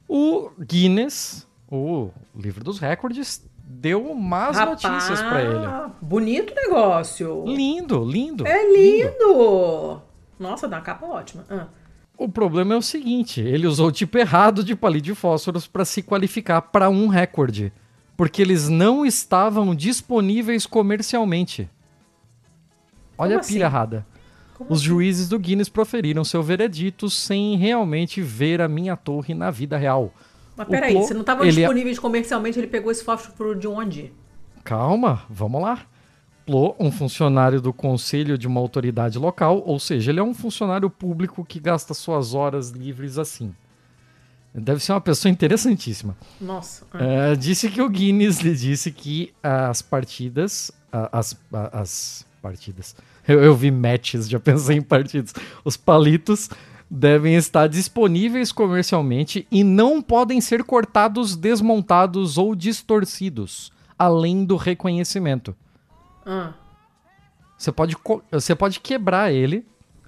[0.07, 5.93] o Guinness, o livro dos recordes, deu más notícias pra ele.
[6.01, 7.43] Bonito negócio.
[7.45, 8.47] Lindo, lindo.
[8.47, 10.01] É lindo.
[10.39, 11.45] Nossa, dá uma capa ótima.
[11.49, 11.67] Ah.
[12.17, 15.85] O problema é o seguinte, ele usou o tipo errado de palito de fósforos para
[15.85, 17.71] se qualificar para um recorde,
[18.17, 21.69] porque eles não estavam disponíveis comercialmente.
[23.17, 23.75] Olha Como a pilha assim?
[23.75, 24.05] errada.
[24.55, 29.51] Como Os juízes do Guinness proferiram seu veredito sem realmente ver a minha torre na
[29.51, 30.11] vida real.
[30.55, 33.67] Mas peraí, Plo- se não estavam ele é- disponíveis comercialmente, ele pegou esse fósforo de
[33.67, 34.11] onde?
[34.63, 35.85] Calma, vamos lá.
[36.45, 40.89] Plo, um funcionário do conselho de uma autoridade local, ou seja, ele é um funcionário
[40.89, 43.53] público que gasta suas horas livres assim.
[44.53, 46.17] Deve ser uma pessoa interessantíssima.
[46.41, 46.85] Nossa.
[46.93, 46.97] ah.
[47.03, 50.71] Eh, disse que o Guinness lhe disse que as partidas.
[51.11, 51.37] As,
[51.73, 52.95] as partidas.
[53.27, 55.33] Eu, eu vi matches, já pensei em partidas.
[55.63, 56.49] Os palitos
[56.89, 65.53] devem estar disponíveis comercialmente e não podem ser cortados, desmontados ou distorcidos, além do reconhecimento.
[66.25, 66.53] Ah.
[67.57, 67.95] Você pode,
[68.31, 69.65] você pode quebrar ele,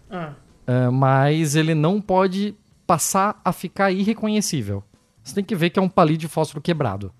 [0.09, 0.33] Ah.
[0.65, 2.55] eh, mas ele não pode
[2.89, 4.83] passar a ficar irreconhecível.
[5.23, 7.13] Você tem que ver que é um palito de fósforo quebrado.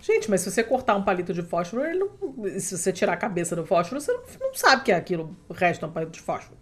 [0.00, 3.16] Gente, mas se você cortar um palito de fósforo, ele não- se você tirar a
[3.16, 6.12] cabeça do fósforo, você não, não sabe que é aquilo, o resto é um palito
[6.12, 6.56] de fósforo.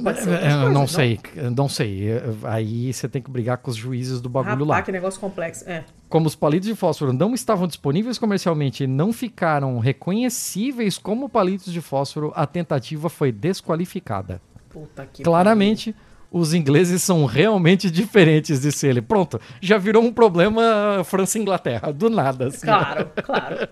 [0.00, 1.20] Pode ser outras É, eu coisas, não sei,
[1.56, 2.08] não sei.
[2.08, 4.82] É, Aí você tem que brigar com os juízes do bagulho Rapaz, lá.
[4.82, 5.68] que negócio complexo.
[5.68, 5.84] É.
[6.08, 11.72] Como os palitos de fósforo não estavam disponíveis comercialmente e não ficaram reconhecíveis como palitos
[11.72, 14.40] de fósforo, a tentativa foi desqualificada.
[14.68, 15.94] Puta que Claramente,
[16.36, 19.00] os ingleses são realmente diferentes, disse ele.
[19.00, 22.48] Pronto, já virou um problema França e Inglaterra, do nada.
[22.48, 22.66] assim.
[22.66, 23.68] Claro, claro.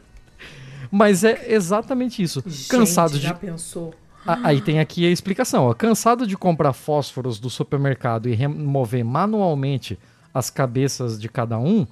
[0.90, 2.42] Mas é exatamente isso.
[2.68, 3.94] Cansado Gente, de já pensou?
[4.26, 5.66] A- Aí tem aqui a explicação.
[5.66, 5.74] Ó.
[5.74, 9.98] Cansado de comprar fósforos do supermercado e remover manualmente
[10.34, 11.86] as cabeças de cada um,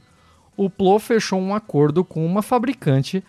[0.56, 3.22] o Plo fechou um acordo com uma fabricante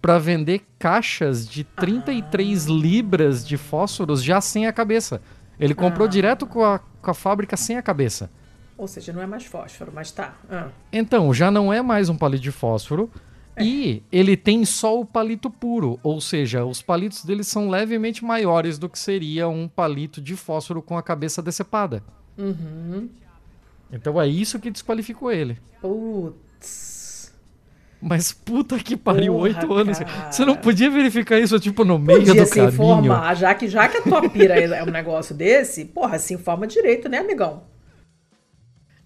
[0.00, 5.22] para vender caixas de 33 libras de fósforos já sem a cabeça.
[5.58, 8.30] Ele comprou direto com a, com a fábrica sem a cabeça.
[8.76, 10.34] Ou seja, não é mais fósforo, mas tá.
[10.50, 10.68] Ah.
[10.92, 13.10] Então, já não é mais um palito de fósforo.
[13.60, 18.78] E ele tem só o palito puro, ou seja, os palitos dele são levemente maiores
[18.78, 22.02] do que seria um palito de fósforo com a cabeça decepada.
[22.36, 23.08] Uhum.
[23.92, 25.56] Então é isso que desqualificou ele.
[25.80, 26.93] Putz.
[28.06, 29.98] Mas puta que pariu, oito anos.
[29.98, 30.30] cara.
[30.30, 32.70] Você não podia verificar isso, tipo, no meio Podia do se caminho?
[32.72, 36.66] informar, já que, já que a tua pira é um negócio desse, porra, se informa
[36.66, 37.62] direito, né, amigão?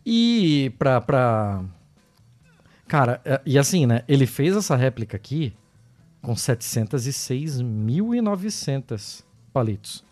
[0.05, 1.63] E pra, pra...
[2.89, 4.03] Cara, é- e assim, né?
[4.09, 5.55] Ele fez essa réplica aqui
[6.21, 9.23] com 706.900
[9.53, 10.05] palitos.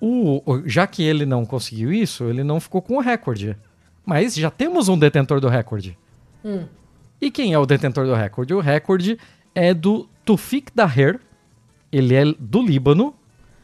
[0.00, 3.54] O, o- já que ele não conseguiu isso, ele não ficou com o recorde.
[4.06, 5.98] Mas já temos um detentor do recorde.
[6.44, 6.64] Hum.
[7.20, 8.54] E quem é o detentor do recorde?
[8.54, 9.18] O recorde
[9.54, 11.20] é do Tufik Daher.
[11.92, 13.14] Ele é do Líbano.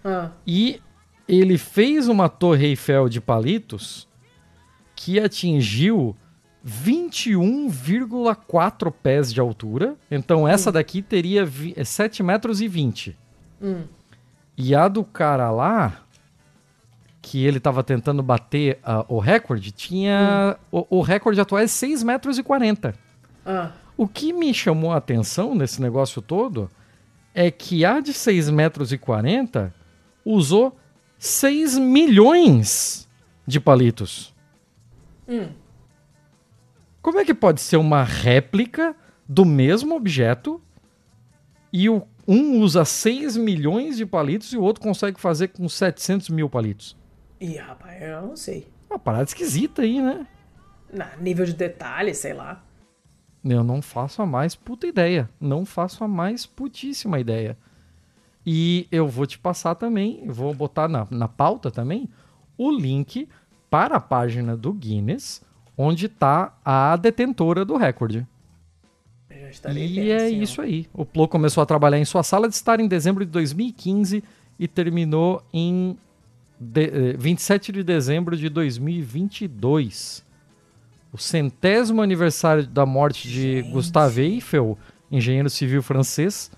[0.05, 0.31] Ah.
[0.47, 0.81] E
[1.29, 4.07] ele fez uma torre Eiffel de palitos
[4.95, 6.15] que atingiu
[6.67, 9.97] 21,4 pés de altura.
[10.11, 13.17] Então essa daqui teria vi- é 7 metros e 20.
[13.61, 13.85] Hum.
[14.57, 16.01] E a do cara lá,
[17.21, 20.57] que ele estava tentando bater ah, o recorde, tinha...
[20.71, 22.95] O, o recorde atual é 6 metros e 40.
[23.47, 23.73] Ah.
[23.97, 26.69] O que me chamou a atenção nesse negócio todo
[27.33, 29.73] é que a de 6 metros e 40
[30.25, 30.77] usou
[31.19, 33.09] 6 milhões
[33.47, 34.35] de palitos.
[35.29, 35.49] Hum.
[37.01, 38.95] Como é que pode ser uma réplica
[39.29, 40.61] do mesmo objeto
[41.73, 46.29] e o, um usa 6 milhões de palitos e o outro consegue fazer com 700
[46.31, 46.97] mil palitos.
[47.41, 48.67] Ih, rapaz, eu não sei.
[48.91, 50.27] Uma parada esquisita aí, né?
[50.93, 52.65] Na, nível de detalhe, sei lá.
[53.49, 55.29] Eu não faço a mais puta ideia.
[55.41, 57.57] Não faço a mais putíssima ideia.
[58.45, 62.09] E eu vou te passar também, vou botar na, na pauta também,
[62.57, 63.29] o link
[63.69, 65.43] para a página do Guinness,
[65.77, 68.27] onde está a detentora do recorde.
[70.07, 70.87] E é isso aí.
[70.95, 74.23] O Plo começou a trabalhar em sua sala de estar em dezembro de 2015
[74.59, 75.97] e terminou em
[76.59, 80.25] de- eh, 27 de dezembro de 2022.
[81.17, 84.77] O centésimo aniversário da morte de Gustave Eiffel,
[85.11, 86.51] engenheiro civil francês,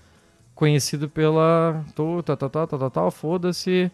[0.53, 1.85] conhecido pela.
[1.95, 3.89] tô, Tá, tá, tá, tá, tá, tá, foda-se.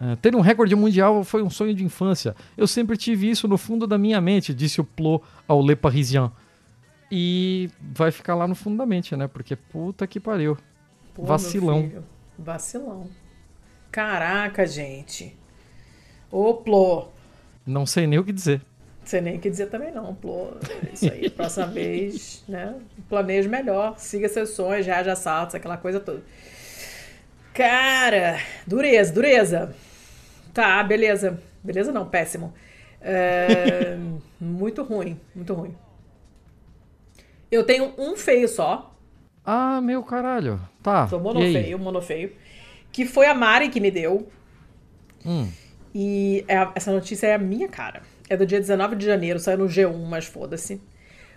[0.00, 2.34] É, ter um recorde mundial foi um sonho de infância.
[2.56, 6.32] Eu sempre tive isso no fundo da minha mente, disse o Plo ao Le Parisien.
[7.08, 9.28] E vai ficar lá no fundo da mente, né?
[9.28, 10.58] Porque puta que pariu.
[11.14, 11.92] Pô, Vacilão.
[12.36, 13.08] Vacilão.
[13.92, 15.36] Caraca, gente.
[16.28, 17.06] Ô, Plô.
[17.64, 18.62] Não sei nem o que dizer.
[19.04, 20.52] Sei nem o que dizer também não, Plô.
[20.88, 22.76] É Isso aí, próxima vez, né?
[23.08, 26.22] Planeje melhor, siga seus sonhos, já já saltos, aquela coisa toda.
[27.52, 29.74] Cara, dureza, dureza.
[30.54, 31.38] Tá, beleza.
[31.62, 32.52] Beleza não, péssimo.
[33.00, 33.96] É,
[34.40, 35.74] muito ruim, muito ruim.
[37.50, 38.94] Eu tenho um feio só,
[39.44, 40.60] Ah, meu caralho.
[40.82, 41.06] Tá.
[41.08, 42.32] Sou monofeio, monofeio.
[42.92, 44.28] Que foi a Mari que me deu.
[45.26, 45.50] Hum.
[45.94, 48.02] E é- essa notícia é a minha cara.
[48.32, 50.80] É do dia 19 de janeiro, saiu no G1, mas foda-se.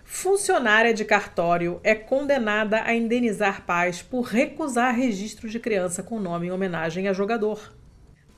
[0.02, 6.46] Funcionária de cartório é condenada a indenizar pais por recusar registro de criança com nome
[6.46, 7.74] em homenagem a jogador.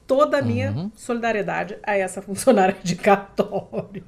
[0.08, 0.90] Toda a minha Uhum.
[0.96, 4.02] solidariedade a essa funcionária de cartório.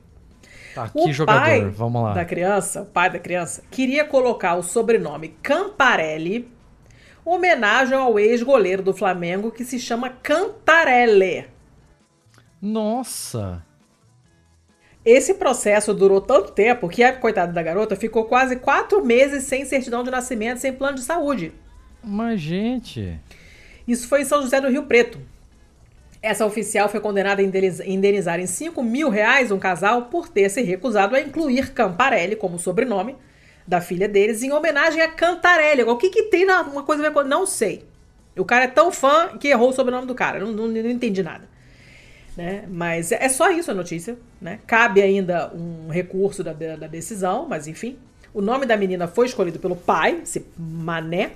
[0.74, 1.38] Tá, O que jogador?
[1.40, 2.12] pai Vamos lá.
[2.12, 6.50] da criança, o pai da criança, queria colocar o sobrenome Camparelli,
[7.24, 11.46] homenagem ao ex-goleiro do Flamengo que se chama Cantarelli.
[12.60, 13.64] Nossa.
[15.10, 19.64] Esse processo durou tanto tempo que a coitada da garota ficou quase quatro meses sem
[19.64, 21.52] certidão de nascimento, sem plano de saúde.
[22.00, 23.18] Mas, gente.
[23.88, 25.18] Isso foi em São José do Rio Preto.
[26.22, 30.48] Essa oficial foi condenada a indeniz- indenizar em 5 mil reais um casal por ter
[30.48, 33.16] se recusado a incluir Camparelli como sobrenome
[33.66, 35.82] da filha deles em homenagem a Cantarelli.
[35.82, 37.24] O que, que tem na, uma coisa a ver com.
[37.24, 37.84] Não sei.
[38.38, 40.38] O cara é tão fã que errou o sobrenome do cara.
[40.38, 41.49] Não, não, não entendi nada.
[42.36, 42.64] Né?
[42.68, 44.16] Mas é só isso a notícia.
[44.40, 44.60] Né?
[44.66, 47.98] Cabe ainda um recurso da, da decisão, mas enfim.
[48.32, 51.32] O nome da menina foi escolhido pelo pai, esse mané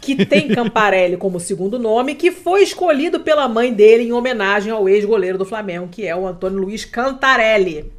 [0.00, 4.88] que tem Camparelli como segundo nome, que foi escolhido pela mãe dele em homenagem ao
[4.88, 7.92] ex-goleiro do Flamengo, que é o Antônio Luiz Cantarelli.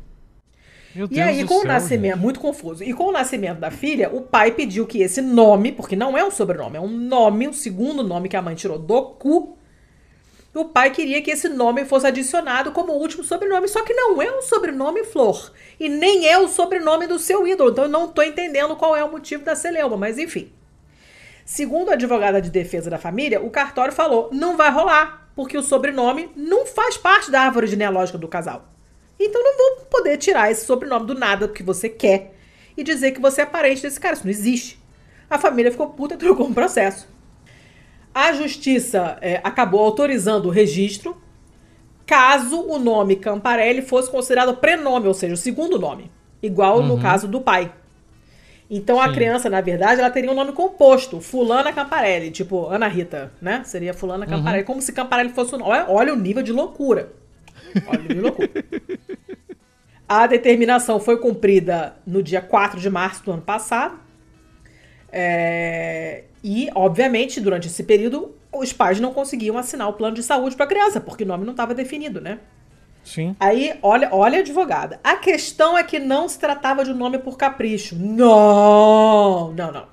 [0.95, 2.23] Meu E Deus aí, com o céu, nascimento, gente.
[2.23, 2.83] muito confuso.
[2.83, 6.23] E com o nascimento da filha, o pai pediu que esse nome, porque não é
[6.23, 9.55] um sobrenome, é um nome, o segundo nome que a mãe tirou do cu.
[10.53, 14.35] O pai queria que esse nome fosse adicionado como último sobrenome, só que não é
[14.35, 15.51] um sobrenome Flor.
[15.79, 17.71] E nem é o sobrenome do seu ídolo.
[17.71, 20.51] Então eu não tô entendendo qual é o motivo da celeuma, mas enfim.
[21.45, 25.63] Segundo a advogada de defesa da família, o cartório falou: não vai rolar, porque o
[25.63, 28.65] sobrenome não faz parte da árvore genealógica do casal.
[29.19, 32.33] Então não vou poder tirar esse sobrenome do nada porque você quer
[32.75, 34.15] e dizer que você é parente desse cara.
[34.15, 34.79] Isso não existe.
[35.29, 37.07] A família ficou puta e trocou um processo.
[38.13, 41.15] A justiça é, acabou autorizando o registro
[42.05, 46.09] caso o nome Camparelli fosse considerado prenome, ou seja, o segundo nome,
[46.41, 47.71] igual no caso do pai.
[48.69, 49.13] Então a Sim.
[49.13, 53.63] criança, na verdade, ela teria um nome composto, Fulana Camparelli, tipo Ana Rita, né?
[53.63, 55.71] Seria Fulana Camparelli, como se Camparelli fosse o nome.
[55.71, 57.11] Olha, olha o nível de loucura.
[57.87, 58.49] Olha o nível de loucura.
[60.07, 63.99] A determinação foi cumprida no dia 4 de março do ano passado.
[65.11, 70.55] É, E, obviamente, durante esse período, os pais não conseguiam assinar o plano de saúde
[70.55, 72.39] para a criança, porque o nome não estava definido, né?
[73.03, 73.35] Sim.
[73.39, 74.99] Aí, olha, olha, advogada.
[75.03, 77.95] A questão é que não se tratava de um nome por capricho.
[77.95, 79.87] Não, não, não.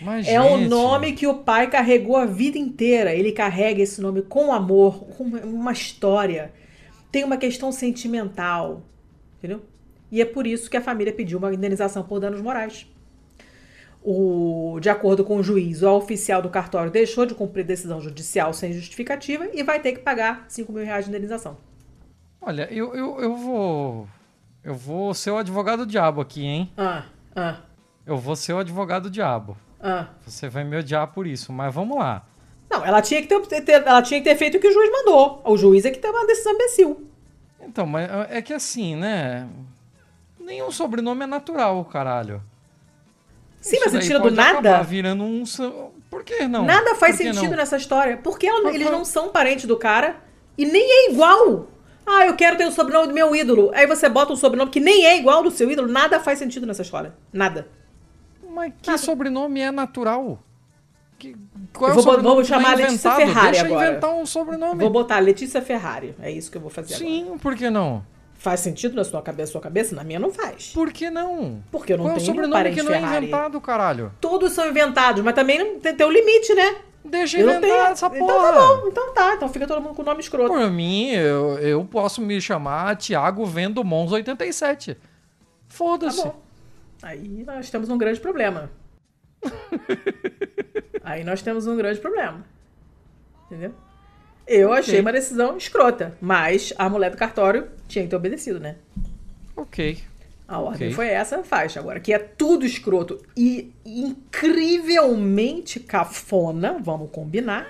[0.00, 3.14] Mas, É um gente, nome que o pai carregou a vida inteira.
[3.14, 6.52] Ele carrega esse nome com amor, com uma história.
[7.10, 8.82] Tem uma questão sentimental.
[9.38, 9.62] Entendeu?
[10.10, 12.86] E é por isso que a família pediu uma indenização por danos morais.
[14.08, 18.52] O, de acordo com o juiz, o oficial do cartório deixou de cumprir decisão judicial
[18.52, 21.56] sem justificativa e vai ter que pagar 5 mil reais de indenização.
[22.40, 24.06] Olha, eu, eu, eu vou.
[24.62, 26.72] Eu vou ser o advogado diabo aqui, hein?
[26.76, 27.02] Ah,
[27.34, 27.56] ah,
[28.06, 29.56] Eu vou ser o advogado diabo.
[29.80, 30.06] ah.
[30.24, 32.24] Você vai me odiar por isso, mas vamos lá.
[32.70, 34.90] Não, ela tinha, que ter, ter- ela tinha que ter feito o que o juiz
[34.92, 35.40] mandou.
[35.44, 37.08] O juiz é que tem uma decisão imbecil.
[37.60, 39.48] Então, mas é que assim, né?
[40.38, 42.40] Nenhum sobrenome é natural, caralho.
[43.70, 44.82] Sim, mas você tira do nada?
[44.82, 45.42] virando um.
[46.10, 46.64] Por que não?
[46.64, 47.56] Nada faz sentido não?
[47.56, 48.16] nessa história.
[48.16, 50.16] Porque ela- eles não são parentes do cara
[50.56, 51.68] e nem é igual.
[52.06, 53.70] Ah, eu quero ter o sobrenome do meu ídolo.
[53.74, 55.88] Aí você bota um sobrenome que nem é igual do seu ídolo.
[55.88, 57.12] Nada faz sentido nessa história.
[57.32, 57.66] Nada.
[58.48, 60.38] Mas que sobrenome é natural?
[61.18, 61.34] Que,
[61.74, 63.10] qual Eu é o vou- sobrenome vou chamar a Letícia?
[63.12, 63.90] Ferrari Deixa agora.
[63.90, 64.80] inventar um sobrenome.
[64.80, 66.14] Vou botar Letícia Ferrari.
[66.22, 67.10] É isso que eu vou fazer agora.
[67.10, 68.04] Sim, por que não?
[68.46, 69.92] Faz sentido na sua cabeça, sua cabeça?
[69.92, 70.68] Na minha não faz.
[70.72, 71.60] Por que não?
[71.68, 73.26] Porque eu não Qual é o tenho sobrenome que não é Ferrari.
[73.26, 74.12] inventado, caralho?
[74.20, 76.76] Todos são inventados, mas também não tem, tem um limite, né?
[77.04, 77.92] Deixa Eu não inventar tenho.
[77.92, 78.22] essa porra.
[78.22, 79.34] Então tá bom, então tá.
[79.34, 80.46] Então fica todo mundo com o nome escroto.
[80.52, 84.94] Por mim, eu, eu posso me chamar Thiago Vendo Mons 87.
[84.94, 85.00] Tá
[85.66, 86.22] Foda-se.
[86.22, 86.40] bom.
[87.02, 88.70] Aí nós temos um grande problema.
[91.02, 92.44] Aí nós temos um grande problema.
[93.46, 93.74] Entendeu?
[94.46, 98.76] Eu achei uma decisão escrota, mas a mulher do cartório tinha que ter obedecido, né?
[99.56, 99.98] ok.
[100.48, 100.94] A ordem Ok.
[100.94, 101.76] foi essa, faz.
[101.76, 107.66] Agora, que é tudo escroto e incrivelmente cafona, vamos combinar.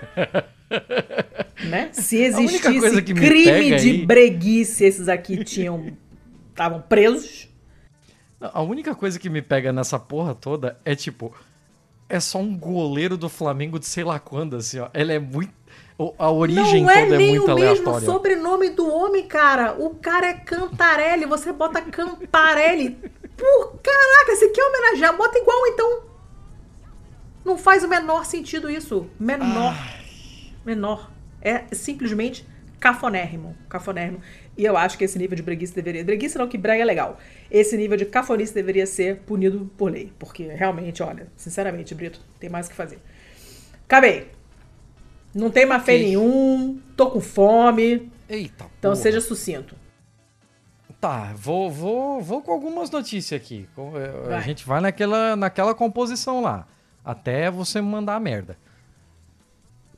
[1.67, 1.89] né?
[1.91, 5.91] Se existisse crime de aí- breguice, esses aqui tinham.
[6.51, 7.49] estavam presos.
[8.39, 11.33] A única coisa que me pega nessa porra toda é tipo.
[12.09, 14.87] É só um goleiro do Flamengo de sei lá quando, assim, ó.
[14.93, 15.51] Ele é muito.
[16.19, 19.73] A origem Não é toda é nem muito o mesmo sobrenome do homem, cara.
[19.79, 21.25] O cara é Cantarelli.
[21.25, 22.91] Você bota Cantarelli.
[23.35, 25.17] Por caraca, você quer homenagear?
[25.17, 26.01] Bota igual então.
[27.43, 29.09] Não faz o menor sentido isso.
[29.19, 29.73] Menor.
[30.63, 31.11] Menor.
[31.41, 32.47] É simplesmente
[32.79, 33.57] cafonérrimo.
[33.67, 34.21] Cafonérrimo.
[34.55, 36.03] E eu acho que esse nível de breguice deveria.
[36.03, 37.17] Breguice não, que brega é legal.
[37.49, 40.13] Esse nível de cafonice deveria ser punido por lei.
[40.19, 42.99] Porque realmente, olha, sinceramente, Brito, tem mais o que fazer.
[43.85, 44.36] Acabei.
[45.37, 46.03] Não tem mais fé Ok.
[46.05, 46.79] nenhum.
[46.95, 48.11] Tô com fome.
[48.27, 48.95] Eita, Então porra.
[48.95, 49.75] seja sucinto.
[50.99, 53.69] Tá, vou, vou, vou com algumas notícias aqui.
[54.27, 56.67] Eh, A gente vai naquela, naquela composição lá.
[57.05, 58.57] Até você me mandar a merda.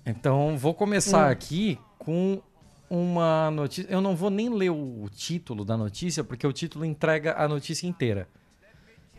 [0.05, 1.31] Então, vou começar Hum.
[1.31, 2.41] aqui com
[2.89, 3.89] uma notícia.
[3.91, 7.87] Eu não vou nem ler o título da notícia, porque o título entrega a notícia
[7.87, 8.27] inteira.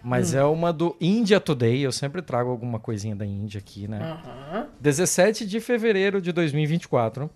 [0.03, 1.81] Mas é uma do India Today.
[1.81, 4.19] Eu sempre trago alguma coisinha da Índia aqui, né?
[4.27, 4.69] Aham.
[4.81, 7.31] 17 de fevereiro de 2024.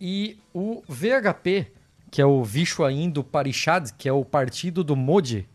[0.00, 1.72] E o VHP,
[2.10, 5.48] que é o Vishwa Hindu Parishad, que é o partido do Modi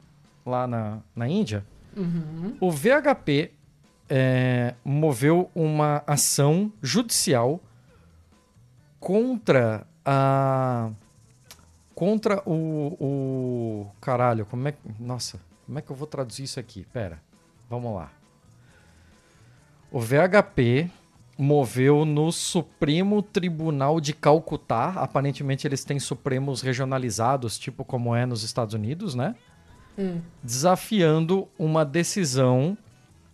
[0.46, 1.64] lá na, na Índia,
[2.60, 3.52] o VHP
[4.10, 7.62] é, moveu uma ação judicial
[9.00, 10.90] contra a.
[11.94, 13.88] Contra o, o.
[14.02, 14.80] Caralho, como é que.
[15.00, 15.40] Nossa,
[15.72, 16.86] como é que eu vou traduzir isso aqui?
[16.92, 17.22] Pera,
[17.70, 18.12] vamos lá.
[19.90, 20.92] O VHP
[21.38, 24.90] moveu no Supremo Tribunal de Calcutá.
[24.98, 29.34] Aparentemente eles têm supremos regionalizados, tipo como é nos Estados Unidos, né?
[30.44, 32.78] Desafiando uma decisão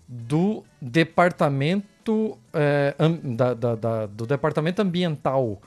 [0.08, 2.94] do departamento é,
[3.36, 5.60] da- da- da- do departamento ambiental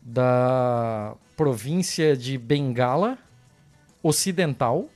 [0.00, 3.18] da província de Bengala
[4.00, 4.88] Ocidental.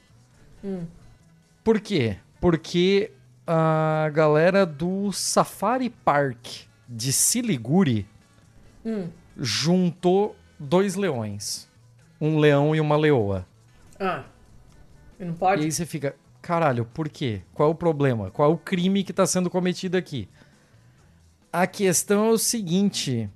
[1.68, 2.16] Por quê?
[2.40, 3.12] Porque
[3.46, 6.46] a galera do Safari Park
[6.88, 8.06] de Siliguri
[9.36, 11.68] juntou dois leões.
[12.18, 13.46] Um leão e uma leoa.
[14.00, 14.24] Ah.
[15.20, 15.64] E não E pode?
[15.64, 17.42] aí você fica, caralho, por quê?
[17.52, 18.30] Qual é o problema?
[18.30, 20.26] Qual é o crime que está sendo cometido aqui?
[21.52, 23.28] A questão é o seguinte: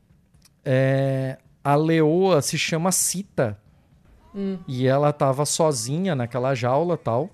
[0.64, 3.58] é, a leoa se chama Cita.
[4.66, 7.28] E ela estava sozinha naquela jaula tal.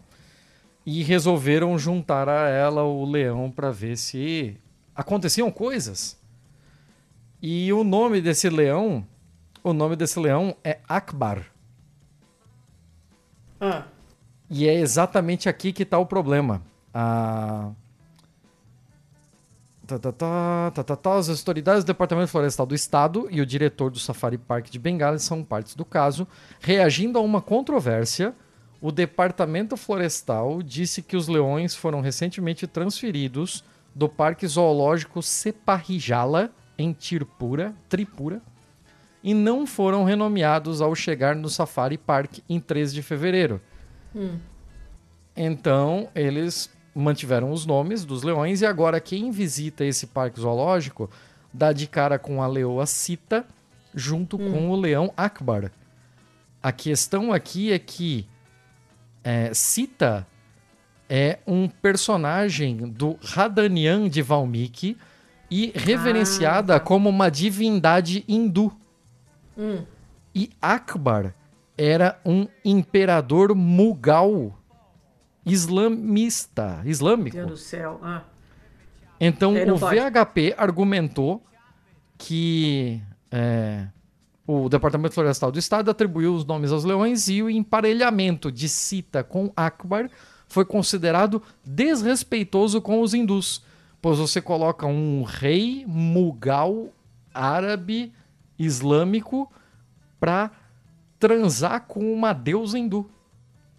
[0.91, 4.57] E resolveram juntar a ela o leão para ver se
[4.97, 6.19] aconteciam coisas.
[7.43, 9.07] E o nome desse leão,
[9.63, 11.45] o nome desse leão é Akbar.
[13.61, 13.85] Ah.
[14.49, 16.63] E é exatamente aqui que está o problema.
[16.95, 17.71] A...
[19.87, 21.17] Tá, tá, tá.
[21.19, 25.19] As autoridades do Departamento Florestal do Estado e o diretor do Safari Park de Bengala
[25.19, 26.27] são partes do caso.
[26.61, 28.35] Reagindo a uma controvérsia,
[28.81, 33.65] o Departamento Florestal disse que os leões foram recentemente transferidos
[33.95, 38.41] do Parque Zoológico Separrijala, em Tirpura, Tripura,
[39.23, 43.61] e não foram renomeados ao chegar no Safari Park em 13 de fevereiro.
[45.37, 51.11] Então, eles mantiveram os nomes dos leões e agora quem visita esse parque zoológico
[51.53, 53.45] dá de cara com a leoa Cita
[53.95, 55.73] junto com o leão Akbar.
[56.63, 58.27] A questão aqui é que
[59.23, 60.27] é, Cita
[61.09, 64.97] é um personagem do Radanian de Valmiki
[65.51, 68.73] e reverenciada como uma divindade hindu.
[70.35, 71.35] E Akbar
[71.77, 74.59] era um imperador mughal
[75.45, 77.37] islamista, islâmico.
[77.37, 77.99] Deus do céu.
[78.03, 78.23] Ah.
[79.19, 79.97] Então o pode.
[79.97, 81.43] VHP argumentou
[82.19, 83.01] que
[83.31, 83.87] é,
[84.49, 89.23] o Departamento Florestal do Estado atribuiu os nomes aos leões e o emparelhamento de Sita
[89.23, 90.09] com Akbar
[90.49, 93.63] foi considerado desrespeitoso com os hindus,
[94.01, 96.89] pois você coloca um rei mugal
[97.35, 98.11] árabe
[98.59, 99.53] islâmico
[100.19, 100.51] para
[101.21, 103.09] transar com uma deusa hindu.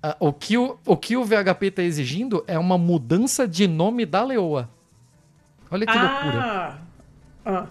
[0.04, 4.06] Ah, o, que o, o que o VHP está exigindo é uma mudança de nome
[4.06, 4.70] da leoa.
[5.72, 6.40] Olha que loucura.
[6.40, 6.78] Ah!
[7.44, 7.68] ah.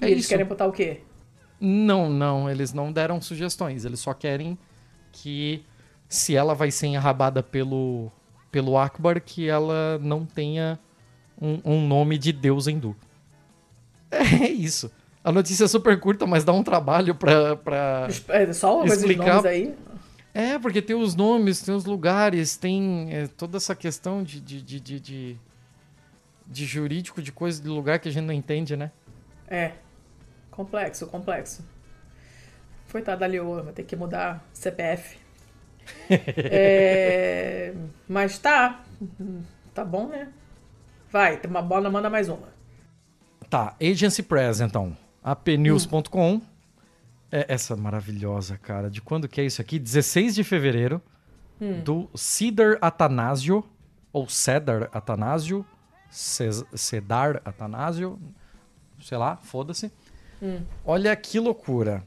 [0.00, 0.28] E É eles isso.
[0.28, 1.00] querem botar o quê?
[1.60, 3.84] Não, não, eles não deram sugestões.
[3.84, 4.56] Eles só querem
[5.12, 5.64] que,
[6.08, 8.10] se ela vai ser enrabada pelo,
[8.50, 10.78] pelo Akbar, que ela não tenha
[11.40, 12.96] um, um nome de deus hindu.
[14.10, 14.90] É isso.
[15.22, 17.56] A notícia é super curta, mas dá um trabalho pra.
[17.56, 18.08] pra...
[18.28, 19.74] É só Explicar- aí?
[20.32, 24.62] É, porque tem os nomes, tem os lugares, tem é, toda essa questão de, de,
[24.62, 25.36] de, de, de,
[26.46, 28.90] de jurídico, de coisa de lugar que a gente não entende, né?
[29.48, 29.72] É.
[30.58, 31.64] Complexo, complexo.
[32.90, 35.16] Coitada da Leoa, vai ter que mudar CPF.
[36.10, 37.72] É,
[38.08, 38.84] Mas tá.
[39.72, 40.32] Tá bom, né?
[41.12, 42.48] Vai, tem uma bola, manda mais uma.
[43.48, 44.96] Tá, Agency Press, então.
[45.22, 46.42] apnews.com.
[47.30, 48.90] É essa maravilhosa, cara.
[48.90, 49.78] De quando que é isso aqui?
[49.78, 51.00] 16 de fevereiro.
[51.84, 53.64] Do Cedar Atanásio.
[54.12, 55.64] Ou Cedar Atanásio.
[56.10, 58.18] Cedar Atanásio.
[59.00, 59.92] Sei lá, foda-se.
[60.84, 62.04] Olha que loucura.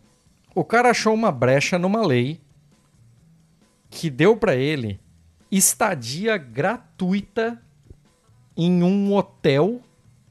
[0.56, 2.40] O cara achou uma brecha numa lei
[3.90, 5.00] que deu pra ele
[5.52, 7.62] estadia gratuita
[8.56, 9.82] em um hotel,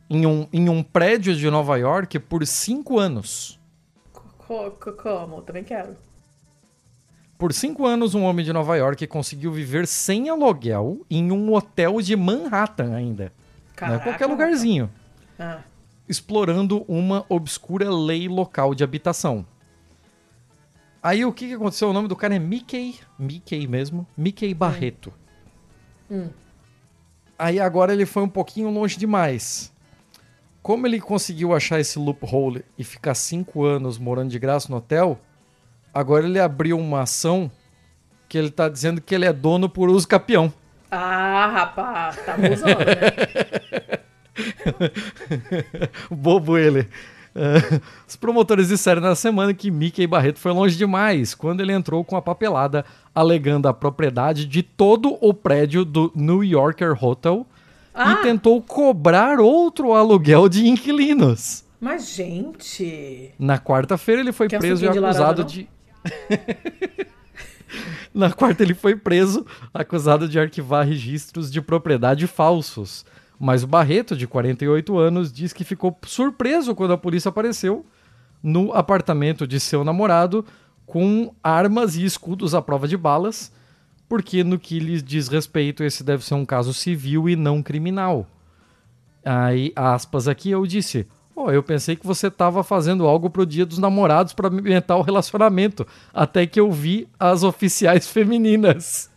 [0.09, 3.59] em um, em um prédio de Nova York por cinco anos.
[4.47, 5.43] Co- co- Como?
[5.43, 5.97] Também quero.
[7.37, 12.01] Por cinco anos, um homem de Nova York conseguiu viver sem aluguel em um hotel
[12.03, 13.25] de Manhattan ainda.
[13.25, 13.31] Não
[13.73, 14.91] é Caraca, qualquer lugarzinho.
[15.39, 15.61] Ah,
[16.11, 19.47] explorando uma obscura lei local de habitação.
[21.01, 21.89] Aí o que, que aconteceu?
[21.89, 25.13] O nome do cara é Mickey, Mickey mesmo, Mickey Barreto.
[26.11, 26.29] Hum.
[27.39, 29.73] Aí agora ele foi um pouquinho longe demais.
[30.61, 35.19] Como ele conseguiu achar esse loophole e ficar cinco anos morando de graça no hotel,
[35.95, 37.51] agora ele abriu uma ação
[38.29, 40.53] que ele tá dizendo que ele é dono por uso capião.
[40.91, 43.91] Ah, rapaz, tá abusando, né?
[46.11, 46.89] Bobo ele.
[47.35, 52.05] É, os promotores disseram na semana que Mickey Barreto foi longe demais quando ele entrou
[52.05, 52.85] com a papelada
[53.15, 57.47] alegando a propriedade de todo o prédio do New Yorker Hotel
[57.95, 58.13] Ah!
[58.13, 61.65] e tentou cobrar outro aluguel de inquilinos.
[61.81, 63.33] Mas, gente.
[63.39, 65.69] Na quarta-feira ele foi Quer preso e suquinho de acusado laranja, de.
[68.13, 73.05] Na quarta ele foi preso, acusado de arquivar registros de propriedade falsos.
[73.43, 77.87] Mas o Barreto, de 48 anos, diz que ficou surpreso quando a polícia apareceu
[78.43, 80.45] no apartamento de seu namorado
[80.85, 83.51] com armas e escudos à prova de balas,
[84.07, 88.27] porque no que lhes diz respeito, esse deve ser um caso civil e não criminal.
[89.25, 93.65] Aí, aspas aqui, eu disse: Ó, eu pensei que você tava fazendo algo pro dia
[93.65, 95.87] dos namorados para aumentar o relacionamento.
[96.13, 99.11] Até que eu vi as oficiais femininas.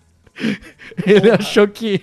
[1.06, 2.02] Ele achou que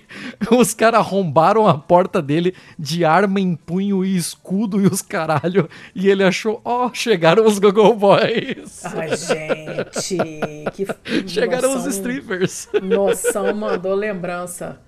[0.49, 5.69] os caras arrombaram a porta dele de arma em punho e escudo e os caralho.
[5.93, 8.85] E ele achou, ó, chegaram os Google Boys.
[8.85, 10.17] Ai, gente.
[10.73, 10.87] Que
[11.27, 12.69] chegaram os noção- strippers.
[12.81, 14.79] Noção mandou lembrança.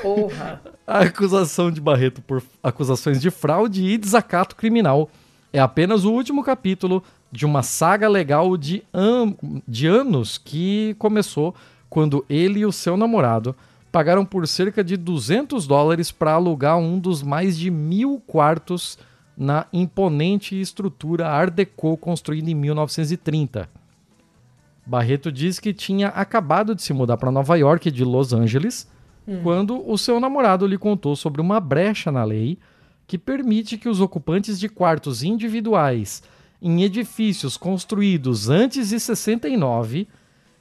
[0.00, 0.60] Porra.
[0.86, 5.10] A acusação de Barreto por acusações de fraude e desacato criminal
[5.52, 7.02] é apenas o último capítulo
[7.32, 9.34] de uma saga legal de, an-
[9.66, 11.54] de anos que começou
[11.88, 13.54] quando ele e o seu namorado
[13.90, 18.98] pagaram por cerca de 200 dólares para alugar um dos mais de mil quartos
[19.36, 23.68] na imponente estrutura Art Deco construída em 1930.
[24.84, 28.88] Barreto diz que tinha acabado de se mudar para Nova York de Los Angeles
[29.42, 32.58] quando o seu namorado lhe contou sobre uma brecha na lei
[33.06, 36.22] que permite que os ocupantes de quartos individuais
[36.60, 40.08] em edifícios construídos antes de 69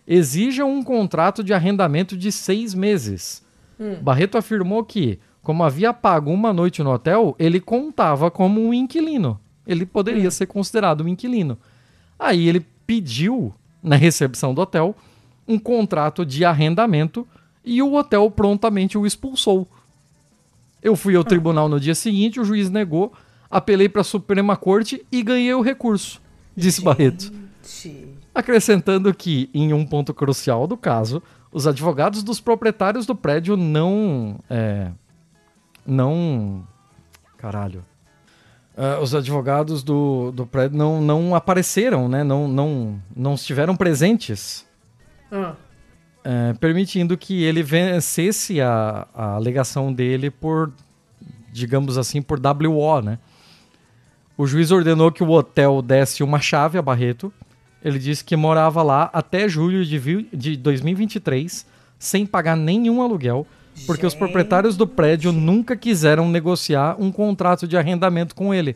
[0.08, 3.46] exijam um contrato de arrendamento de seis meses.
[4.02, 9.40] Barreto afirmou que, como havia pago uma noite no hotel, ele contava como um inquilino.
[9.68, 11.58] Ele poderia ser considerado um inquilino.
[12.18, 13.54] Aí ele pediu,
[13.84, 14.96] na recepção do hotel,
[15.48, 17.28] um contrato de arrendamento
[17.64, 19.68] e o hotel prontamente o expulsou.
[20.82, 23.12] Eu fui ao tribunal no dia seguinte, o juiz negou,
[23.50, 26.22] apelei para a Suprema Corte e ganhei o recurso,
[26.56, 27.32] disse Barreto.
[28.38, 34.40] Acrescentando que, em um ponto crucial do caso, os advogados dos proprietários do prédio não.
[34.48, 34.92] é,
[35.84, 36.64] não
[37.36, 37.84] Caralho.
[38.78, 42.24] Uh, os advogados do, do prédio não, não apareceram, né?
[42.24, 44.68] Não, não, não estiveram presentes.
[45.32, 45.56] Ah.
[46.24, 50.72] É, permitindo que ele vencesse a, a alegação dele por,
[51.52, 53.18] digamos assim, por WO, né?
[54.38, 57.34] O juiz ordenou que o hotel desse uma chave a Barreto.
[57.88, 61.66] Ele disse que morava lá até julho de, de 2023,
[61.98, 63.48] sem pagar nenhum aluguel,
[63.86, 64.12] porque Gente.
[64.12, 68.76] os proprietários do prédio nunca quiseram negociar um contrato de arrendamento com ele,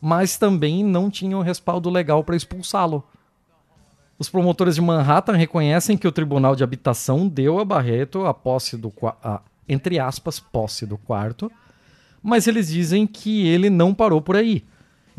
[0.00, 3.02] mas também não tinham respaldo legal para expulsá-lo.
[4.16, 8.76] Os promotores de Manhattan reconhecem que o Tribunal de Habitação deu a Barreto a posse
[8.76, 8.92] do
[9.24, 11.50] a, entre aspas posse do quarto,
[12.22, 14.64] mas eles dizem que ele não parou por aí.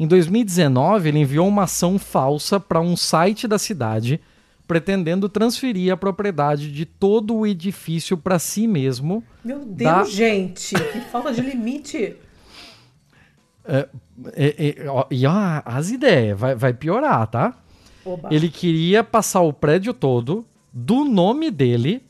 [0.03, 4.19] Em 2019, ele enviou uma ação falsa para um site da cidade
[4.67, 9.23] pretendendo transferir a propriedade de todo o edifício para si mesmo.
[9.45, 10.03] Meu Deus, da...
[10.03, 12.17] gente, que falta de limite.
[13.63, 13.87] É,
[14.33, 17.57] é, é, ó, e ó, as ideias, vai, vai piorar, tá?
[18.03, 18.27] Oba.
[18.29, 22.03] Ele queria passar o prédio todo do nome dele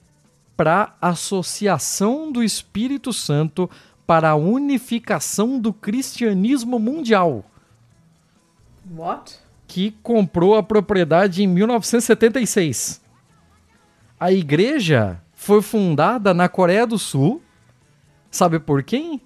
[0.58, 3.70] para Associação do Espírito Santo
[4.08, 7.46] para a Unificação do Cristianismo Mundial.
[8.96, 9.40] What?
[9.68, 13.02] Que comprou a propriedade em 1976.
[14.20, 17.42] A igreja foi fundada na Coreia do Sul.
[18.30, 19.22] Sabe por quem?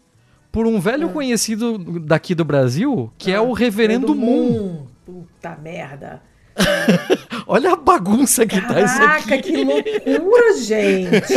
[0.52, 1.11] Por um velho ah.
[1.11, 4.52] conhecido daqui do Brasil, que é ah, é o Reverendo Moon.
[4.52, 4.88] Moon.
[5.06, 6.22] Puta merda.
[7.45, 9.30] Olha a bagunça que Caraca, tá isso aqui.
[9.30, 11.34] Caraca, que loucura, gente.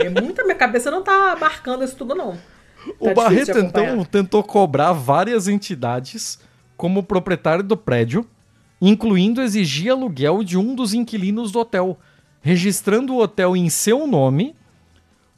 [0.00, 2.32] É muita minha cabeça não tá marcando isso tudo, não.
[2.32, 2.40] Tá
[2.98, 6.38] o Barreto, então, tentou cobrar várias entidades
[6.84, 8.26] como proprietário do prédio,
[8.78, 11.98] incluindo exigir aluguel de um dos inquilinos do hotel,
[12.42, 14.54] registrando o hotel em seu nome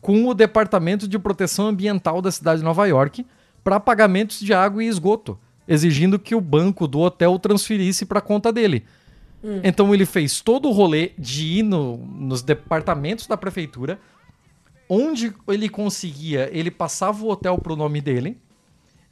[0.01, 3.25] com o Departamento de Proteção Ambiental da cidade de Nova York
[3.63, 8.23] para pagamentos de água e esgoto, exigindo que o banco do hotel transferisse para a
[8.23, 8.85] conta dele.
[9.45, 9.61] Hum.
[9.63, 14.01] Então ele fez todo o rolê de ir no, nos departamentos da prefeitura,
[14.89, 18.37] onde ele conseguia, ele passava o hotel pro nome dele,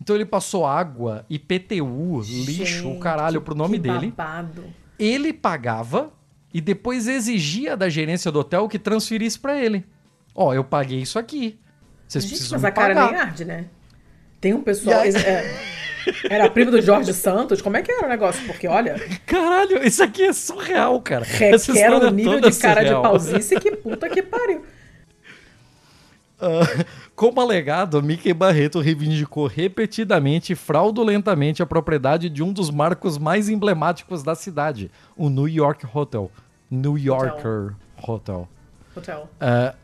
[0.04, 4.12] então ele passou água, IPTU, lixo, o caralho pro nome dele.
[4.14, 4.64] Babado.
[4.98, 6.12] Ele pagava
[6.52, 9.82] e depois exigia da gerência do hotel que transferisse para ele.
[10.34, 11.58] Ó, oh, eu paguei isso aqui.
[12.06, 13.64] Vocês Gente, precisam mas a cara nem arde, né?
[14.42, 15.00] Tem um pessoal.
[15.00, 15.16] Aí...
[15.16, 15.58] É,
[16.28, 17.62] era primo do Jorge Santos?
[17.62, 18.46] Como é que era o negócio?
[18.46, 19.00] Porque, olha.
[19.24, 21.24] Caralho, isso aqui é surreal, cara.
[21.24, 23.02] Requer um nível de cara surreal.
[23.02, 24.66] de pausice que puta que pariu.
[26.44, 26.84] Uh,
[27.16, 33.48] como alegado, Mickey Barreto reivindicou repetidamente e fraudulentamente a propriedade de um dos marcos mais
[33.48, 36.30] emblemáticos da cidade, o New York Hotel.
[36.70, 37.74] New Yorker
[38.06, 38.48] Hotel.
[38.94, 39.28] Hotel.
[39.40, 39.74] Uh,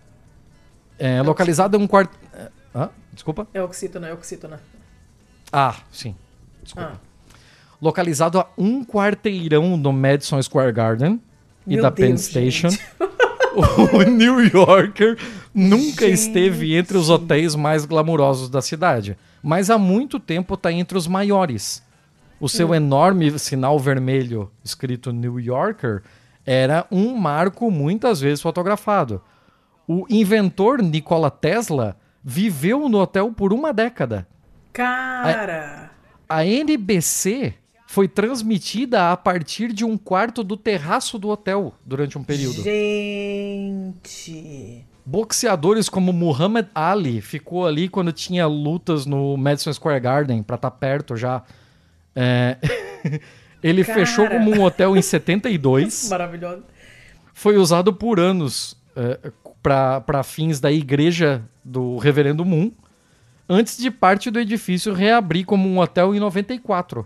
[0.98, 2.14] é, localizado em um quarto.
[2.74, 3.46] Uh, desculpa?
[3.54, 4.60] É Oxítona, é Oxítona.
[5.52, 6.14] Ah, sim.
[6.62, 6.92] Desculpa.
[6.94, 7.34] Ah.
[7.80, 11.20] Localizado a um quarteirão do Madison Square Garden
[11.66, 12.68] Meu e da Deus, Penn Station.
[13.92, 15.18] o New Yorker
[15.54, 16.12] nunca Gente.
[16.12, 21.06] esteve entre os hotéis mais glamurosos da cidade, mas há muito tempo está entre os
[21.06, 21.82] maiores.
[22.40, 22.74] O seu hum.
[22.74, 26.02] enorme sinal vermelho escrito New Yorker
[26.46, 29.22] era um marco muitas vezes fotografado.
[29.86, 34.26] O inventor Nikola Tesla viveu no hotel por uma década.
[34.72, 35.90] Cara!
[36.28, 37.54] A, a NBC
[37.90, 42.62] foi transmitida a partir de um quarto do terraço do hotel durante um período.
[42.62, 44.06] Gente!
[45.04, 50.70] Boxeadores como Muhammad Ali ficou ali quando tinha lutas no Madison Square Garden para estar
[50.70, 51.42] tá perto já.
[52.14, 52.58] É...
[53.60, 53.98] Ele Cara.
[53.98, 56.10] fechou como um hotel em 72.
[56.14, 56.62] Maravilhoso.
[57.34, 62.70] Foi usado por anos é, para fins da igreja do Reverendo Moon,
[63.48, 67.04] antes de parte do edifício reabrir como um hotel em 94.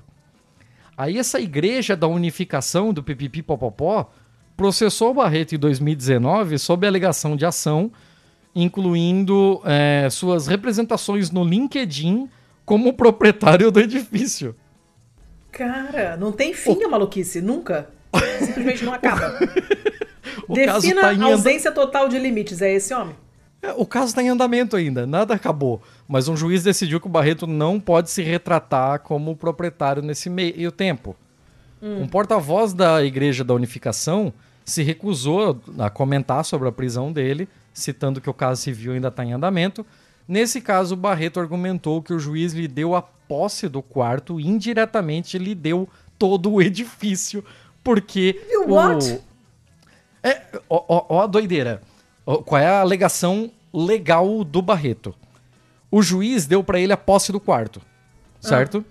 [0.97, 4.11] Aí essa igreja da unificação do Pipipi Popopó
[4.57, 7.91] processou o Barreto em 2019 sob alegação de ação,
[8.55, 12.29] incluindo é, suas representações no LinkedIn
[12.65, 14.55] como proprietário do edifício.
[15.51, 16.87] Cara, não tem fim o...
[16.87, 17.91] a maluquice, nunca.
[18.39, 19.39] Simplesmente não acaba.
[20.49, 23.16] Defina tá a ausência total de limites, é esse homem?
[23.65, 25.81] É, o caso está em andamento ainda, nada acabou.
[26.07, 30.70] Mas um juiz decidiu que o Barreto não pode se retratar como proprietário nesse meio
[30.70, 31.16] tempo.
[31.81, 32.03] Hum.
[32.03, 34.35] Um porta-voz da Igreja da Unificação
[34.66, 39.24] se recusou a comentar sobre a prisão dele, citando que o caso civil ainda está
[39.24, 39.85] em andamento.
[40.28, 44.47] Nesse caso, o Barreto argumentou que o juiz lhe deu a posse do quarto e
[44.47, 45.89] indiretamente lhe deu
[46.19, 47.43] todo o edifício,
[47.82, 48.45] porque.
[48.51, 49.23] You what?
[50.23, 51.82] É, ó, ó, ó a doideira.
[52.24, 55.14] Qual é a alegação legal do Barreto?
[55.90, 57.80] O juiz deu para ele a posse do quarto.
[58.40, 58.84] certo?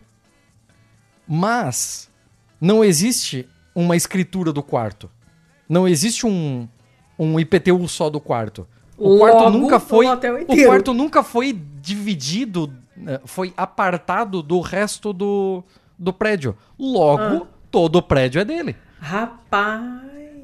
[1.28, 2.10] Mas
[2.60, 5.10] não existe uma escritura do quarto.
[5.68, 6.68] Não existe um,
[7.18, 8.68] um IPTU só do quarto.
[8.98, 10.06] O quarto Logo, nunca o foi.
[10.08, 12.72] O quarto nunca foi dividido,
[13.08, 15.64] eh, foi apartado do resto do,
[15.98, 16.56] do prédio.
[16.78, 17.48] Logo, Ah.
[17.72, 18.76] todo o prédio é dele.
[19.00, 19.82] Rapaz!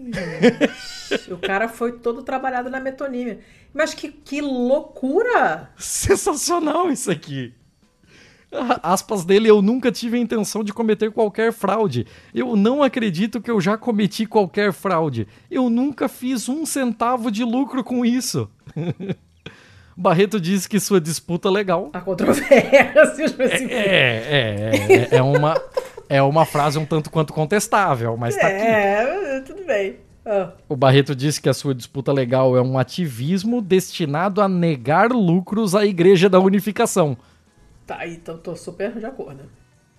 [1.30, 3.40] o cara foi todo trabalhado na metonímia.
[3.74, 5.70] Mas que, que loucura!
[5.78, 7.54] Sensacional isso aqui.
[8.82, 12.08] Aspas dele, eu nunca tive a intenção de cometer qualquer fraude.
[12.34, 15.28] Eu não acredito que eu já cometi qualquer fraude.
[15.52, 18.50] Eu nunca fiz um centavo de lucro com isso.
[19.96, 21.90] Barreto diz que sua disputa legal.
[21.94, 22.48] A controvérsia.
[23.70, 24.72] É, é,
[25.14, 25.62] é, é uma,
[26.08, 28.66] é uma frase um tanto quanto contestável, mas tá aqui.
[28.66, 29.98] É, tudo bem.
[30.26, 35.12] Ah, O Barreto disse que a sua disputa legal é um ativismo destinado a negar
[35.12, 37.18] lucros à Igreja da Unificação.
[37.88, 39.44] tá então tô super de acordo.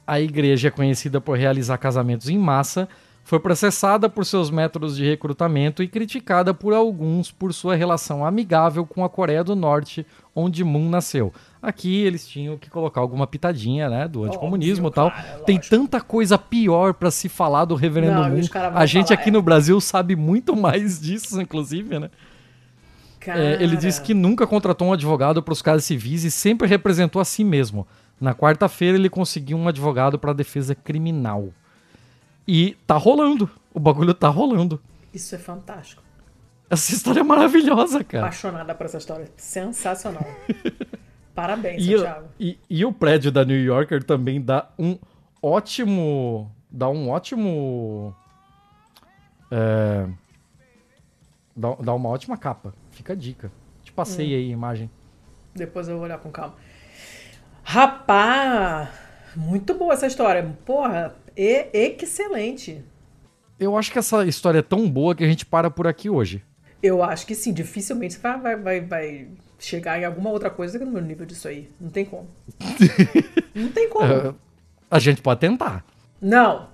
[0.06, 2.88] A igreja é conhecida por realizar casamentos em massa,
[3.22, 8.84] foi processada por seus métodos de recrutamento e criticada por alguns por sua relação amigável
[8.84, 11.32] com a Coreia do Norte, onde Moon nasceu.
[11.62, 15.10] Aqui eles tinham que colocar alguma pitadinha, né, do anticomunismo e tal.
[15.10, 15.76] claro, Tem lógico.
[15.76, 18.32] tanta coisa pior pra se falar do Reverendo Não, Moon.
[18.74, 19.32] A gente falar, aqui é.
[19.32, 22.10] no Brasil sabe muito mais disso, inclusive, né?
[23.26, 27.20] É, ele disse que nunca contratou um advogado para os casos civis e sempre representou
[27.20, 27.86] a si mesmo.
[28.18, 31.50] Na quarta-feira ele conseguiu um advogado para defesa criminal.
[32.48, 33.48] E tá rolando.
[33.74, 34.80] O bagulho tá rolando.
[35.12, 36.02] Isso é fantástico.
[36.70, 38.24] Essa história é maravilhosa, cara.
[38.26, 39.28] Apaixonada por essa história.
[39.36, 40.24] Sensacional.
[41.34, 42.28] Parabéns, E, o- Santiago.
[42.38, 44.98] e, e o prédio da New Yorker também dá um
[45.42, 46.50] ótimo.
[46.70, 48.14] Dá um ótimo.
[49.50, 50.06] é,
[51.56, 52.72] dá, dá uma ótima capa.
[52.90, 53.50] Fica a dica.
[53.82, 54.90] Te passei aí a imagem.
[55.54, 56.54] Depois eu vou olhar com calma.
[57.62, 58.90] Rapá!
[59.36, 60.56] Muito boa essa história.
[60.64, 61.68] Porra, e,
[62.00, 62.82] excelente.
[63.58, 66.42] Eu acho que essa história é tão boa que a gente para por aqui hoje.
[66.82, 69.28] Eu acho que sim, dificilmente você vai, vai, vai, vai
[69.60, 71.70] chegar em alguma outra coisa que no meu nível disso aí.
[71.80, 72.28] Não tem como.
[73.54, 74.12] Não tem como.
[74.12, 74.34] É,
[74.90, 75.84] a gente pode tentar.
[76.20, 76.68] Não.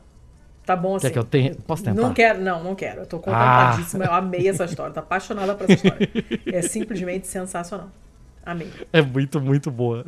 [0.64, 1.06] Tá bom assim.
[1.06, 1.54] Quer que eu tenha?
[1.66, 2.00] Posso tentar?
[2.00, 3.02] Não quero, não, não quero.
[3.02, 4.04] Eu tô contentadíssima.
[4.04, 4.92] Eu amei essa história.
[4.92, 6.08] Tô apaixonada por essa história.
[6.46, 7.88] É simplesmente sensacional.
[8.44, 8.68] Amei.
[8.92, 10.04] É muito, muito boa.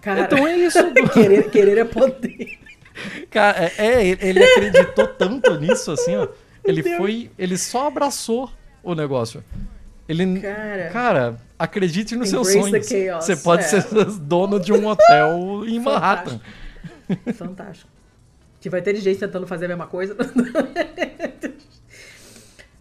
[0.00, 0.78] Cara, Então é isso.
[1.14, 2.58] querer, querer é poder.
[3.30, 6.26] Cara, é, é, ele- ele acreditou tanto nisso, assim, ó.
[6.64, 6.96] Ele Deus.
[6.96, 7.30] foi.
[7.38, 8.50] Ele só abraçou
[8.82, 9.42] o negócio.
[10.08, 10.40] Ele.
[10.40, 10.90] Cara.
[10.90, 12.86] Cara, acredite nos seus sonhos.
[13.20, 13.66] Você pode é.
[13.66, 13.84] ser
[14.20, 16.40] dono de um hotel em Manhattan.
[17.08, 17.34] Fantástico.
[17.34, 17.90] Fantástico.
[18.60, 20.16] Que vai ter gente tentando fazer a mesma coisa.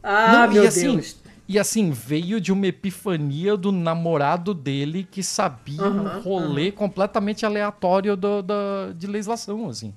[0.01, 1.17] ah, Não, meu e assim, Deus.
[1.47, 8.17] E assim, veio de uma epifania do namorado dele que sabia um rolê completamente aleatório
[8.17, 9.93] do- da, de legislação, assim.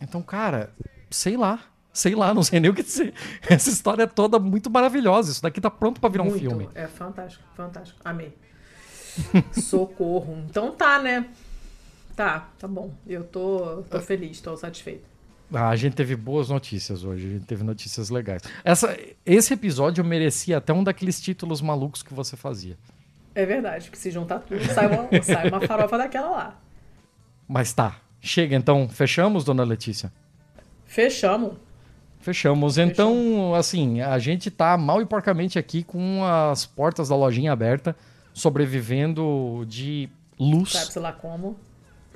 [0.00, 0.70] Então, cara,
[1.10, 1.60] sei lá.
[1.94, 3.14] Sei lá, não sei nem o que dizer.
[3.48, 5.30] Essa história é toda muito maravilhosa.
[5.30, 6.40] Isso daqui tá pronto pra virar um Muito.
[6.40, 6.68] filme.
[6.74, 8.00] É fantástico, fantástico.
[8.04, 8.36] Amei.
[9.62, 10.44] Socorro.
[10.50, 11.24] Então tá, né?
[12.16, 12.92] Tá, tá bom.
[13.06, 15.04] Eu tô, tô feliz, tô satisfeito.
[15.52, 17.28] Ah, a gente teve boas notícias hoje.
[17.28, 18.42] A gente teve notícias legais.
[18.64, 22.76] Essa, esse episódio merecia até um daqueles títulos malucos que você fazia.
[23.36, 26.60] É verdade, porque se juntar tudo, sai uma, sai uma farofa daquela lá.
[27.46, 28.00] Mas tá.
[28.20, 28.88] Chega, então.
[28.88, 30.12] Fechamos, dona Letícia?
[30.86, 31.54] Fechamos.
[32.24, 32.78] Fechamos.
[32.78, 37.94] Então, assim, a gente tá mal e porcamente aqui com as portas da lojinha aberta,
[38.32, 40.08] sobrevivendo de
[40.40, 40.72] luz.
[40.72, 41.54] Sabe-se lá como.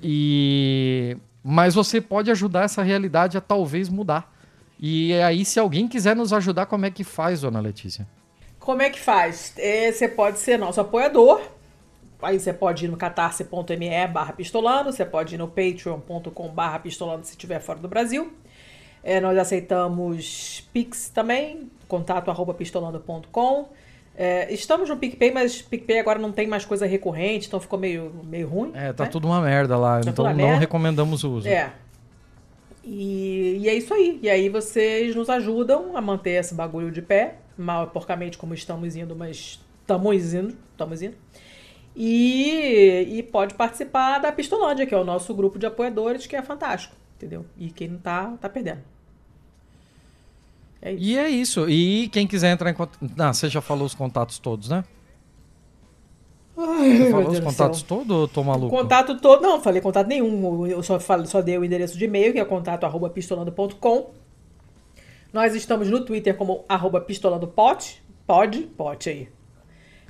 [0.03, 1.15] E
[1.45, 4.35] mas você pode ajudar essa realidade a talvez mudar.
[4.81, 8.09] E aí, se alguém quiser nos ajudar, como é que faz, dona Letícia?
[8.59, 9.53] Como é que faz?
[9.59, 11.43] É, você pode ser nosso apoiador.
[12.23, 17.27] Aí você pode ir no catarse.me barra pistolando, você pode ir no patreon.com barra pistolando
[17.27, 18.33] se estiver fora do Brasil.
[19.03, 23.69] É, nós aceitamos Pix também, contato arroba pistolando.com.
[24.17, 28.13] É, estamos no PicPay, mas PicPay agora não tem mais coisa recorrente, então ficou meio,
[28.25, 28.73] meio ruim.
[28.75, 29.11] É, tá né?
[29.11, 30.59] tudo uma merda lá, Tá então não merda.
[30.59, 31.49] recomendamos o uso.
[31.49, 31.73] É.
[32.83, 34.19] E, e é isso aí.
[34.23, 38.97] E aí vocês nos ajudam a manter esse bagulho de pé, mal porcamente como estamos
[38.97, 41.15] indo, mas estamos indo, estamos indo.
[41.95, 46.43] E, e pode participar da Pistolândia, que é o nosso grupo de apoiadores, que é
[46.43, 47.45] fantástico, entendeu?
[47.57, 48.81] E quem não tá, tá perdendo.
[50.81, 51.05] É isso.
[51.05, 51.69] E é isso.
[51.69, 52.99] E quem quiser entrar em contato.
[53.19, 54.85] Ah, você já falou os contatos todos, né?
[56.55, 58.75] Você falou os contatos todos ou tô maluco?
[58.75, 59.43] Contato todo.
[59.43, 60.67] Não, falei contato nenhum.
[60.67, 64.11] Eu só, só dei o endereço de e-mail, que é contato arroba pistolando.com.
[65.33, 68.03] Nós estamos no Twitter como arroba pistolandopod.
[68.27, 69.29] Pode, pode aí.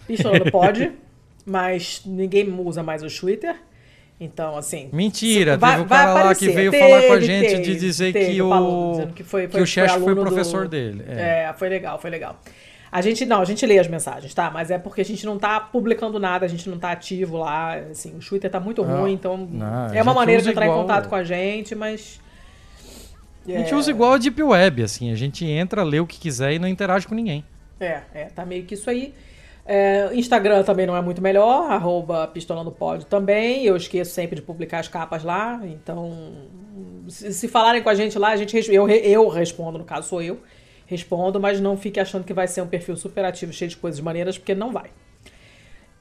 [0.06, 0.92] Pistolando pode,
[1.44, 3.56] mas ninguém usa mais o Twitter.
[4.20, 4.88] Então, assim.
[4.92, 6.48] Mentira, vai- teve o vai cara lá aparecer.
[6.48, 9.06] que veio falar com a Teve, gente de teve, dizer teve que o o, Paulo
[9.14, 11.04] que foi- que foi- o Chesh foi foi, aluno do- professor dele.
[11.08, 11.44] É.
[11.48, 12.40] É, foi legal, foi legal.
[12.90, 14.50] A gente, não, a gente lê as mensagens, tá?
[14.50, 17.74] Mas é porque a gente não tá publicando nada, a gente não tá ativo lá,
[17.90, 20.78] assim, o Twitter tá muito Ah, ruim, então não, é uma maneira de entrar igual-
[20.78, 22.18] em contato com a gente, mas...
[23.46, 26.18] A gente é, usa igual a Deep Web, assim, a gente entra, lê o que
[26.18, 27.44] quiser e não interage com ninguém.
[27.80, 29.14] É, é, tá meio que isso aí.
[29.70, 33.66] É, Instagram também não é muito melhor, arroba pistolandopod também.
[33.66, 36.48] Eu esqueço sempre de publicar as capas lá, então
[37.06, 40.22] se, se falarem com a gente lá, a gente eu, eu respondo, no caso sou
[40.22, 40.40] eu,
[40.86, 44.00] respondo, mas não fique achando que vai ser um perfil super ativo, cheio de coisas
[44.00, 44.90] maneiras, porque não vai.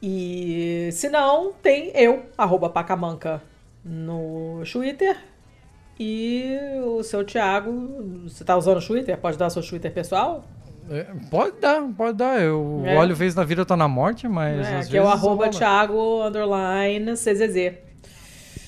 [0.01, 3.41] E se não, tem eu, arroba pacamanca
[3.83, 5.17] no Twitter.
[5.99, 7.71] E o seu Thiago,
[8.23, 9.17] você tá usando o Twitter?
[9.17, 10.45] Pode dar seu Twitter pessoal?
[10.89, 12.39] É, pode dar, pode dar.
[12.41, 12.97] Eu É.
[12.97, 14.65] olho vez na vida tá na morte, mas.
[14.67, 15.49] É, às que é o vezes arroba.
[15.49, 17.73] Thiago underline CZZ.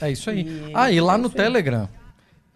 [0.02, 0.42] É isso aí.
[0.42, 1.44] E- Ah, e lá é no isso aí.
[1.44, 1.90] Telegram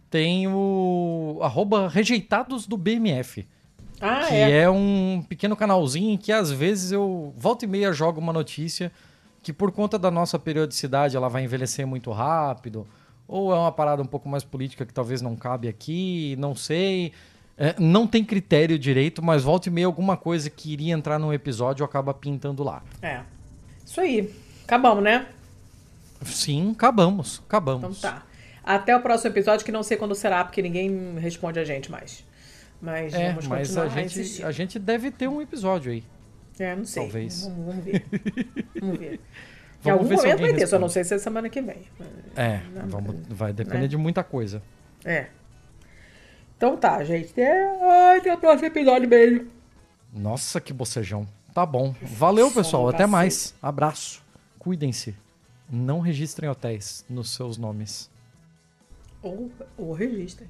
[0.10, 3.48] tem o arroba rejeitados do BMF.
[4.02, 4.62] Ah, que é.
[4.64, 4.70] é.
[4.70, 8.92] um pequeno canalzinho em que às vezes eu volta e meia jogo uma notícia
[9.42, 12.86] que por conta da nossa periodicidade ela vai envelhecer muito rápido,
[13.28, 17.12] ou é uma parada um pouco mais política que talvez não cabe aqui, não sei.
[17.58, 21.32] É, não tem critério direito, mas volta e meia alguma coisa que iria entrar num
[21.32, 22.82] episódio acaba pintando lá.
[23.02, 23.22] É.
[23.86, 24.34] Isso aí.
[24.64, 25.28] Acabamos, né?
[26.24, 27.98] Sim, acabamos, acabamos.
[27.98, 28.24] Então tá.
[28.64, 32.26] Até o próximo episódio, que não sei quando será, porque ninguém responde a gente mais.
[32.82, 36.04] Mas É, vamos mas continuar a gente, a gente deve ter um episódio aí.
[36.60, 37.04] É, não sei.
[37.04, 37.44] Talvez.
[37.44, 38.06] Vamos, vamos ver.
[38.80, 39.20] vamos ver.
[39.86, 41.84] em algum momento vai ter, só não sei se é semana que vem.
[42.36, 43.88] É, Não, vamos, vai depender né?
[43.88, 44.62] de muita coisa.
[45.04, 45.28] É.
[46.64, 47.30] Então tá, gente.
[47.32, 49.10] Até, ai, até o próximo episódio.
[49.10, 49.48] Beijo.
[50.14, 51.28] Nossa, que bocejão.
[51.54, 51.94] Tá bom.
[52.02, 52.88] Valeu, pessoal.
[52.88, 53.54] Até mais.
[53.62, 54.24] Abraço.
[54.58, 55.14] Cuidem-se.
[55.70, 58.10] Não registrem hotéis nos seus nomes.
[59.22, 60.50] Ou, ou registrem.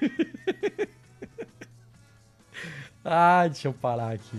[3.04, 4.38] Ah, deixa eu parar aqui.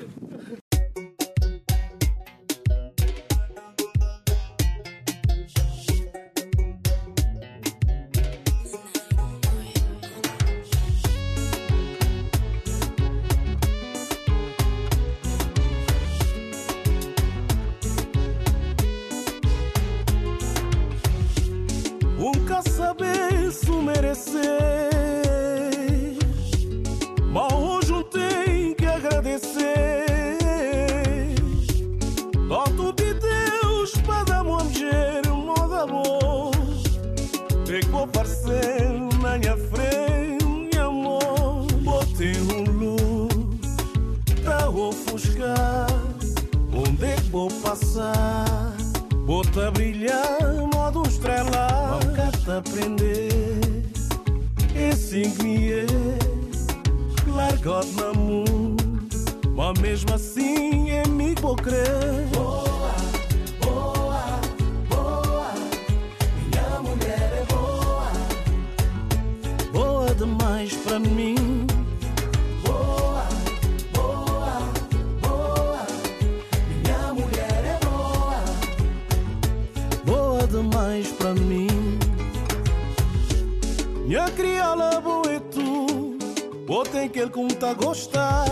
[87.71, 88.47] a gostar.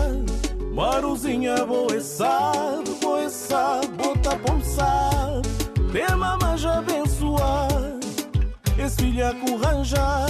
[0.72, 5.42] Maruzinha é sabe, bota pra almoçar.
[5.92, 7.68] Tem mamãe abençoar.
[8.78, 10.26] Esse filho a corranjar.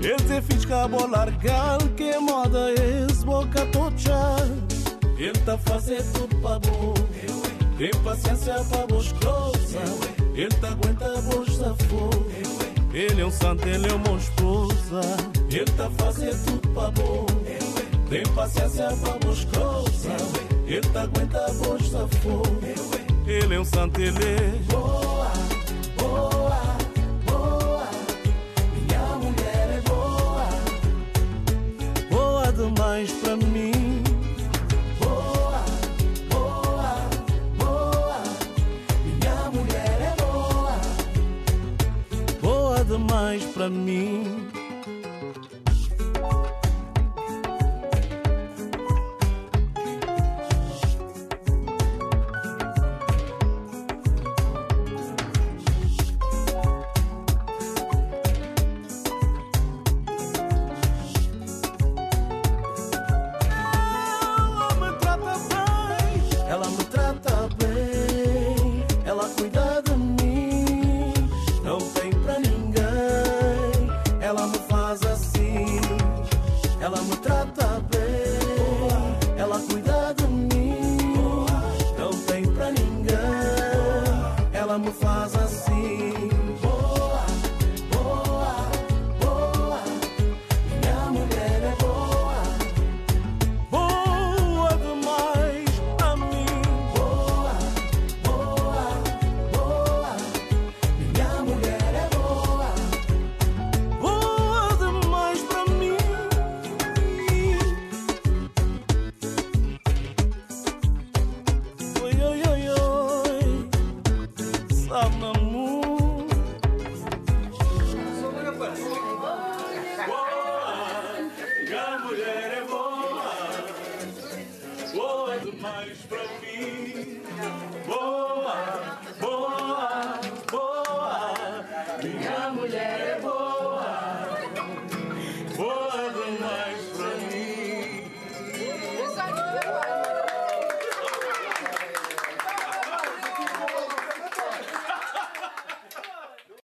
[0.00, 1.78] Ele fiz cabo largar.
[1.96, 4.36] Que moda esse boca tocha.
[5.18, 6.94] Ele tá fazendo tudo pra boa.
[7.78, 10.00] Tem paciência pra boas coisas.
[10.34, 12.10] Ele tá aguenta boas safou.
[12.92, 15.00] Ele é um santo, ele é uma esposa.
[15.50, 17.43] Ele tá fazendo tudo pra boa.
[18.14, 20.32] Tem paciência boas coisas.
[20.68, 21.24] Ele tá aguenta.
[23.26, 24.83] Ele é um santo, ele é boa, boa,